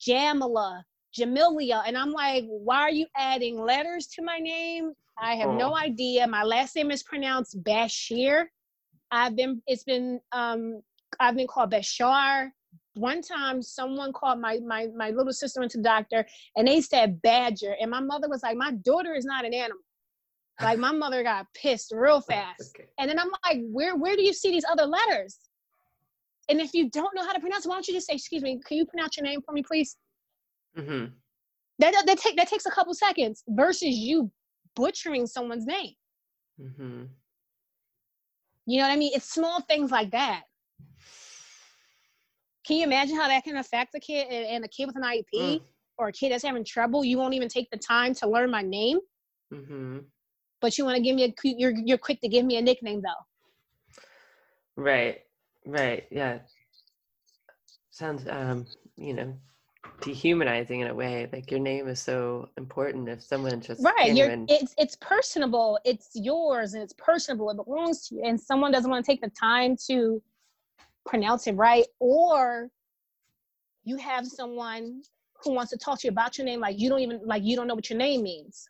Jamila, 0.00 0.84
Jamilia. 1.16 1.82
And 1.86 1.96
I'm 1.96 2.12
like, 2.12 2.44
why 2.46 2.80
are 2.80 2.90
you 2.90 3.06
adding 3.16 3.58
letters 3.60 4.06
to 4.14 4.22
my 4.22 4.38
name? 4.38 4.92
I 5.18 5.36
have 5.36 5.50
oh. 5.50 5.56
no 5.56 5.76
idea. 5.76 6.26
My 6.26 6.42
last 6.42 6.74
name 6.76 6.90
is 6.90 7.02
pronounced 7.02 7.62
Bashir. 7.62 8.44
I've 9.10 9.36
been, 9.36 9.62
it's 9.66 9.84
been, 9.84 10.20
um, 10.32 10.80
I've 11.20 11.36
been 11.36 11.46
called 11.46 11.70
Bashar. 11.70 12.48
One 12.94 13.22
time 13.22 13.62
someone 13.62 14.12
called 14.12 14.40
my, 14.40 14.58
my, 14.66 14.88
my 14.96 15.10
little 15.10 15.32
sister 15.32 15.62
into 15.62 15.78
the 15.78 15.84
doctor 15.84 16.26
and 16.56 16.66
they 16.66 16.80
said 16.80 17.22
Badger. 17.22 17.76
And 17.80 17.90
my 17.90 18.00
mother 18.00 18.28
was 18.28 18.42
like, 18.42 18.56
my 18.56 18.72
daughter 18.72 19.14
is 19.14 19.24
not 19.24 19.44
an 19.44 19.54
animal. 19.54 19.78
Like 20.60 20.78
my 20.78 20.92
mother 20.92 21.22
got 21.22 21.46
pissed 21.54 21.92
real 21.94 22.20
fast. 22.28 22.76
okay. 22.76 22.88
And 22.98 23.08
then 23.08 23.18
I'm 23.18 23.30
like, 23.44 23.60
where, 23.70 23.96
where 23.96 24.16
do 24.16 24.22
you 24.22 24.32
see 24.32 24.50
these 24.50 24.64
other 24.70 24.86
letters? 24.86 25.38
And 26.48 26.60
if 26.60 26.74
you 26.74 26.90
don't 26.90 27.14
know 27.14 27.24
how 27.24 27.32
to 27.32 27.40
pronounce 27.40 27.64
it, 27.64 27.68
why 27.68 27.76
don't 27.76 27.88
you 27.88 27.94
just 27.94 28.06
say, 28.06 28.14
excuse 28.14 28.42
me, 28.42 28.60
can 28.66 28.76
you 28.76 28.86
pronounce 28.86 29.16
your 29.16 29.24
name 29.24 29.40
for 29.44 29.52
me, 29.52 29.62
please? 29.62 29.96
Mm-hmm. 30.76 31.06
That, 31.78 32.02
that, 32.06 32.18
take, 32.18 32.36
that 32.36 32.48
takes 32.48 32.66
a 32.66 32.70
couple 32.70 32.94
seconds 32.94 33.42
versus 33.48 33.88
you 33.88 34.30
butchering 34.76 35.26
someone's 35.26 35.66
name. 35.66 35.92
Mm-hmm. 36.60 37.04
You 38.66 38.78
know 38.78 38.84
what 38.84 38.92
I 38.92 38.96
mean? 38.96 39.12
It's 39.14 39.30
small 39.30 39.60
things 39.62 39.90
like 39.90 40.10
that. 40.12 40.42
Can 42.66 42.78
you 42.78 42.84
imagine 42.84 43.16
how 43.16 43.28
that 43.28 43.44
can 43.44 43.56
affect 43.56 43.94
a 43.94 44.00
kid 44.00 44.26
and, 44.30 44.46
and 44.46 44.64
a 44.64 44.68
kid 44.68 44.86
with 44.86 44.96
an 44.96 45.02
IEP 45.02 45.24
mm. 45.34 45.60
or 45.98 46.08
a 46.08 46.12
kid 46.12 46.32
that's 46.32 46.44
having 46.44 46.64
trouble? 46.64 47.04
You 47.04 47.18
won't 47.18 47.34
even 47.34 47.48
take 47.48 47.68
the 47.70 47.76
time 47.76 48.14
to 48.14 48.28
learn 48.28 48.50
my 48.50 48.62
name. 48.62 49.00
Mm-hmm. 49.52 49.98
But 50.60 50.78
you 50.78 50.84
want 50.84 50.96
to 50.96 51.02
give 51.02 51.14
me 51.14 51.24
a, 51.24 51.34
you're, 51.44 51.74
you're 51.84 51.98
quick 51.98 52.20
to 52.22 52.28
give 52.28 52.46
me 52.46 52.56
a 52.56 52.62
nickname 52.62 53.02
though. 53.02 54.82
Right. 54.82 55.23
Right. 55.66 56.06
Yeah. 56.10 56.38
Sounds, 57.90 58.26
um, 58.28 58.66
you 58.96 59.14
know, 59.14 59.34
dehumanizing 60.02 60.80
in 60.80 60.88
a 60.88 60.94
way. 60.94 61.28
Like 61.32 61.50
your 61.50 61.60
name 61.60 61.88
is 61.88 62.00
so 62.00 62.48
important. 62.56 63.08
If 63.08 63.22
someone 63.22 63.60
just 63.60 63.82
right, 63.82 64.14
you're, 64.14 64.34
it's 64.48 64.74
it's 64.76 64.96
personable. 64.96 65.78
It's 65.84 66.10
yours 66.14 66.74
and 66.74 66.82
it's 66.82 66.94
personable. 66.98 67.50
It 67.50 67.56
belongs 67.56 68.08
to 68.08 68.16
you. 68.16 68.22
And 68.24 68.40
someone 68.40 68.72
doesn't 68.72 68.90
want 68.90 69.04
to 69.04 69.10
take 69.10 69.20
the 69.20 69.30
time 69.30 69.76
to 69.86 70.22
pronounce 71.06 71.46
it 71.46 71.56
right, 71.56 71.86
or 72.00 72.70
you 73.84 73.96
have 73.96 74.26
someone 74.26 75.02
who 75.42 75.52
wants 75.52 75.70
to 75.70 75.78
talk 75.78 76.00
to 76.00 76.06
you 76.06 76.10
about 76.10 76.38
your 76.38 76.46
name, 76.46 76.60
like 76.60 76.78
you 76.78 76.88
don't 76.88 77.00
even 77.00 77.20
like 77.24 77.42
you 77.42 77.56
don't 77.56 77.66
know 77.66 77.74
what 77.74 77.88
your 77.88 77.98
name 77.98 78.22
means. 78.22 78.68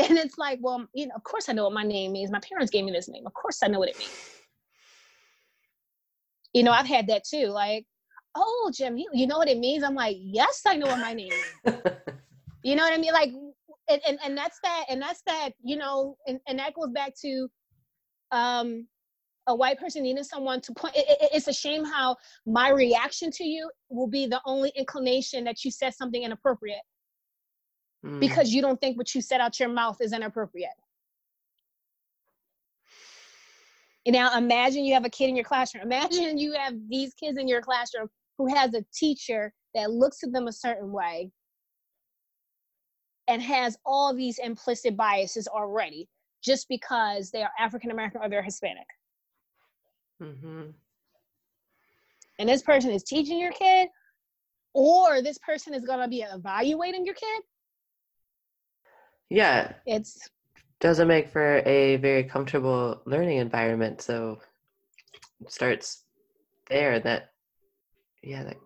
And 0.00 0.16
it's 0.16 0.38
like, 0.38 0.60
well, 0.62 0.86
you 0.94 1.08
know, 1.08 1.14
of 1.16 1.24
course 1.24 1.48
I 1.48 1.52
know 1.52 1.64
what 1.64 1.72
my 1.72 1.82
name 1.82 2.12
means. 2.12 2.30
My 2.30 2.38
parents 2.38 2.70
gave 2.70 2.84
me 2.84 2.92
this 2.92 3.08
name. 3.08 3.26
Of 3.26 3.34
course 3.34 3.64
I 3.64 3.66
know 3.66 3.80
what 3.80 3.88
it 3.88 3.98
means 3.98 4.37
you 6.52 6.62
know, 6.62 6.72
I've 6.72 6.86
had 6.86 7.06
that 7.08 7.24
too. 7.24 7.46
Like, 7.46 7.84
oh, 8.34 8.70
Jim, 8.74 8.96
you, 8.96 9.08
you 9.12 9.26
know 9.26 9.38
what 9.38 9.48
it 9.48 9.58
means? 9.58 9.82
I'm 9.82 9.94
like, 9.94 10.16
yes, 10.20 10.62
I 10.66 10.76
know 10.76 10.86
what 10.86 10.98
my 10.98 11.14
name 11.14 11.32
is. 11.32 11.74
you 12.62 12.76
know 12.76 12.82
what 12.82 12.92
I 12.92 12.98
mean? 12.98 13.12
Like, 13.12 13.30
and, 13.88 14.00
and, 14.06 14.18
and 14.24 14.36
that's 14.36 14.58
that, 14.62 14.84
and 14.88 15.00
that's 15.00 15.22
that, 15.26 15.50
you 15.62 15.76
know, 15.76 16.16
and, 16.26 16.38
and 16.46 16.58
that 16.58 16.74
goes 16.74 16.90
back 16.90 17.14
to 17.22 17.48
um, 18.32 18.86
a 19.46 19.54
white 19.54 19.78
person 19.78 20.02
needing 20.02 20.24
someone 20.24 20.60
to 20.60 20.72
point. 20.74 20.94
It, 20.96 21.06
it, 21.08 21.30
it's 21.32 21.48
a 21.48 21.52
shame 21.52 21.84
how 21.84 22.16
my 22.46 22.70
reaction 22.70 23.30
to 23.32 23.44
you 23.44 23.70
will 23.88 24.06
be 24.06 24.26
the 24.26 24.40
only 24.44 24.70
inclination 24.76 25.44
that 25.44 25.64
you 25.64 25.70
said 25.70 25.94
something 25.94 26.22
inappropriate 26.22 26.82
mm. 28.04 28.20
because 28.20 28.52
you 28.52 28.60
don't 28.60 28.80
think 28.80 28.98
what 28.98 29.14
you 29.14 29.22
said 29.22 29.40
out 29.40 29.58
your 29.58 29.70
mouth 29.70 29.96
is 30.00 30.12
inappropriate. 30.12 30.70
And 33.97 33.97
now 34.12 34.36
imagine 34.36 34.84
you 34.84 34.94
have 34.94 35.04
a 35.04 35.10
kid 35.10 35.28
in 35.28 35.36
your 35.36 35.44
classroom. 35.44 35.84
Imagine 35.84 36.38
you 36.38 36.52
have 36.52 36.74
these 36.88 37.14
kids 37.14 37.38
in 37.38 37.48
your 37.48 37.60
classroom 37.60 38.08
who 38.38 38.54
has 38.54 38.74
a 38.74 38.84
teacher 38.94 39.52
that 39.74 39.90
looks 39.90 40.22
at 40.22 40.32
them 40.32 40.48
a 40.48 40.52
certain 40.52 40.92
way 40.92 41.30
and 43.26 43.42
has 43.42 43.76
all 43.84 44.14
these 44.14 44.38
implicit 44.38 44.96
biases 44.96 45.46
already 45.46 46.08
just 46.42 46.68
because 46.68 47.30
they 47.30 47.42
are 47.42 47.50
African 47.58 47.90
American 47.90 48.22
or 48.22 48.28
they're 48.28 48.42
Hispanic. 48.42 48.86
Mm-hmm. 50.22 50.70
And 52.38 52.48
this 52.48 52.62
person 52.62 52.90
is 52.90 53.02
teaching 53.02 53.38
your 53.38 53.52
kid, 53.52 53.88
or 54.72 55.22
this 55.22 55.38
person 55.38 55.74
is 55.74 55.84
going 55.84 55.98
to 55.98 56.08
be 56.08 56.22
evaluating 56.22 57.04
your 57.04 57.14
kid. 57.14 57.42
Yeah. 59.28 59.72
It's 59.86 60.16
doesn't 60.80 61.08
make 61.08 61.28
for 61.28 61.62
a 61.66 61.96
very 61.96 62.24
comfortable 62.24 63.02
learning 63.04 63.38
environment. 63.38 64.00
So 64.00 64.38
it 65.40 65.50
starts 65.52 66.04
there 66.68 67.00
that, 67.00 67.30
yeah, 68.22 68.44
that, 68.44 68.56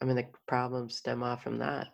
I 0.00 0.04
mean, 0.04 0.16
the 0.16 0.26
problems 0.46 0.96
stem 0.96 1.22
off 1.22 1.42
from 1.42 1.58
that. 1.58 1.88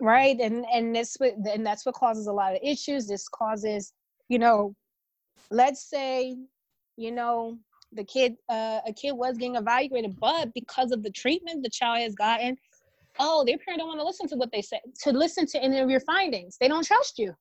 Right. 0.00 0.38
And, 0.40 0.64
and 0.72 0.94
this, 0.94 1.16
and 1.20 1.66
that's 1.66 1.84
what 1.86 1.94
causes 1.94 2.26
a 2.26 2.32
lot 2.32 2.54
of 2.54 2.60
issues. 2.62 3.06
This 3.06 3.28
causes, 3.28 3.92
you 4.28 4.38
know, 4.38 4.74
let's 5.50 5.88
say, 5.88 6.36
you 6.96 7.12
know, 7.12 7.58
the 7.92 8.04
kid, 8.04 8.36
uh, 8.48 8.80
a 8.86 8.92
kid 8.92 9.12
was 9.12 9.36
getting 9.36 9.56
evaluated, 9.56 10.18
but 10.18 10.52
because 10.54 10.92
of 10.92 11.02
the 11.02 11.10
treatment 11.10 11.62
the 11.62 11.70
child 11.70 12.00
has 12.00 12.14
gotten, 12.14 12.56
oh, 13.18 13.44
their 13.44 13.58
parent 13.58 13.80
don't 13.80 13.88
want 13.88 14.00
to 14.00 14.04
listen 14.04 14.28
to 14.28 14.36
what 14.36 14.50
they 14.52 14.60
say, 14.60 14.80
to 15.02 15.12
listen 15.12 15.46
to 15.46 15.62
any 15.62 15.78
of 15.78 15.88
your 15.88 16.00
findings. 16.00 16.56
They 16.58 16.68
don't 16.68 16.86
trust 16.86 17.18
you. 17.18 17.34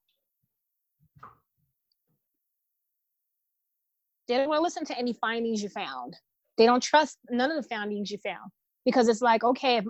They 4.27 4.37
don't 4.37 4.49
want 4.49 4.59
to 4.59 4.63
listen 4.63 4.85
to 4.85 4.97
any 4.97 5.13
findings 5.13 5.61
you 5.61 5.69
found. 5.69 6.15
They 6.57 6.65
don't 6.65 6.81
trust 6.81 7.17
none 7.29 7.51
of 7.51 7.61
the 7.61 7.67
findings 7.67 8.09
you 8.11 8.17
found 8.19 8.51
because 8.85 9.07
it's 9.07 9.21
like, 9.21 9.43
okay, 9.43 9.81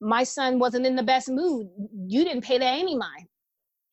my 0.00 0.24
son 0.24 0.58
wasn't 0.58 0.86
in 0.86 0.96
the 0.96 1.02
best 1.02 1.28
mood, 1.30 1.68
you 2.06 2.24
didn't 2.24 2.44
pay 2.44 2.58
that 2.58 2.78
any 2.78 2.96
mind, 2.96 3.26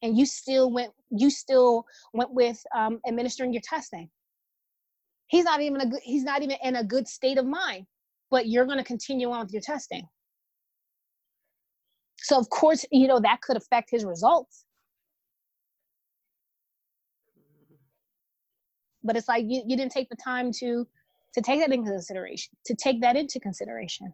and 0.02 0.18
you 0.18 0.26
still 0.26 0.72
went. 0.72 0.92
You 1.10 1.30
still 1.30 1.86
went 2.14 2.34
with 2.34 2.62
um, 2.76 3.00
administering 3.08 3.54
your 3.54 3.62
testing. 3.64 4.10
He's 5.28 5.46
not 5.46 5.62
even 5.62 5.80
a 5.82 5.86
good. 5.86 6.02
He's 6.04 6.24
not 6.24 6.42
even 6.42 6.58
in 6.64 6.76
a 6.76 6.84
good 6.84 7.08
state 7.08 7.38
of 7.38 7.46
mind, 7.46 7.86
but 8.30 8.48
you're 8.48 8.66
going 8.66 8.78
to 8.80 8.84
continue 8.84 9.32
on 9.32 9.44
with 9.44 9.54
your 9.54 9.62
testing. 9.62 10.08
So 12.18 12.38
of 12.38 12.50
course, 12.50 12.86
you 12.92 13.08
know 13.08 13.20
that 13.20 13.42
could 13.42 13.58
affect 13.58 13.90
his 13.92 14.06
results. 14.06 14.66
But 19.04 19.16
it's 19.16 19.28
like 19.28 19.46
you, 19.48 19.64
you 19.66 19.78
didn't 19.78 19.92
take 19.92 20.10
the 20.10 20.16
time 20.16 20.52
to 20.52 20.88
to 21.34 21.42
take 21.42 21.60
that 21.62 21.72
into 21.72 21.90
consideration 21.90 22.54
to 22.66 22.76
take 22.76 23.02
that 23.02 23.16
into 23.16 23.40
consideration. 23.40 24.14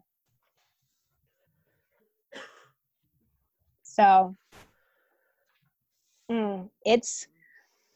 So 3.82 4.36
mm, 6.30 6.68
it's 6.84 7.26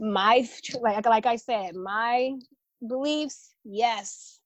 my 0.03 0.49
like 0.81 1.07
like 1.07 1.27
i 1.27 1.37
said 1.37 1.77
my 1.77 2.33
beliefs 2.89 3.55
yes 3.65 4.41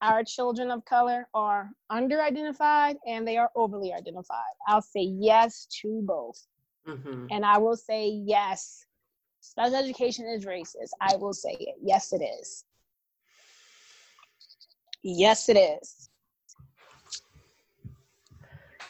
our 0.00 0.24
children 0.24 0.70
of 0.70 0.84
color 0.86 1.28
are 1.34 1.70
under 1.90 2.22
identified 2.22 2.96
and 3.06 3.28
they 3.28 3.36
are 3.36 3.50
overly 3.54 3.92
identified 3.92 4.54
i'll 4.66 4.80
say 4.80 5.02
yes 5.02 5.66
to 5.66 6.00
both. 6.04 6.46
Mm-hmm. 6.88 7.26
and 7.30 7.44
i 7.44 7.58
will 7.58 7.76
say 7.76 8.08
yes 8.08 8.86
Special 9.42 9.74
education 9.74 10.26
is 10.28 10.44
racist. 10.44 10.90
I 11.00 11.16
will 11.16 11.32
say 11.32 11.56
it. 11.58 11.74
Yes, 11.82 12.12
it 12.12 12.22
is. 12.22 12.64
Yes, 15.02 15.48
it 15.48 15.56
is. 15.56 16.08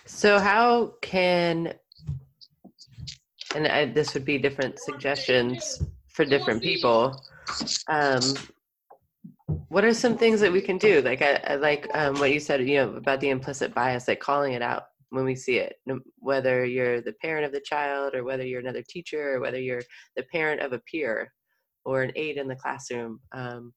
So, 0.04 0.38
how 0.38 0.92
can, 1.00 1.72
and 3.54 3.66
I, 3.66 3.86
this 3.86 4.12
would 4.12 4.26
be 4.26 4.36
different 4.36 4.78
suggestions 4.78 5.82
for 6.08 6.26
different 6.26 6.62
people. 6.62 7.24
Um, 7.88 8.20
what 9.68 9.86
are 9.86 9.94
some 9.94 10.18
things 10.18 10.40
that 10.40 10.52
we 10.52 10.60
can 10.60 10.76
do? 10.76 11.00
Like, 11.00 11.22
I, 11.22 11.40
I 11.46 11.54
like 11.54 11.88
um, 11.94 12.18
what 12.18 12.30
you 12.30 12.38
said, 12.38 12.68
you 12.68 12.76
know, 12.76 12.94
about 12.96 13.20
the 13.20 13.30
implicit 13.30 13.74
bias, 13.74 14.06
like 14.06 14.20
calling 14.20 14.52
it 14.52 14.60
out 14.60 14.88
when 15.12 15.26
we 15.26 15.36
see 15.36 15.58
it, 15.58 15.76
whether 16.16 16.64
you're 16.64 17.02
the 17.02 17.12
parent 17.20 17.44
of 17.44 17.52
the 17.52 17.60
child 17.60 18.14
or 18.14 18.24
whether 18.24 18.46
you're 18.46 18.60
another 18.60 18.82
teacher 18.88 19.34
or 19.34 19.40
whether 19.40 19.60
you're 19.60 19.82
the 20.16 20.22
parent 20.32 20.62
of 20.62 20.72
a 20.72 20.80
peer 20.90 21.30
or 21.84 22.00
an 22.02 22.12
aide 22.16 22.38
in 22.38 22.48
the 22.48 22.56
classroom. 22.56 23.20
Um, 23.32 23.74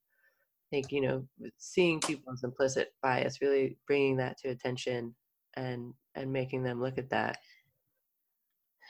I 0.71 0.77
think, 0.77 0.93
you 0.93 1.01
know, 1.01 1.27
seeing 1.57 1.99
people's 1.99 2.45
implicit 2.45 2.93
bias, 3.03 3.41
really 3.41 3.77
bringing 3.86 4.15
that 4.17 4.38
to 4.39 4.49
attention 4.49 5.13
and 5.57 5.93
and 6.15 6.31
making 6.31 6.63
them 6.63 6.81
look 6.81 6.97
at 6.97 7.09
that. 7.09 7.38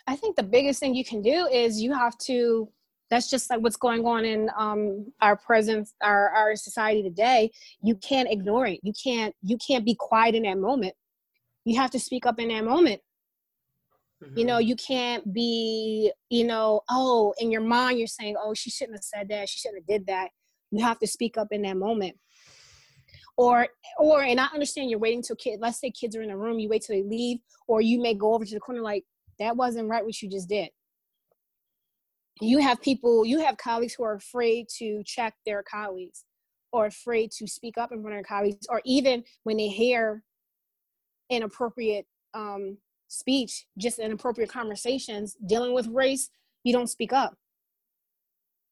I 0.06 0.16
think 0.16 0.36
the 0.36 0.44
biggest 0.44 0.80
thing 0.80 0.94
you 0.94 1.04
can 1.04 1.24
do 1.24 1.48
is 1.48 1.82
you 1.82 1.94
have 1.94 2.16
to 2.20 2.70
that's 3.10 3.30
just 3.30 3.50
like 3.50 3.62
what's 3.62 3.76
going 3.76 4.06
on 4.06 4.24
in 4.24 4.52
um, 4.56 5.12
our 5.20 5.36
present 5.36 5.90
our, 6.04 6.30
our 6.30 6.56
society 6.56 7.02
today. 7.02 7.52
You 7.82 7.96
can't 7.96 8.30
ignore 8.30 8.68
it. 8.68 8.82
You 8.84 8.94
can't 9.04 9.34
you 9.42 9.58
can't 9.58 9.84
be 9.84 9.96
quiet 9.96 10.36
in 10.36 10.44
that 10.44 10.60
moment 10.60 10.94
you 11.66 11.80
have 11.80 11.92
to 11.92 12.00
speak 12.00 12.26
up 12.26 12.40
in 12.40 12.48
that 12.50 12.64
moment 12.64 13.02
mm-hmm. 14.24 14.38
you 14.38 14.46
know 14.46 14.60
mm-hmm. 14.60 14.70
you 14.70 14.76
can't 14.76 15.34
be 15.34 16.12
you 16.30 16.46
know 16.46 16.82
oh 16.90 17.34
in 17.40 17.52
your 17.52 17.62
mind 17.62 17.98
you're 17.98 18.08
saying 18.08 18.36
oh 18.42 18.54
she 18.54 18.70
shouldn't 18.70 18.98
have 18.98 19.04
said 19.04 19.28
that 19.30 19.50
she 19.50 19.60
shouldn't 19.60 19.82
have 19.82 19.88
did 19.88 20.08
that 20.08 20.30
you 20.72 20.84
have 20.84 21.00
to 21.00 21.08
speak 21.08 21.38
up 21.38 21.48
in 21.52 21.62
that 21.64 21.78
moment 21.78 22.16
or 23.38 23.68
or 24.00 24.24
and 24.24 24.40
i 24.40 24.48
understand 24.54 24.90
you're 24.90 25.00
waiting 25.00 25.22
till 25.22 25.36
kid 25.36 25.60
let's 25.60 25.80
say 25.80 25.92
kids 25.92 26.16
are 26.16 26.22
in 26.22 26.32
a 26.32 26.38
room 26.38 26.60
you 26.60 26.70
wait 26.70 26.82
till 26.82 26.96
they 26.96 27.04
leave 27.04 27.40
or 27.68 27.82
you 27.82 28.02
may 28.02 28.14
go 28.14 28.34
over 28.34 28.46
to 28.46 28.54
the 28.54 28.60
corner 28.60 28.82
like 28.82 29.04
that 29.40 29.58
wasn't 29.58 29.88
right 29.88 30.06
what 30.06 30.22
you 30.22 30.30
just 30.30 30.48
did 30.48 30.70
you 32.42 32.60
have 32.60 32.82
people 32.82 33.26
you 33.26 33.40
have 33.40 33.58
colleagues 33.58 33.94
who 33.94 34.04
are 34.04 34.16
afraid 34.16 34.68
to 34.70 35.02
check 35.06 35.34
their 35.46 35.64
colleagues 35.64 36.26
or 36.72 36.86
afraid 36.86 37.32
to 37.32 37.48
speak 37.48 37.78
up 37.78 37.92
in 37.92 38.02
front 38.02 38.16
of 38.16 38.18
their 38.18 38.24
colleagues 38.24 38.68
or 38.70 38.82
even 38.86 39.24
when 39.44 39.58
they 39.58 39.68
hear 39.68 40.22
inappropriate 41.30 42.06
um, 42.34 42.78
speech 43.08 43.66
just 43.78 44.00
inappropriate 44.00 44.50
conversations 44.50 45.38
dealing 45.46 45.74
with 45.74 45.88
race 45.88 46.30
you 46.66 46.74
don't 46.74 46.90
speak 46.90 47.14
up. 47.14 47.38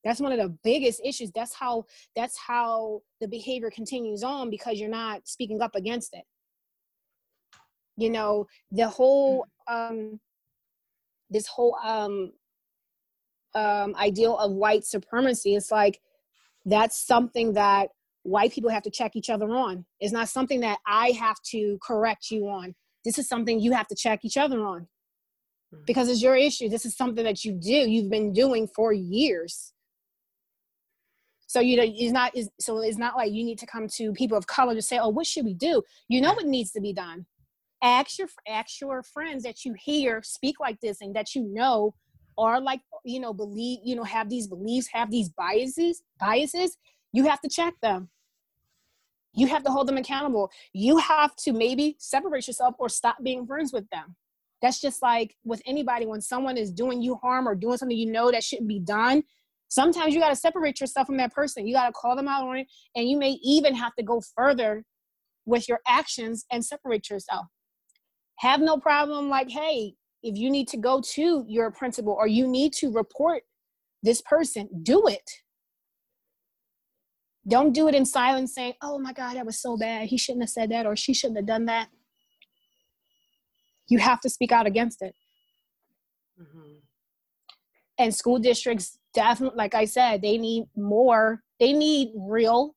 That's 0.04 0.20
one 0.20 0.34
of 0.34 0.40
the 0.40 0.58
biggest 0.64 1.00
issues. 1.06 1.32
That's 1.34 1.54
how 1.54 1.86
that's 2.14 2.38
how 2.38 3.04
the 3.22 3.28
behavior 3.28 3.70
continues 3.70 4.22
on 4.22 4.50
because 4.50 4.80
you're 4.80 4.90
not 4.90 5.26
speaking 5.26 5.62
up 5.62 5.76
against 5.76 6.14
it. 6.14 6.26
You 7.96 8.10
know 8.10 8.48
the 8.72 8.90
whole 8.90 9.46
um 9.70 10.20
this 11.30 11.48
whole 11.48 11.78
um 11.82 12.34
um 13.56 13.96
ideal 13.96 14.38
of 14.40 14.52
white 14.52 14.84
supremacy 14.84 15.54
it's 15.56 15.72
like 15.72 16.02
that's 16.66 17.06
something 17.06 17.54
that 17.54 17.90
white 18.24 18.52
people 18.52 18.70
have 18.70 18.84
to 18.84 18.90
check 18.90 19.16
each 19.16 19.30
other 19.30 19.50
on 19.52 19.86
it's 20.00 20.14
not 20.14 20.30
something 20.30 20.60
that 20.60 20.80
i 20.88 21.10
have 21.12 21.38
to 21.44 21.78
correct 21.82 22.32
you 22.32 22.48
on 22.48 22.74
this 23.06 23.18
is 23.18 23.28
something 23.28 23.60
you 23.60 23.72
have 23.72 23.88
to 23.88 23.96
check 23.96 24.24
each 24.24 24.38
other 24.38 24.66
on 24.66 24.82
mm-hmm. 24.82 25.84
because 25.86 26.10
it's 26.10 26.22
your 26.22 26.36
issue 26.36 26.70
this 26.70 26.86
is 26.86 26.96
something 26.96 27.24
that 27.24 27.44
you 27.44 27.54
do 27.54 27.70
you've 27.90 28.10
been 28.10 28.32
doing 28.32 28.68
for 28.68 28.94
years 28.94 29.74
so 31.54 31.60
you 31.60 31.78
know, 31.78 31.84
it's 31.86 32.12
not 32.12 32.36
is 32.36 32.50
so 32.60 32.80
it's 32.80 32.98
not 32.98 33.16
like 33.16 33.32
you 33.32 33.44
need 33.44 33.60
to 33.60 33.68
come 33.68 33.88
to 33.98 34.12
people 34.14 34.36
of 34.36 34.48
color 34.48 34.74
to 34.74 34.82
say, 34.82 34.98
"Oh, 34.98 35.10
what 35.10 35.28
should 35.28 35.46
we 35.46 35.54
do?" 35.54 35.84
You 36.10 36.20
know 36.20 36.34
what 36.34 36.48
needs 36.48 36.72
to 36.72 36.82
be 36.82 36.94
done. 36.94 37.28
Ask 37.84 38.18
your 38.18 38.28
ask 38.48 38.82
your 38.82 39.04
friends 39.04 39.44
that 39.44 39.64
you 39.64 39.76
hear 39.78 40.24
speak 40.24 40.60
like 40.60 40.80
this 40.82 40.98
and 41.02 41.16
that 41.16 41.36
you 41.36 41.44
know 41.44 41.94
are 42.40 42.60
like 42.60 42.82
you 43.06 43.20
know 43.20 43.34
believe 43.34 43.82
you 43.84 43.96
know 43.96 44.04
have 44.04 44.32
these 44.32 44.48
beliefs 44.48 44.88
have 44.92 45.12
these 45.12 45.30
biases 45.30 46.02
biases 46.20 46.76
you 47.14 47.26
have 47.28 47.42
to 47.42 47.50
check 47.50 47.74
them 47.82 48.10
you 49.36 49.48
have 49.48 49.64
to 49.64 49.72
hold 49.72 49.88
them 49.88 49.98
accountable 49.98 50.52
you 50.74 50.98
have 50.98 51.36
to 51.36 51.54
maybe 51.54 51.96
separate 52.00 52.48
yourself 52.48 52.76
or 52.80 52.90
stop 52.90 53.18
being 53.24 53.46
friends 53.46 53.72
with 53.72 53.88
them 53.90 54.16
that's 54.62 54.80
just 54.82 55.02
like 55.02 55.36
with 55.44 55.62
anybody 55.66 56.06
when 56.06 56.22
someone 56.22 56.58
is 56.58 56.72
doing 56.72 57.02
you 57.02 57.16
harm 57.16 57.48
or 57.48 57.56
doing 57.56 57.78
something 57.78 57.98
you 57.98 58.12
know 58.12 58.32
that 58.32 58.44
shouldn't 58.44 58.68
be 58.68 58.80
done 58.80 59.24
Sometimes 59.74 60.14
you 60.14 60.20
got 60.20 60.30
to 60.30 60.36
separate 60.36 60.80
yourself 60.80 61.08
from 61.08 61.18
that 61.18 61.34
person. 61.34 61.66
You 61.66 61.74
got 61.74 61.88
to 61.88 61.94
call 61.94 62.16
them 62.16 62.28
out 62.28 62.48
on 62.48 62.58
it. 62.58 62.68
And 62.96 63.10
you 63.10 63.18
may 63.18 63.40
even 63.42 63.74
have 63.74 63.96
to 63.96 64.04
go 64.04 64.22
further 64.38 64.86
with 65.48 65.68
your 65.68 65.80
actions 65.88 66.46
and 66.52 66.64
separate 66.64 67.10
yourself. 67.10 67.48
Have 68.38 68.62
no 68.62 68.78
problem, 68.78 69.30
like, 69.30 69.50
hey, 69.50 69.96
if 70.22 70.38
you 70.38 70.52
need 70.52 70.68
to 70.68 70.78
go 70.78 71.02
to 71.14 71.44
your 71.48 71.72
principal 71.72 72.14
or 72.14 72.28
you 72.28 72.48
need 72.48 72.72
to 72.74 72.92
report 72.92 73.42
this 74.04 74.22
person, 74.22 74.70
do 74.84 75.08
it. 75.08 75.28
Don't 77.48 77.74
do 77.74 77.88
it 77.88 77.96
in 77.96 78.06
silence 78.06 78.56
saying, 78.56 78.74
oh 78.82 78.98
my 78.98 79.12
God, 79.12 79.36
that 79.36 79.46
was 79.46 79.60
so 79.60 79.76
bad. 79.76 80.08
He 80.08 80.18
shouldn't 80.18 80.44
have 80.44 80.50
said 80.50 80.72
that 80.72 80.86
or 80.86 80.96
she 80.96 81.14
shouldn't 81.14 81.38
have 81.38 81.46
done 81.46 81.66
that. 81.66 81.90
You 83.90 84.00
have 84.00 84.22
to 84.22 84.30
speak 84.30 84.52
out 84.52 84.66
against 84.66 85.02
it. 85.02 85.14
Mm-hmm. 86.42 86.76
And 87.98 88.16
school 88.16 88.40
districts 88.40 88.98
definitely, 89.14 89.58
like 89.58 89.76
I 89.76 89.86
said, 89.86 90.22
they 90.22 90.38
need 90.38 90.66
more, 90.76 91.44
they 91.60 91.74
need 91.74 92.14
real 92.16 92.76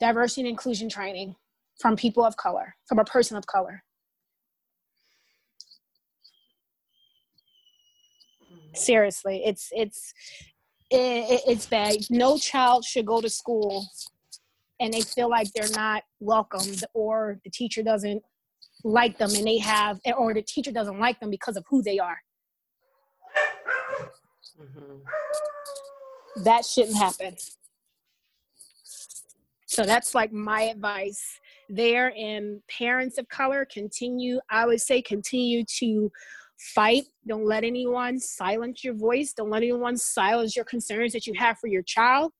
diversity 0.00 0.42
and 0.42 0.50
inclusion 0.50 0.88
training 0.88 1.36
from 1.80 1.96
people 1.96 2.24
of 2.24 2.36
color, 2.36 2.74
from 2.86 2.98
a 2.98 3.04
person 3.04 3.36
of 3.36 3.46
color. 3.46 3.82
Seriously, 8.74 9.42
it's 9.44 9.68
it's 9.72 10.12
it, 10.90 11.42
it's 11.46 11.66
bad. 11.66 11.96
No 12.10 12.38
child 12.38 12.84
should 12.84 13.06
go 13.06 13.20
to 13.20 13.28
school 13.28 13.86
and 14.80 14.92
they 14.92 15.00
feel 15.00 15.28
like 15.28 15.52
they're 15.52 15.70
not 15.70 16.02
welcomed 16.20 16.84
or 16.94 17.38
the 17.44 17.50
teacher 17.50 17.82
doesn't 17.82 18.22
like 18.84 19.18
them 19.18 19.30
and 19.34 19.46
they 19.46 19.58
have 19.58 19.98
or 20.16 20.34
the 20.34 20.42
teacher 20.42 20.70
doesn't 20.70 21.00
like 21.00 21.18
them 21.18 21.30
because 21.30 21.56
of 21.56 21.64
who 21.68 21.82
they 21.82 21.98
are 21.98 22.18
Mm-hmm. 24.60 26.42
That 26.44 26.64
shouldn't 26.64 26.96
happen. 26.96 27.36
So 29.66 29.84
that's 29.84 30.14
like 30.14 30.32
my 30.32 30.62
advice 30.62 31.40
there. 31.68 32.14
And 32.16 32.60
parents 32.68 33.18
of 33.18 33.28
color, 33.28 33.66
continue, 33.70 34.40
I 34.50 34.66
would 34.66 34.80
say, 34.80 35.02
continue 35.02 35.64
to 35.78 36.10
fight. 36.58 37.04
Don't 37.28 37.44
let 37.44 37.64
anyone 37.64 38.18
silence 38.18 38.84
your 38.84 38.94
voice. 38.94 39.32
Don't 39.32 39.50
let 39.50 39.62
anyone 39.62 39.96
silence 39.96 40.56
your 40.56 40.64
concerns 40.64 41.12
that 41.12 41.26
you 41.26 41.34
have 41.38 41.58
for 41.58 41.68
your 41.68 41.82
child. 41.82 42.32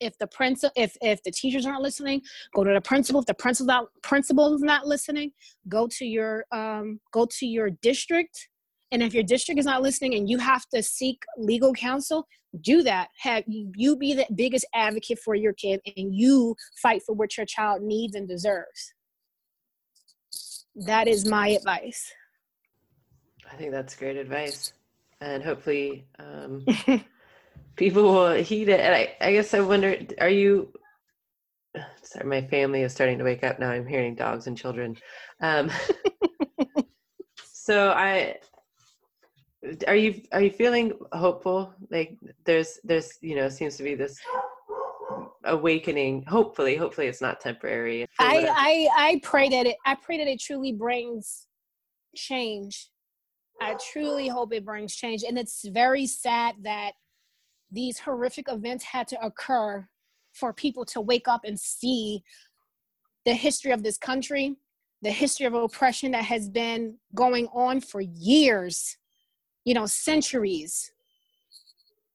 If 0.00 0.18
the 0.18 0.26
principal, 0.26 0.72
if 0.76 0.96
if 1.00 1.22
the 1.22 1.30
teachers 1.30 1.64
aren't 1.64 1.82
listening, 1.82 2.22
go 2.54 2.64
to 2.64 2.72
the 2.72 2.80
principal. 2.80 3.20
If 3.20 3.26
the 3.26 3.34
principal 3.34 3.66
not, 3.66 3.86
principal 4.02 4.54
is 4.54 4.62
not 4.62 4.86
listening, 4.86 5.30
go 5.68 5.86
to 5.98 6.04
your 6.04 6.44
um, 6.50 6.98
go 7.12 7.26
to 7.38 7.46
your 7.46 7.70
district 7.70 8.48
and 8.92 9.02
if 9.02 9.14
your 9.14 9.22
district 9.22 9.58
is 9.58 9.64
not 9.64 9.80
listening 9.80 10.14
and 10.14 10.28
you 10.28 10.36
have 10.36 10.66
to 10.74 10.82
seek 10.82 11.22
legal 11.38 11.72
counsel, 11.72 12.28
do 12.60 12.82
that. 12.82 13.08
Have 13.20 13.42
you 13.46 13.96
be 13.96 14.12
the 14.12 14.26
biggest 14.34 14.66
advocate 14.74 15.18
for 15.18 15.34
your 15.34 15.54
kid 15.54 15.80
and 15.96 16.14
you 16.14 16.54
fight 16.82 17.02
for 17.04 17.14
what 17.14 17.38
your 17.38 17.46
child 17.46 17.80
needs 17.80 18.14
and 18.14 18.28
deserves. 18.28 18.92
That 20.76 21.08
is 21.08 21.26
my 21.26 21.48
advice. 21.48 22.12
I 23.52 23.56
think 23.56 23.70
that's 23.70 23.94
great 23.94 24.16
advice. 24.16 24.72
And 25.20 25.42
hopefully 25.42 26.06
um, 26.18 26.64
people 27.76 28.02
will 28.02 28.32
heed 28.34 28.68
it. 28.68 28.80
And 28.80 28.94
I, 28.94 29.14
I 29.20 29.32
guess 29.32 29.54
I 29.54 29.60
wonder, 29.60 29.96
are 30.20 30.28
you, 30.28 30.72
sorry, 32.02 32.26
my 32.26 32.42
family 32.42 32.82
is 32.82 32.92
starting 32.92 33.18
to 33.18 33.24
wake 33.24 33.44
up 33.44 33.60
now. 33.60 33.70
I'm 33.70 33.86
hearing 33.86 34.14
dogs 34.14 34.46
and 34.46 34.56
children. 34.56 34.96
Um, 35.40 35.70
so 37.44 37.90
I, 37.90 38.36
are 39.86 39.94
you 39.94 40.20
are 40.32 40.42
you 40.42 40.50
feeling 40.50 40.92
hopeful 41.12 41.72
like 41.88 42.18
there's 42.44 42.80
there's 42.82 43.12
you 43.20 43.36
know 43.36 43.48
seems 43.48 43.76
to 43.76 43.84
be 43.84 43.94
this 43.94 44.18
awakening 45.44 46.24
hopefully 46.24 46.74
hopefully 46.74 47.06
it's 47.06 47.20
not 47.20 47.40
temporary 47.40 48.04
i 48.18 48.48
i 48.50 48.88
i 48.96 49.20
pray 49.22 49.48
that 49.48 49.66
it 49.66 49.76
i 49.86 49.94
pray 49.94 50.18
that 50.18 50.26
it 50.26 50.40
truly 50.40 50.72
brings 50.72 51.46
change 52.16 52.90
i 53.62 53.76
truly 53.92 54.28
hope 54.28 54.52
it 54.52 54.64
brings 54.64 54.94
change 54.94 55.22
and 55.22 55.38
it's 55.38 55.66
very 55.68 56.06
sad 56.06 56.54
that 56.62 56.92
these 57.70 57.98
horrific 57.98 58.50
events 58.50 58.84
had 58.84 59.08
to 59.08 59.20
occur 59.24 59.86
for 60.32 60.52
people 60.52 60.84
to 60.84 61.00
wake 61.00 61.28
up 61.28 61.42
and 61.44 61.58
see 61.58 62.22
the 63.24 63.34
history 63.34 63.70
of 63.70 63.82
this 63.82 63.98
country 63.98 64.56
the 65.02 65.10
history 65.10 65.46
of 65.46 65.54
oppression 65.54 66.12
that 66.12 66.24
has 66.24 66.48
been 66.48 66.96
going 67.14 67.46
on 67.48 67.80
for 67.80 68.00
years 68.00 68.96
you 69.64 69.74
know, 69.74 69.86
centuries, 69.86 70.92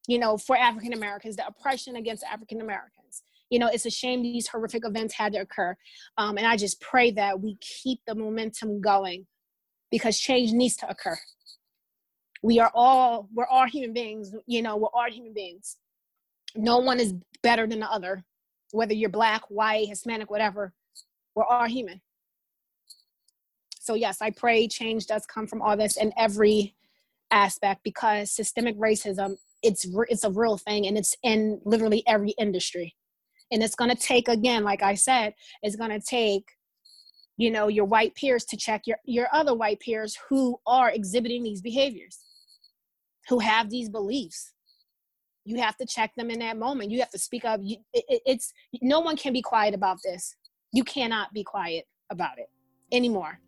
you 0.06 0.18
know, 0.18 0.36
for 0.36 0.56
African 0.56 0.92
Americans, 0.92 1.36
the 1.36 1.46
oppression 1.46 1.96
against 1.96 2.24
African 2.24 2.60
Americans. 2.60 3.22
You 3.50 3.58
know, 3.58 3.68
it's 3.68 3.86
a 3.86 3.90
shame 3.90 4.22
these 4.22 4.48
horrific 4.48 4.86
events 4.86 5.14
had 5.14 5.32
to 5.32 5.40
occur. 5.40 5.74
Um, 6.18 6.36
and 6.36 6.46
I 6.46 6.56
just 6.56 6.80
pray 6.80 7.10
that 7.12 7.40
we 7.40 7.56
keep 7.60 8.00
the 8.06 8.14
momentum 8.14 8.80
going 8.80 9.26
because 9.90 10.18
change 10.18 10.52
needs 10.52 10.76
to 10.76 10.90
occur. 10.90 11.18
We 12.42 12.60
are 12.60 12.70
all, 12.74 13.28
we're 13.34 13.46
all 13.46 13.66
human 13.66 13.92
beings, 13.92 14.34
you 14.46 14.62
know, 14.62 14.76
we're 14.76 14.88
all 14.94 15.10
human 15.10 15.32
beings. 15.34 15.76
No 16.54 16.78
one 16.78 17.00
is 17.00 17.14
better 17.42 17.66
than 17.66 17.80
the 17.80 17.90
other, 17.90 18.24
whether 18.72 18.94
you're 18.94 19.10
black, 19.10 19.42
white, 19.48 19.88
Hispanic, 19.88 20.30
whatever, 20.30 20.72
we're 21.34 21.44
all 21.44 21.66
human. 21.66 22.00
So, 23.80 23.94
yes, 23.94 24.18
I 24.20 24.30
pray 24.30 24.68
change 24.68 25.06
does 25.06 25.24
come 25.26 25.46
from 25.46 25.62
all 25.62 25.76
this 25.76 25.96
in 25.96 26.12
every 26.16 26.74
aspect 27.30 27.82
because 27.84 28.30
systemic 28.30 28.78
racism 28.78 29.36
it's 29.62 29.86
it's 30.08 30.24
a 30.24 30.30
real 30.30 30.56
thing 30.56 30.86
and 30.86 30.96
it's 30.96 31.16
in 31.22 31.60
literally 31.64 32.02
every 32.06 32.30
industry 32.38 32.94
and 33.50 33.62
it's 33.62 33.74
going 33.74 33.90
to 33.90 33.96
take 33.96 34.28
again 34.28 34.64
like 34.64 34.82
i 34.82 34.94
said 34.94 35.34
it's 35.62 35.76
going 35.76 35.90
to 35.90 36.00
take 36.00 36.44
you 37.36 37.50
know 37.50 37.68
your 37.68 37.84
white 37.84 38.14
peers 38.14 38.44
to 38.44 38.56
check 38.56 38.82
your 38.86 38.98
your 39.04 39.28
other 39.32 39.54
white 39.54 39.80
peers 39.80 40.16
who 40.28 40.58
are 40.66 40.90
exhibiting 40.90 41.42
these 41.42 41.60
behaviors 41.60 42.20
who 43.28 43.38
have 43.38 43.70
these 43.70 43.88
beliefs. 43.88 44.52
You 45.44 45.56
have 45.60 45.76
to 45.78 45.86
check 45.86 46.12
them 46.16 46.30
in 46.30 46.40
that 46.40 46.58
moment. 46.58 46.90
You 46.90 47.00
have 47.00 47.10
to 47.10 47.18
speak 47.18 47.44
up. 47.44 47.60
You, 47.62 47.78
it, 47.94 48.20
it's 48.26 48.52
no 48.82 49.00
one 49.00 49.16
can 49.16 49.32
be 49.32 49.42
quiet 49.42 49.74
about 49.74 49.98
this. 50.04 50.36
You 50.72 50.84
cannot 50.84 51.32
be 51.32 51.42
quiet 51.42 51.86
about 52.10 52.38
it 52.38 52.48
anymore 52.92 53.38